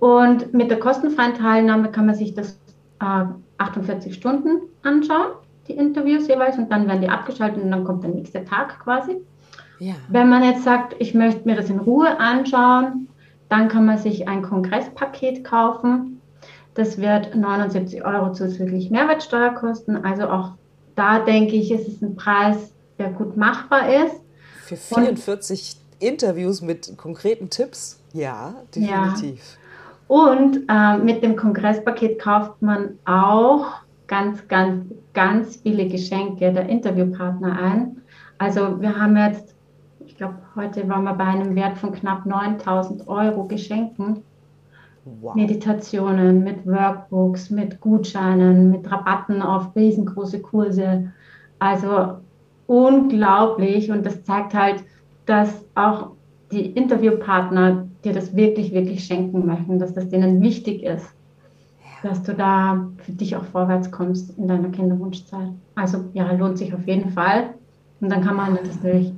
Und 0.03 0.53
mit 0.53 0.69
der 0.69 0.81
kostenfreien 0.81 1.33
Teilnahme 1.33 1.89
kann 1.89 2.07
man 2.07 2.15
sich 2.15 2.33
das 2.33 2.59
äh, 2.99 3.23
48 3.57 4.13
Stunden 4.13 4.63
anschauen, 4.81 5.31
die 5.69 5.77
Interviews 5.77 6.27
jeweils, 6.27 6.57
und 6.57 6.69
dann 6.69 6.89
werden 6.89 6.99
die 6.99 7.07
abgeschaltet 7.07 7.63
und 7.63 7.71
dann 7.71 7.85
kommt 7.85 8.03
der 8.03 8.09
nächste 8.09 8.43
Tag 8.43 8.81
quasi. 8.83 9.21
Ja. 9.79 9.93
Wenn 10.09 10.27
man 10.27 10.43
jetzt 10.43 10.65
sagt, 10.65 10.93
ich 10.99 11.13
möchte 11.13 11.47
mir 11.47 11.55
das 11.55 11.69
in 11.69 11.79
Ruhe 11.79 12.19
anschauen, 12.19 13.07
dann 13.47 13.69
kann 13.69 13.85
man 13.85 13.97
sich 13.97 14.27
ein 14.27 14.41
Kongresspaket 14.41 15.45
kaufen. 15.45 16.19
Das 16.73 16.97
wird 16.97 17.33
79 17.33 18.03
Euro 18.03 18.33
zusätzlich 18.33 18.91
Mehrwertsteuer 18.91 19.51
kosten. 19.51 19.95
Also 19.95 20.23
auch 20.23 20.51
da 20.95 21.19
denke 21.19 21.55
ich, 21.55 21.71
ist 21.71 21.87
es 21.87 22.01
ein 22.01 22.17
Preis, 22.17 22.73
der 22.99 23.11
gut 23.11 23.37
machbar 23.37 23.87
ist. 24.03 24.15
Für 24.65 24.75
44 24.75 25.77
und, 25.77 26.05
Interviews 26.05 26.61
mit 26.61 26.97
konkreten 26.97 27.49
Tipps? 27.49 28.01
Ja, 28.11 28.55
definitiv. 28.75 29.39
Ja. 29.39 29.62
Und 30.07 30.61
äh, 30.67 30.97
mit 30.97 31.23
dem 31.23 31.35
Kongresspaket 31.35 32.19
kauft 32.19 32.61
man 32.61 32.99
auch 33.05 33.65
ganz, 34.07 34.47
ganz, 34.47 34.85
ganz 35.13 35.55
viele 35.57 35.87
Geschenke 35.87 36.51
der 36.51 36.67
Interviewpartner 36.69 37.57
ein. 37.57 38.01
Also 38.37 38.81
wir 38.81 38.95
haben 38.99 39.15
jetzt, 39.17 39.55
ich 40.05 40.17
glaube, 40.17 40.35
heute 40.55 40.87
waren 40.89 41.03
wir 41.03 41.13
bei 41.13 41.23
einem 41.23 41.55
Wert 41.55 41.77
von 41.77 41.93
knapp 41.93 42.25
9000 42.25 43.07
Euro 43.07 43.45
Geschenken. 43.45 44.23
Wow. 45.21 45.35
Meditationen 45.35 46.43
mit 46.43 46.65
Workbooks, 46.65 47.49
mit 47.49 47.81
Gutscheinen, 47.81 48.71
mit 48.71 48.89
Rabatten 48.89 49.41
auf 49.41 49.75
riesengroße 49.75 50.41
Kurse. 50.41 51.11
Also 51.59 52.19
unglaublich 52.67 53.91
und 53.91 54.05
das 54.05 54.23
zeigt 54.23 54.53
halt, 54.53 54.83
dass 55.25 55.65
auch 55.75 56.11
die 56.51 56.67
Interviewpartner 56.67 57.87
dir 58.03 58.13
das 58.13 58.35
wirklich, 58.35 58.73
wirklich 58.73 59.03
schenken 59.03 59.45
möchten, 59.45 59.79
dass 59.79 59.93
das 59.93 60.09
denen 60.09 60.41
wichtig 60.41 60.83
ist, 60.83 61.05
ja. 62.03 62.09
dass 62.09 62.23
du 62.23 62.33
da 62.33 62.89
für 62.97 63.11
dich 63.11 63.35
auch 63.35 63.45
vorwärts 63.45 63.91
kommst 63.91 64.37
in 64.37 64.47
deiner 64.47 64.69
Kinderwunschzeit. 64.69 65.49
Also 65.75 66.05
ja, 66.13 66.31
lohnt 66.33 66.57
sich 66.57 66.73
auf 66.73 66.85
jeden 66.85 67.11
Fall. 67.11 67.53
Und 68.01 68.09
dann 68.09 68.23
kann 68.23 68.35
man 68.35 68.57
das 68.57 68.75
natürlich 68.75 69.13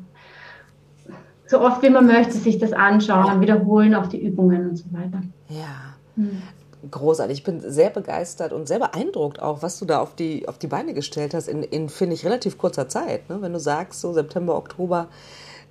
so 1.47 1.61
oft 1.61 1.81
wie 1.83 1.89
man 1.89 2.07
möchte 2.07 2.33
sich 2.33 2.57
das 2.57 2.73
anschauen, 2.73 3.41
wiederholen 3.41 3.95
auch 3.95 4.07
die 4.07 4.19
Übungen 4.19 4.69
und 4.69 4.77
so 4.77 4.85
weiter. 4.91 5.21
Ja. 5.49 5.95
Hm. 6.15 6.41
Großartig. 6.89 7.39
Ich 7.39 7.43
bin 7.43 7.61
sehr 7.61 7.89
begeistert 7.89 8.53
und 8.53 8.67
sehr 8.67 8.79
beeindruckt 8.79 9.41
auch, 9.41 9.63
was 9.63 9.79
du 9.79 9.85
da 9.85 10.01
auf 10.01 10.13
die, 10.13 10.47
auf 10.47 10.59
die 10.59 10.67
Beine 10.67 10.93
gestellt 10.93 11.33
hast 11.33 11.47
in, 11.47 11.63
in 11.63 11.89
finde 11.89 12.13
ich, 12.13 12.25
relativ 12.25 12.57
kurzer 12.57 12.87
Zeit. 12.87 13.27
Ne? 13.29 13.41
Wenn 13.41 13.53
du 13.53 13.59
sagst, 13.59 14.01
so 14.01 14.13
September, 14.13 14.55
Oktober, 14.55 15.07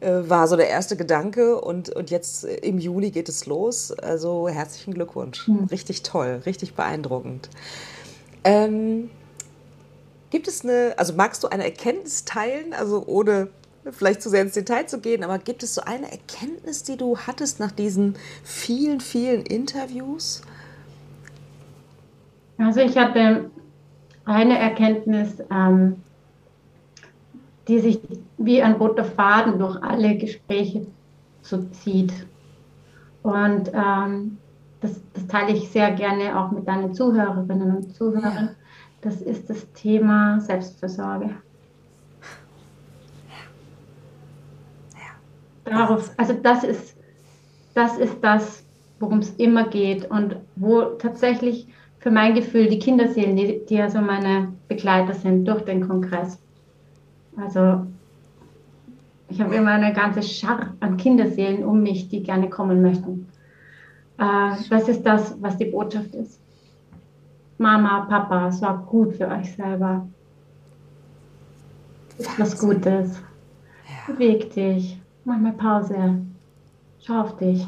war 0.01 0.49
so 0.49 0.57
der 0.57 0.69
erste 0.69 0.97
Gedanke 0.97 1.61
und, 1.61 1.89
und 1.91 2.11
jetzt 2.11 2.45
im 2.45 2.79
Juli 2.79 3.11
geht 3.11 3.29
es 3.29 3.47
los. 3.47 3.93
Also 3.93 4.49
herzlichen 4.49 4.95
Glückwunsch. 4.95 5.49
Mhm. 5.49 5.65
Richtig 5.71 6.03
toll, 6.03 6.43
richtig 6.47 6.75
beeindruckend. 6.75 7.49
Ähm, 8.45 9.11
gibt 10.31 10.49
es 10.49 10.63
eine, 10.63 10.95
also 10.97 11.15
magst 11.15 11.43
du 11.43 11.49
eine 11.49 11.65
Erkenntnis 11.65 12.25
teilen, 12.25 12.75
also 12.75 13.05
ohne 13.07 13.49
vielleicht 13.91 14.23
zu 14.23 14.31
sehr 14.31 14.43
ins 14.43 14.55
Detail 14.55 14.87
zu 14.87 14.99
gehen, 14.99 15.23
aber 15.25 15.39
gibt 15.39 15.63
es 15.63 15.75
so 15.75 15.83
eine 15.83 16.11
Erkenntnis, 16.11 16.83
die 16.83 16.97
du 16.97 17.19
hattest 17.19 17.61
nach 17.61 17.71
diesen 17.71 18.17
vielen, 18.43 19.01
vielen 19.01 19.43
Interviews? 19.43 20.43
Also 22.59 22.81
ich 22.81 22.97
hatte 22.97 23.51
eine 24.25 24.59
Erkenntnis, 24.59 25.35
ähm, 25.51 25.97
die 27.69 27.79
sich 27.79 28.01
wie 28.39 28.62
ein 28.62 28.73
roter 28.73 29.05
Faden 29.05 29.59
durch 29.59 29.83
alle 29.83 30.17
Gespräche 30.17 30.87
so 31.43 31.62
zieht. 31.71 32.12
Und 33.23 33.71
ähm, 33.73 34.39
das, 34.81 35.01
das, 35.15 35.27
teile 35.27 35.53
ich 35.53 35.71
sehr 35.71 35.93
gerne 35.93 36.39
auch 36.39 36.51
mit 36.51 36.69
deinen 36.69 36.93
Zuhörerinnen 36.93 37.77
und 37.77 37.95
Zuhörern. 37.95 38.51
Das 39.01 39.23
ist 39.23 39.49
das 39.49 39.73
Thema 39.73 40.41
Selbstversorge. 40.41 41.31
Darauf, 45.65 46.12
also 46.19 46.35
das 46.35 46.65
ist, 46.65 46.97
das 47.75 47.97
ist 47.97 48.19
das, 48.21 48.65
worum 49.01 49.21
es 49.21 49.31
immer 49.37 49.69
geht 49.69 50.11
und 50.11 50.37
wo 50.57 50.83
tatsächlich 50.83 51.67
für 51.99 52.11
mein 52.11 52.35
Gefühl 52.35 52.69
die 52.69 52.79
Kinderseelen, 52.79 53.37
die, 53.37 53.65
die 53.65 53.77
ja 53.77 53.89
so 53.89 53.99
meine 53.99 54.53
Begleiter 54.69 55.15
sind 55.15 55.47
durch 55.47 55.62
den 55.62 55.89
Kongress, 55.89 56.39
also 57.37 57.87
ich 59.28 59.41
habe 59.41 59.55
immer 59.55 59.72
eine 59.72 59.93
ganze 59.93 60.22
Schar 60.22 60.74
an 60.80 60.97
Kinderseelen 60.97 61.64
um 61.64 61.82
mich, 61.82 62.09
die 62.09 62.22
gerne 62.22 62.49
kommen 62.49 62.82
möchten. 62.82 63.28
Äh, 64.18 64.51
das 64.70 64.89
ist 64.89 65.03
das, 65.05 65.35
was 65.41 65.57
die 65.57 65.66
Botschaft 65.66 66.14
ist. 66.14 66.39
Mama, 67.59 68.07
Papa, 68.09 68.51
sorgt 68.53 68.87
gut 68.87 69.14
für 69.14 69.28
euch 69.28 69.53
selber. 69.55 70.07
Ist 72.18 72.39
was 72.39 72.59
Gutes. 72.59 73.20
Ja. 73.89 74.12
Beweg 74.12 74.53
dich. 74.53 75.01
Mach 75.24 75.39
mal 75.39 75.53
Pause. 75.53 76.20
Schau 77.01 77.20
auf 77.20 77.37
dich. 77.37 77.66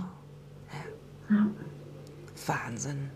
Ja. 1.30 1.46
Wahnsinn. 2.46 3.10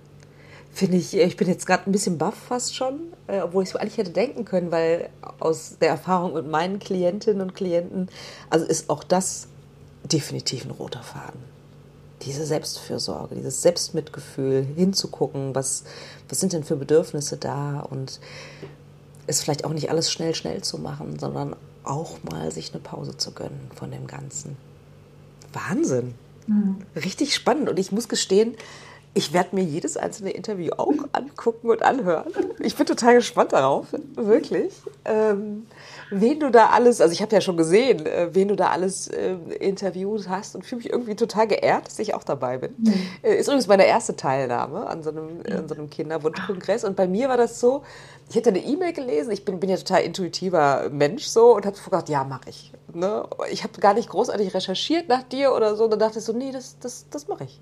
Finde 0.72 0.96
ich, 0.96 1.16
ich 1.16 1.36
bin 1.36 1.48
jetzt 1.48 1.66
gerade 1.66 1.88
ein 1.88 1.92
bisschen 1.92 2.16
baff 2.16 2.34
fast 2.34 2.76
schon, 2.76 3.12
äh, 3.26 3.40
obwohl 3.40 3.64
ich 3.64 3.70
es 3.70 3.76
eigentlich 3.76 3.98
hätte 3.98 4.12
denken 4.12 4.44
können, 4.44 4.70
weil 4.70 5.10
aus 5.40 5.76
der 5.80 5.88
Erfahrung 5.88 6.34
mit 6.34 6.46
meinen 6.46 6.78
Klientinnen 6.78 7.42
und 7.42 7.54
Klienten, 7.54 8.08
also 8.50 8.64
ist 8.64 8.88
auch 8.88 9.02
das 9.02 9.48
definitiv 10.04 10.64
ein 10.64 10.70
roter 10.70 11.02
Faden. 11.02 11.40
Diese 12.22 12.46
Selbstfürsorge, 12.46 13.34
dieses 13.34 13.62
Selbstmitgefühl, 13.62 14.66
hinzugucken, 14.76 15.54
was, 15.54 15.84
was 16.28 16.38
sind 16.38 16.52
denn 16.52 16.64
für 16.64 16.76
Bedürfnisse 16.76 17.36
da 17.36 17.80
und 17.80 18.20
es 19.26 19.42
vielleicht 19.42 19.64
auch 19.64 19.72
nicht 19.72 19.90
alles 19.90 20.12
schnell, 20.12 20.34
schnell 20.34 20.62
zu 20.62 20.78
machen, 20.78 21.18
sondern 21.18 21.56
auch 21.84 22.18
mal 22.30 22.52
sich 22.52 22.72
eine 22.72 22.82
Pause 22.82 23.16
zu 23.16 23.32
gönnen 23.32 23.70
von 23.74 23.90
dem 23.90 24.06
Ganzen. 24.06 24.56
Wahnsinn. 25.52 26.14
Mhm. 26.46 26.78
Richtig 26.94 27.34
spannend. 27.34 27.68
Und 27.68 27.78
ich 27.78 27.92
muss 27.92 28.08
gestehen, 28.08 28.54
ich 29.12 29.32
werde 29.32 29.56
mir 29.56 29.64
jedes 29.64 29.96
einzelne 29.96 30.30
Interview 30.30 30.70
auch 30.76 30.94
angucken 31.12 31.68
und 31.68 31.82
anhören. 31.82 32.32
Ich 32.60 32.76
bin 32.76 32.86
total 32.86 33.14
gespannt 33.14 33.52
darauf, 33.52 33.86
wirklich. 34.14 34.72
Ähm, 35.04 35.66
wen 36.10 36.38
du 36.38 36.50
da 36.50 36.66
alles, 36.66 37.00
also 37.00 37.12
ich 37.12 37.20
habe 37.20 37.34
ja 37.34 37.40
schon 37.40 37.56
gesehen, 37.56 38.06
äh, 38.06 38.28
wen 38.32 38.48
du 38.48 38.54
da 38.54 38.68
alles 38.68 39.08
äh, 39.08 39.34
interviewt 39.58 40.28
hast 40.28 40.54
und 40.54 40.64
fühle 40.64 40.82
mich 40.82 40.92
irgendwie 40.92 41.16
total 41.16 41.48
geehrt, 41.48 41.88
dass 41.88 41.98
ich 41.98 42.14
auch 42.14 42.22
dabei 42.22 42.58
bin. 42.58 42.74
Mhm. 42.78 42.94
Äh, 43.22 43.34
ist 43.34 43.48
übrigens 43.48 43.66
meine 43.66 43.84
erste 43.84 44.14
Teilnahme 44.14 44.86
an 44.86 45.02
so 45.02 45.10
einem, 45.10 45.40
an 45.50 45.68
so 45.68 45.74
einem 45.74 45.90
Kinderwunschkongress. 45.90 46.84
Und 46.84 46.94
bei 46.94 47.08
mir 47.08 47.28
war 47.28 47.36
das 47.36 47.58
so, 47.58 47.82
ich 48.28 48.36
hätte 48.36 48.50
eine 48.50 48.60
E-Mail 48.60 48.92
gelesen, 48.92 49.32
ich 49.32 49.44
bin, 49.44 49.58
bin 49.58 49.70
ja 49.70 49.76
total 49.76 50.02
intuitiver 50.02 50.88
Mensch 50.90 51.24
so 51.24 51.56
und 51.56 51.66
habe 51.66 51.76
gedacht, 51.76 52.08
ja, 52.08 52.22
mache 52.22 52.48
ich. 52.48 52.72
Ne? 52.94 53.24
Ich 53.50 53.64
habe 53.64 53.80
gar 53.80 53.94
nicht 53.94 54.08
großartig 54.08 54.54
recherchiert 54.54 55.08
nach 55.08 55.24
dir 55.24 55.52
oder 55.52 55.74
so. 55.74 55.84
Und 55.84 55.90
dann 55.90 55.98
dachte 55.98 56.20
ich 56.20 56.24
so, 56.24 56.32
nee, 56.32 56.52
das, 56.52 56.78
das, 56.78 57.06
das 57.10 57.26
mache 57.26 57.44
ich. 57.44 57.60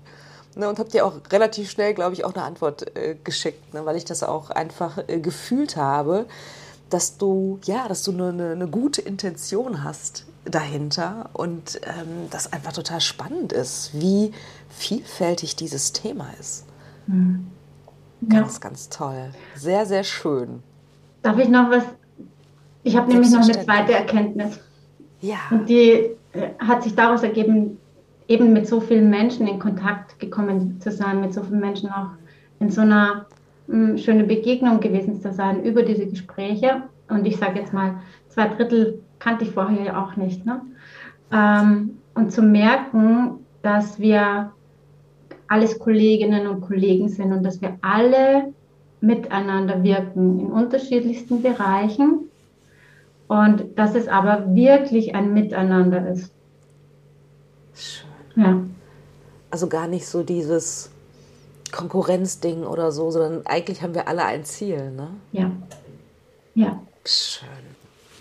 Ne, 0.59 0.67
und 0.67 0.77
habe 0.77 0.89
dir 0.89 1.05
auch 1.05 1.13
relativ 1.31 1.71
schnell, 1.71 1.93
glaube 1.93 2.13
ich, 2.13 2.25
auch 2.25 2.33
eine 2.33 2.43
Antwort 2.43 2.93
äh, 2.97 3.15
geschickt, 3.23 3.73
ne, 3.73 3.85
weil 3.85 3.95
ich 3.95 4.03
das 4.03 4.23
auch 4.23 4.49
einfach 4.49 4.97
äh, 5.07 5.21
gefühlt 5.21 5.77
habe, 5.77 6.25
dass 6.89 7.17
du, 7.17 7.59
ja, 7.63 7.87
dass 7.87 8.03
du 8.03 8.11
eine, 8.11 8.51
eine 8.51 8.67
gute 8.67 9.01
Intention 9.01 9.85
hast 9.85 10.25
dahinter 10.43 11.29
und 11.31 11.79
ähm, 11.85 12.27
das 12.29 12.51
einfach 12.51 12.73
total 12.73 12.99
spannend 12.99 13.53
ist, 13.53 13.91
wie 13.93 14.33
vielfältig 14.69 15.55
dieses 15.55 15.93
Thema 15.93 16.27
ist. 16.41 16.65
Mhm. 17.07 17.47
Ganz, 18.27 18.55
ja. 18.55 18.59
ganz 18.59 18.89
toll. 18.89 19.31
Sehr, 19.55 19.85
sehr 19.85 20.03
schön. 20.03 20.61
Darf 21.21 21.37
ich 21.37 21.47
noch 21.47 21.69
was? 21.69 21.83
Ich 22.83 22.97
habe 22.97 23.09
nämlich 23.09 23.31
noch 23.31 23.43
eine 23.43 23.63
zweite 23.63 23.93
Erkenntnis. 23.93 24.59
Ja. 25.21 25.37
Und 25.51 25.69
die 25.69 25.91
äh, 26.33 26.49
hat 26.59 26.83
sich 26.83 26.95
daraus 26.95 27.23
ergeben, 27.23 27.77
eben 28.29 28.53
mit 28.53 28.67
so 28.67 28.79
vielen 28.79 29.09
Menschen 29.09 29.47
in 29.47 29.59
Kontakt 29.59 30.19
gekommen 30.19 30.79
zu 30.79 30.91
sein, 30.91 31.19
mit 31.19 31.33
so 31.33 31.43
vielen 31.43 31.59
Menschen 31.59 31.89
auch 31.89 32.11
in 32.59 32.69
so 32.69 32.81
einer 32.81 33.25
mh, 33.67 33.87
hm, 33.87 33.97
schönen 33.97 34.27
Begegnung 34.27 34.79
gewesen 34.79 35.19
zu 35.19 35.33
sein 35.33 35.63
über 35.63 35.81
diese 35.81 36.05
Gespräche. 36.05 36.83
Und 37.09 37.25
ich 37.25 37.37
sage 37.37 37.59
jetzt 37.59 37.73
mal, 37.73 37.95
zwei 38.29 38.47
Drittel 38.47 39.01
kannte 39.17 39.45
ich 39.45 39.51
vorher 39.51 39.83
ja 39.83 40.03
auch 40.03 40.15
nicht. 40.15 40.45
Ne? 40.45 40.61
Ähm, 41.33 41.97
und 42.13 42.31
zu 42.31 42.43
merken, 42.43 43.39
dass 43.63 43.99
wir 43.99 44.51
alles 45.47 45.79
Kolleginnen 45.79 46.45
und 46.45 46.61
Kollegen 46.61 47.09
sind 47.09 47.33
und 47.33 47.43
dass 47.43 47.59
wir 47.61 47.77
alle 47.81 48.53
miteinander 49.01 49.81
wirken 49.81 50.39
in 50.39 50.51
unterschiedlichsten 50.51 51.41
Bereichen 51.41 52.29
und 53.27 53.65
dass 53.75 53.95
es 53.95 54.07
aber 54.07 54.53
wirklich 54.53 55.15
ein 55.15 55.33
Miteinander 55.33 56.11
ist. 56.11 56.31
Schön. 57.73 58.08
Ja. 58.39 58.63
Also 59.51 59.67
gar 59.67 59.87
nicht 59.87 60.07
so 60.07 60.23
dieses 60.23 60.89
Konkurrenzding 61.71 62.63
oder 62.63 62.91
so, 62.91 63.11
sondern 63.11 63.45
eigentlich 63.45 63.81
haben 63.81 63.93
wir 63.93 64.07
alle 64.07 64.23
ein 64.23 64.45
Ziel, 64.45 64.91
ne? 64.91 65.09
Ja. 65.31 65.51
Ja. 66.55 66.81
Schön. 67.05 67.47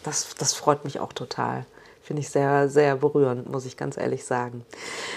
Das, 0.05 0.35
das 0.39 0.55
freut 0.55 0.85
mich 0.85 1.01
auch 1.01 1.13
total. 1.13 1.67
Finde 2.03 2.23
ich 2.23 2.31
sehr, 2.31 2.71
sehr 2.71 2.97
berührend, 2.97 3.51
muss 3.51 3.67
ich 3.67 3.77
ganz 3.77 3.99
ehrlich 3.99 4.25
sagen. 4.25 4.65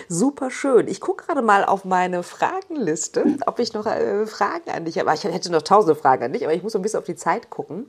Super 0.10 0.52
schön. 0.52 0.90
Ich 0.90 1.00
gucke 1.00 1.26
gerade 1.26 1.42
mal 1.42 1.64
auf 1.64 1.86
meine 1.86 2.22
Fragenliste, 2.22 3.38
ob 3.46 3.60
ich 3.60 3.74
noch 3.74 3.86
äh, 3.86 4.26
Fragen 4.28 4.70
an 4.70 4.84
dich 4.84 5.00
habe. 5.00 5.14
Ich 5.14 5.24
hätte 5.24 5.52
noch 5.52 5.62
tausende 5.62 5.96
Fragen 5.96 6.24
an 6.26 6.34
dich, 6.34 6.44
aber 6.44 6.54
ich 6.54 6.64
muss 6.64 6.76
ein 6.76 6.82
bisschen 6.82 7.00
auf 7.00 7.06
die 7.06 7.16
Zeit 7.16 7.50
gucken. 7.50 7.86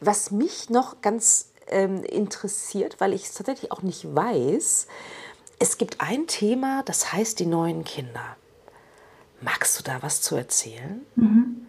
Was 0.00 0.32
mich 0.32 0.68
noch 0.68 1.00
ganz 1.00 1.50
ähm, 1.68 2.02
interessiert, 2.02 2.96
weil 2.98 3.12
ich 3.12 3.26
es 3.26 3.34
tatsächlich 3.34 3.70
auch 3.70 3.82
nicht 3.82 4.14
weiß, 4.14 4.88
es 5.60 5.76
gibt 5.76 6.00
ein 6.00 6.26
Thema, 6.26 6.82
das 6.84 7.12
heißt 7.12 7.38
die 7.38 7.46
neuen 7.46 7.84
Kinder. 7.84 8.36
Magst 9.42 9.78
du 9.78 9.84
da 9.84 9.98
was 10.02 10.22
zu 10.22 10.34
erzählen? 10.34 11.02
Mhm. 11.14 11.66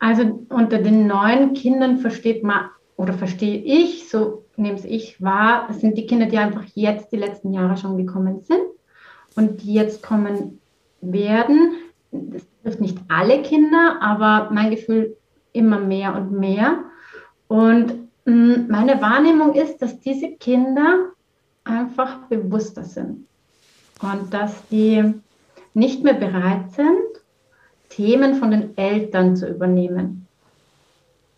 Also 0.00 0.44
unter 0.48 0.78
den 0.78 1.06
neuen 1.06 1.54
Kindern 1.54 1.98
versteht 1.98 2.42
man 2.42 2.68
oder 2.96 3.12
verstehe 3.12 3.62
ich, 3.62 4.08
so 4.08 4.44
nehme 4.56 4.76
es 4.76 4.84
ich 4.84 5.22
wahr, 5.22 5.66
das 5.68 5.80
sind 5.80 5.96
die 5.96 6.06
Kinder, 6.06 6.26
die 6.26 6.38
einfach 6.38 6.64
jetzt 6.74 7.12
die 7.12 7.16
letzten 7.16 7.52
Jahre 7.52 7.76
schon 7.76 7.96
gekommen 7.96 8.42
sind 8.42 8.60
und 9.36 9.62
die 9.62 9.74
jetzt 9.74 10.02
kommen 10.02 10.60
werden. 11.00 11.74
Das 12.10 12.42
trifft 12.62 12.80
nicht 12.80 12.98
alle 13.08 13.42
Kinder, 13.42 13.98
aber 14.00 14.50
mein 14.52 14.70
Gefühl 14.70 15.16
immer 15.52 15.78
mehr 15.78 16.14
und 16.16 16.32
mehr. 16.32 16.84
Und 17.46 18.08
mm, 18.24 18.68
meine 18.68 19.00
Wahrnehmung 19.00 19.54
ist, 19.54 19.78
dass 19.78 20.00
diese 20.00 20.32
Kinder 20.32 21.10
einfach 21.64 22.26
bewusster 22.28 22.84
sind 22.84 23.26
und 24.00 24.32
dass 24.32 24.66
die 24.68 25.14
nicht 25.74 26.02
mehr 26.02 26.14
bereit 26.14 26.72
sind, 26.72 26.88
Themen 27.88 28.36
von 28.36 28.50
den 28.50 28.76
Eltern 28.76 29.36
zu 29.36 29.48
übernehmen. 29.48 30.26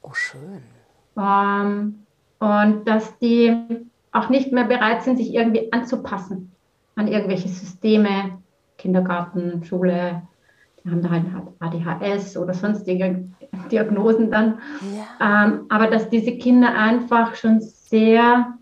Oh, 0.03 0.12
schön. 0.12 0.62
Ähm, 1.16 2.05
und 2.39 2.89
dass 2.89 3.18
die 3.18 3.57
auch 4.12 4.29
nicht 4.29 4.53
mehr 4.53 4.64
bereit 4.64 5.03
sind, 5.03 5.16
sich 5.16 5.33
irgendwie 5.35 5.73
anzupassen 5.73 6.53
an 6.95 7.09
irgendwelche 7.09 7.49
Systeme, 7.49 8.39
Kindergarten, 8.77 9.64
Schule, 9.64 10.23
die 10.85 10.91
haben 10.91 11.03
da 11.03 11.11
halt 11.11 11.25
ADHS 11.61 12.37
oder 12.37 12.53
sonstige 12.53 13.29
Diagnosen 13.70 14.31
dann. 14.31 14.59
Ja. 15.20 15.47
Ähm, 15.47 15.66
aber 15.68 15.87
dass 15.87 16.09
diese 16.11 16.37
Kinder 16.37 16.75
einfach 16.75 17.35
schon 17.37 17.61
sehr 17.61 18.59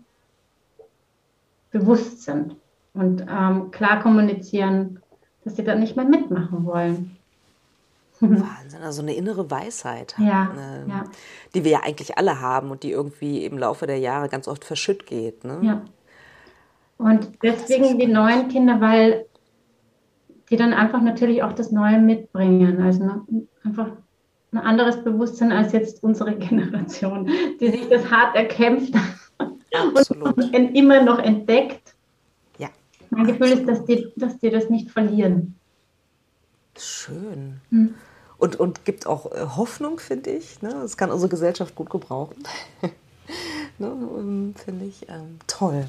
bewusst 1.71 2.23
sind 2.23 2.55
und 2.93 3.25
ähm, 3.29 3.71
klar 3.71 4.01
kommunizieren, 4.01 4.99
dass 5.43 5.55
sie 5.55 5.63
da 5.63 5.75
nicht 5.75 5.95
mehr 5.95 6.05
mitmachen 6.05 6.65
wollen. 6.65 7.17
Wahnsinn, 8.21 8.81
also 8.83 9.01
eine 9.01 9.15
innere 9.15 9.49
Weisheit, 9.49 10.13
ja, 10.19 10.51
eine, 10.51 10.85
ja. 10.87 11.03
die 11.55 11.63
wir 11.63 11.71
ja 11.71 11.79
eigentlich 11.83 12.17
alle 12.17 12.39
haben 12.39 12.69
und 12.69 12.83
die 12.83 12.91
irgendwie 12.91 13.45
im 13.45 13.57
Laufe 13.57 13.87
der 13.87 13.97
Jahre 13.97 14.29
ganz 14.29 14.47
oft 14.47 14.63
verschütt 14.63 15.07
geht. 15.07 15.43
Ne? 15.43 15.59
Ja. 15.63 15.81
Und 16.97 17.31
deswegen 17.41 17.97
die 17.97 18.05
neuen 18.05 18.47
Kinder, 18.49 18.79
weil 18.79 19.25
die 20.51 20.57
dann 20.57 20.73
einfach 20.73 21.01
natürlich 21.01 21.41
auch 21.41 21.53
das 21.53 21.71
Neue 21.71 21.97
mitbringen. 21.97 22.79
Also 22.81 23.03
ne, 23.05 23.25
einfach 23.63 23.87
ein 24.51 24.59
anderes 24.59 25.03
Bewusstsein 25.03 25.51
als 25.51 25.71
jetzt 25.71 26.03
unsere 26.03 26.35
Generation, 26.37 27.27
die 27.59 27.71
sich 27.71 27.89
das 27.89 28.11
hart 28.11 28.35
erkämpft 28.35 28.93
Absolut. 29.73 30.37
und 30.37 30.75
immer 30.75 31.01
noch 31.01 31.19
entdeckt. 31.19 31.95
Ja. 32.57 32.69
Mein 33.09 33.27
Gefühl 33.27 33.49
ist, 33.49 33.67
dass 33.67 33.85
die, 33.85 34.11
dass 34.15 34.37
die 34.39 34.49
das 34.49 34.69
nicht 34.69 34.91
verlieren. 34.91 35.55
Schön. 36.77 37.61
Hm. 37.69 37.95
Und, 38.37 38.55
und 38.59 38.85
gibt 38.85 39.05
auch 39.05 39.31
äh, 39.31 39.45
Hoffnung, 39.55 39.99
finde 39.99 40.31
ich. 40.31 40.61
Ne? 40.61 40.69
Das 40.69 40.97
kann 40.97 41.11
unsere 41.11 41.29
Gesellschaft 41.29 41.75
gut 41.75 41.89
gebrauchen. 41.89 42.37
ne? 43.77 43.87
Ähm, 43.87 44.55
finde 44.55 44.85
ich 44.85 45.07
ähm, 45.09 45.37
toll. 45.47 45.85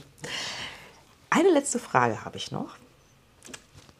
Eine 1.30 1.50
letzte 1.50 1.78
Frage 1.78 2.24
habe 2.24 2.36
ich 2.36 2.52
noch. 2.52 2.76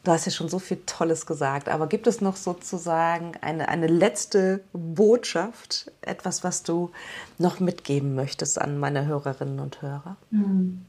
Du 0.03 0.11
hast 0.11 0.25
ja 0.25 0.31
schon 0.33 0.49
so 0.49 0.59
viel 0.59 0.81
Tolles 0.85 1.25
gesagt, 1.25 1.69
aber 1.69 1.87
gibt 1.87 2.07
es 2.07 2.19
noch 2.19 2.35
sozusagen 2.35 3.33
eine, 3.39 3.69
eine 3.69 3.87
letzte 3.87 4.61
Botschaft, 4.73 5.91
etwas, 6.01 6.43
was 6.43 6.63
du 6.63 6.91
noch 7.37 7.61
mitgeben 7.61 8.13
möchtest 8.13 8.59
an 8.59 8.77
meine 8.77 9.05
Hörerinnen 9.05 9.59
und 9.61 9.81
Hörer? 9.81 10.17
Hm. 10.31 10.81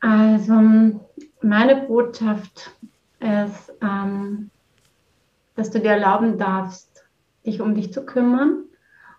Also 0.00 0.54
meine 1.42 1.76
Botschaft 1.86 2.70
ist, 3.20 3.72
ähm, 3.82 4.50
dass 5.56 5.70
du 5.70 5.80
dir 5.80 5.92
erlauben 5.92 6.38
darfst, 6.38 7.04
dich 7.44 7.60
um 7.60 7.74
dich 7.74 7.92
zu 7.92 8.04
kümmern 8.04 8.64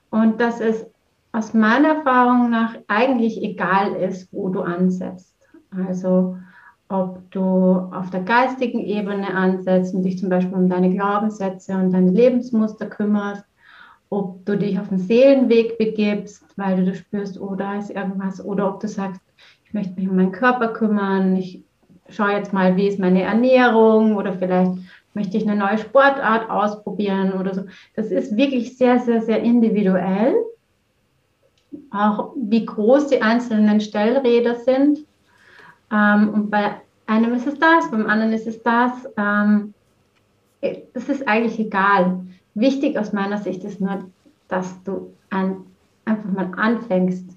und 0.10 0.42
dass 0.42 0.60
es 0.60 0.86
aus 1.32 1.54
meiner 1.54 1.98
Erfahrung 1.98 2.50
nach 2.50 2.76
eigentlich 2.88 3.44
egal 3.44 3.96
ist, 3.96 4.30
wo 4.32 4.50
du 4.50 4.62
ansetzt. 4.62 5.36
Also 5.70 6.38
ob 6.90 7.30
du 7.32 7.42
auf 7.92 8.10
der 8.12 8.22
geistigen 8.22 8.80
Ebene 8.80 9.34
ansetzt 9.34 9.94
und 9.94 10.04
dich 10.04 10.18
zum 10.18 10.30
Beispiel 10.30 10.54
um 10.54 10.70
deine 10.70 10.94
Glaubenssätze 10.94 11.74
und 11.74 11.92
deine 11.92 12.12
Lebensmuster 12.12 12.86
kümmerst, 12.88 13.44
ob 14.10 14.46
du 14.46 14.58
dich 14.58 14.80
auf 14.80 14.88
den 14.88 15.00
Seelenweg 15.00 15.78
begibst, 15.78 16.46
weil 16.56 16.86
du 16.86 16.96
spürst, 16.96 17.42
oh, 17.42 17.56
da 17.56 17.78
ist 17.78 17.90
irgendwas, 17.90 18.44
oder 18.44 18.70
ob 18.70 18.80
du 18.80 18.88
sagst, 18.88 19.22
ich 19.66 19.74
möchte 19.74 20.00
mich 20.00 20.10
um 20.10 20.16
meinen 20.16 20.32
Körper 20.32 20.70
kümmern, 20.70 21.36
ich 21.36 21.64
schaue 22.10 22.32
jetzt 22.32 22.54
mal, 22.54 22.78
wie 22.78 22.88
ist 22.88 23.00
meine 23.00 23.24
Ernährung 23.24 24.16
oder 24.16 24.34
vielleicht 24.34 24.72
möchte 25.14 25.36
ich 25.36 25.48
eine 25.48 25.60
neue 25.60 25.78
Sportart 25.78 26.50
ausprobieren 26.50 27.34
oder 27.34 27.54
so. 27.54 27.64
Das 27.96 28.12
ist 28.12 28.38
wirklich 28.38 28.78
sehr, 28.78 29.00
sehr, 29.00 29.22
sehr 29.22 29.42
individuell. 29.42 30.36
Auch 31.92 32.34
wie 32.38 32.66
groß 32.66 33.08
die 33.08 33.22
einzelnen 33.22 33.82
Stellräder 33.82 34.56
sind. 34.56 35.00
Ähm, 35.92 36.30
und 36.30 36.50
bei 36.50 36.82
einem 37.06 37.34
ist 37.34 37.48
es 37.48 37.58
das, 37.60 37.90
beim 37.90 38.08
anderen 38.08 38.34
ist 38.34 38.48
es 38.48 38.62
das. 38.64 38.92
Ähm, 39.18 39.74
das 40.94 41.10
ist 41.10 41.28
eigentlich 41.28 41.60
egal. 41.60 42.26
Wichtig 42.54 42.98
aus 42.98 43.14
meiner 43.14 43.38
Sicht 43.38 43.64
ist 43.64 43.80
nur, 43.80 44.06
dass 44.48 44.82
du 44.84 45.14
ein, 45.30 45.58
einfach 46.06 46.30
mal 46.32 46.52
anfängst, 46.56 47.30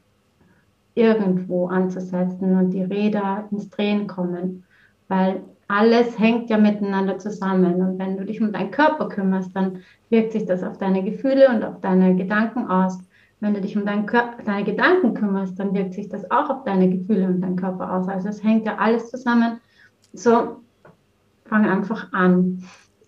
irgendwo 0.94 1.68
anzusetzen 1.68 2.56
und 2.56 2.70
die 2.70 2.82
Räder 2.82 3.46
ins 3.50 3.70
Drehen 3.70 4.06
kommen. 4.06 4.64
Weil 5.08 5.42
alles 5.68 6.18
hängt 6.18 6.50
ja 6.50 6.58
miteinander 6.58 7.18
zusammen. 7.18 7.80
Und 7.80 7.98
wenn 7.98 8.16
du 8.16 8.24
dich 8.24 8.40
um 8.40 8.52
deinen 8.52 8.70
Körper 8.72 9.08
kümmerst, 9.08 9.54
dann 9.54 9.82
wirkt 10.08 10.32
sich 10.32 10.44
das 10.44 10.64
auf 10.64 10.78
deine 10.78 11.04
Gefühle 11.04 11.48
und 11.48 11.62
auf 11.62 11.80
deine 11.80 12.16
Gedanken 12.16 12.66
aus. 12.66 12.98
Wenn 13.40 13.54
du 13.54 13.60
dich 13.60 13.76
um 13.76 13.86
deinen 13.86 14.06
Körper, 14.06 14.42
deine 14.42 14.64
Gedanken 14.64 15.14
kümmerst, 15.14 15.58
dann 15.58 15.74
wirkt 15.74 15.94
sich 15.94 16.08
das 16.08 16.30
auch 16.30 16.50
auf 16.50 16.64
deine 16.64 16.90
Gefühle 16.90 17.26
und 17.26 17.40
deinen 17.40 17.56
Körper 17.56 17.92
aus. 17.92 18.06
Also 18.06 18.28
es 18.28 18.44
hängt 18.44 18.66
ja 18.66 18.76
alles 18.76 19.10
zusammen. 19.10 19.60
So, 20.12 20.60
fang 21.46 21.66
einfach 21.66 22.12
an, 22.12 22.62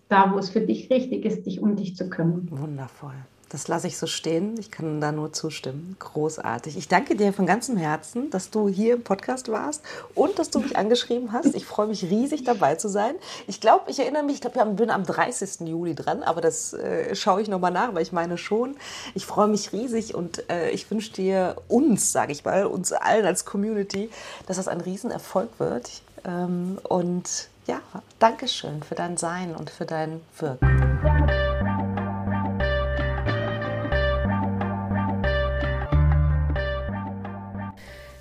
da 0.09 0.33
wo 0.33 0.37
es 0.39 0.49
für 0.49 0.61
dich 0.61 0.89
richtig 0.89 1.25
ist, 1.25 1.45
dich 1.45 1.61
um 1.61 1.75
dich 1.75 1.95
zu 1.95 2.09
kümmern. 2.09 2.47
Wundervoll. 2.49 3.13
Das 3.53 3.67
lasse 3.67 3.85
ich 3.85 3.99
so 3.99 4.07
stehen. 4.07 4.57
Ich 4.57 4.71
kann 4.71 4.99
da 4.99 5.11
nur 5.11 5.31
zustimmen. 5.31 5.95
Großartig. 5.99 6.75
Ich 6.75 6.87
danke 6.87 7.15
dir 7.15 7.31
von 7.33 7.45
ganzem 7.45 7.77
Herzen, 7.77 8.31
dass 8.31 8.49
du 8.49 8.67
hier 8.67 8.95
im 8.95 9.03
Podcast 9.03 9.47
warst 9.47 9.83
und 10.15 10.39
dass 10.39 10.49
du 10.49 10.59
mich 10.59 10.75
angeschrieben 10.75 11.31
hast. 11.33 11.53
Ich 11.53 11.63
freue 11.63 11.85
mich 11.85 12.03
riesig 12.03 12.43
dabei 12.43 12.73
zu 12.75 12.87
sein. 12.89 13.13
Ich 13.45 13.61
glaube, 13.61 13.91
ich 13.91 13.99
erinnere 13.99 14.23
mich, 14.23 14.35
ich 14.35 14.41
glaube, 14.41 14.57
ich 14.71 14.75
bin 14.75 14.89
am 14.89 15.05
30. 15.05 15.67
Juli 15.67 15.93
dran, 15.93 16.23
aber 16.23 16.41
das 16.41 16.73
äh, 16.73 17.13
schaue 17.13 17.43
ich 17.43 17.47
nochmal 17.47 17.69
nach, 17.69 17.93
weil 17.93 18.01
ich 18.01 18.11
meine 18.11 18.39
schon. 18.39 18.75
Ich 19.13 19.27
freue 19.27 19.47
mich 19.47 19.71
riesig 19.71 20.15
und 20.15 20.49
äh, 20.49 20.71
ich 20.71 20.89
wünsche 20.89 21.13
dir 21.13 21.57
uns, 21.67 22.11
sage 22.11 22.31
ich 22.31 22.43
mal, 22.43 22.65
uns 22.65 22.91
allen 22.91 23.27
als 23.27 23.45
Community, 23.45 24.09
dass 24.47 24.57
das 24.57 24.67
ein 24.67 24.81
Riesenerfolg 24.81 25.59
wird. 25.59 26.01
Ähm, 26.25 26.79
und 26.81 27.49
ja, 27.67 27.81
Dankeschön 28.17 28.81
für 28.81 28.95
dein 28.95 29.17
Sein 29.17 29.55
und 29.55 29.69
für 29.69 29.85
dein 29.85 30.21
Wirken. 30.39 30.92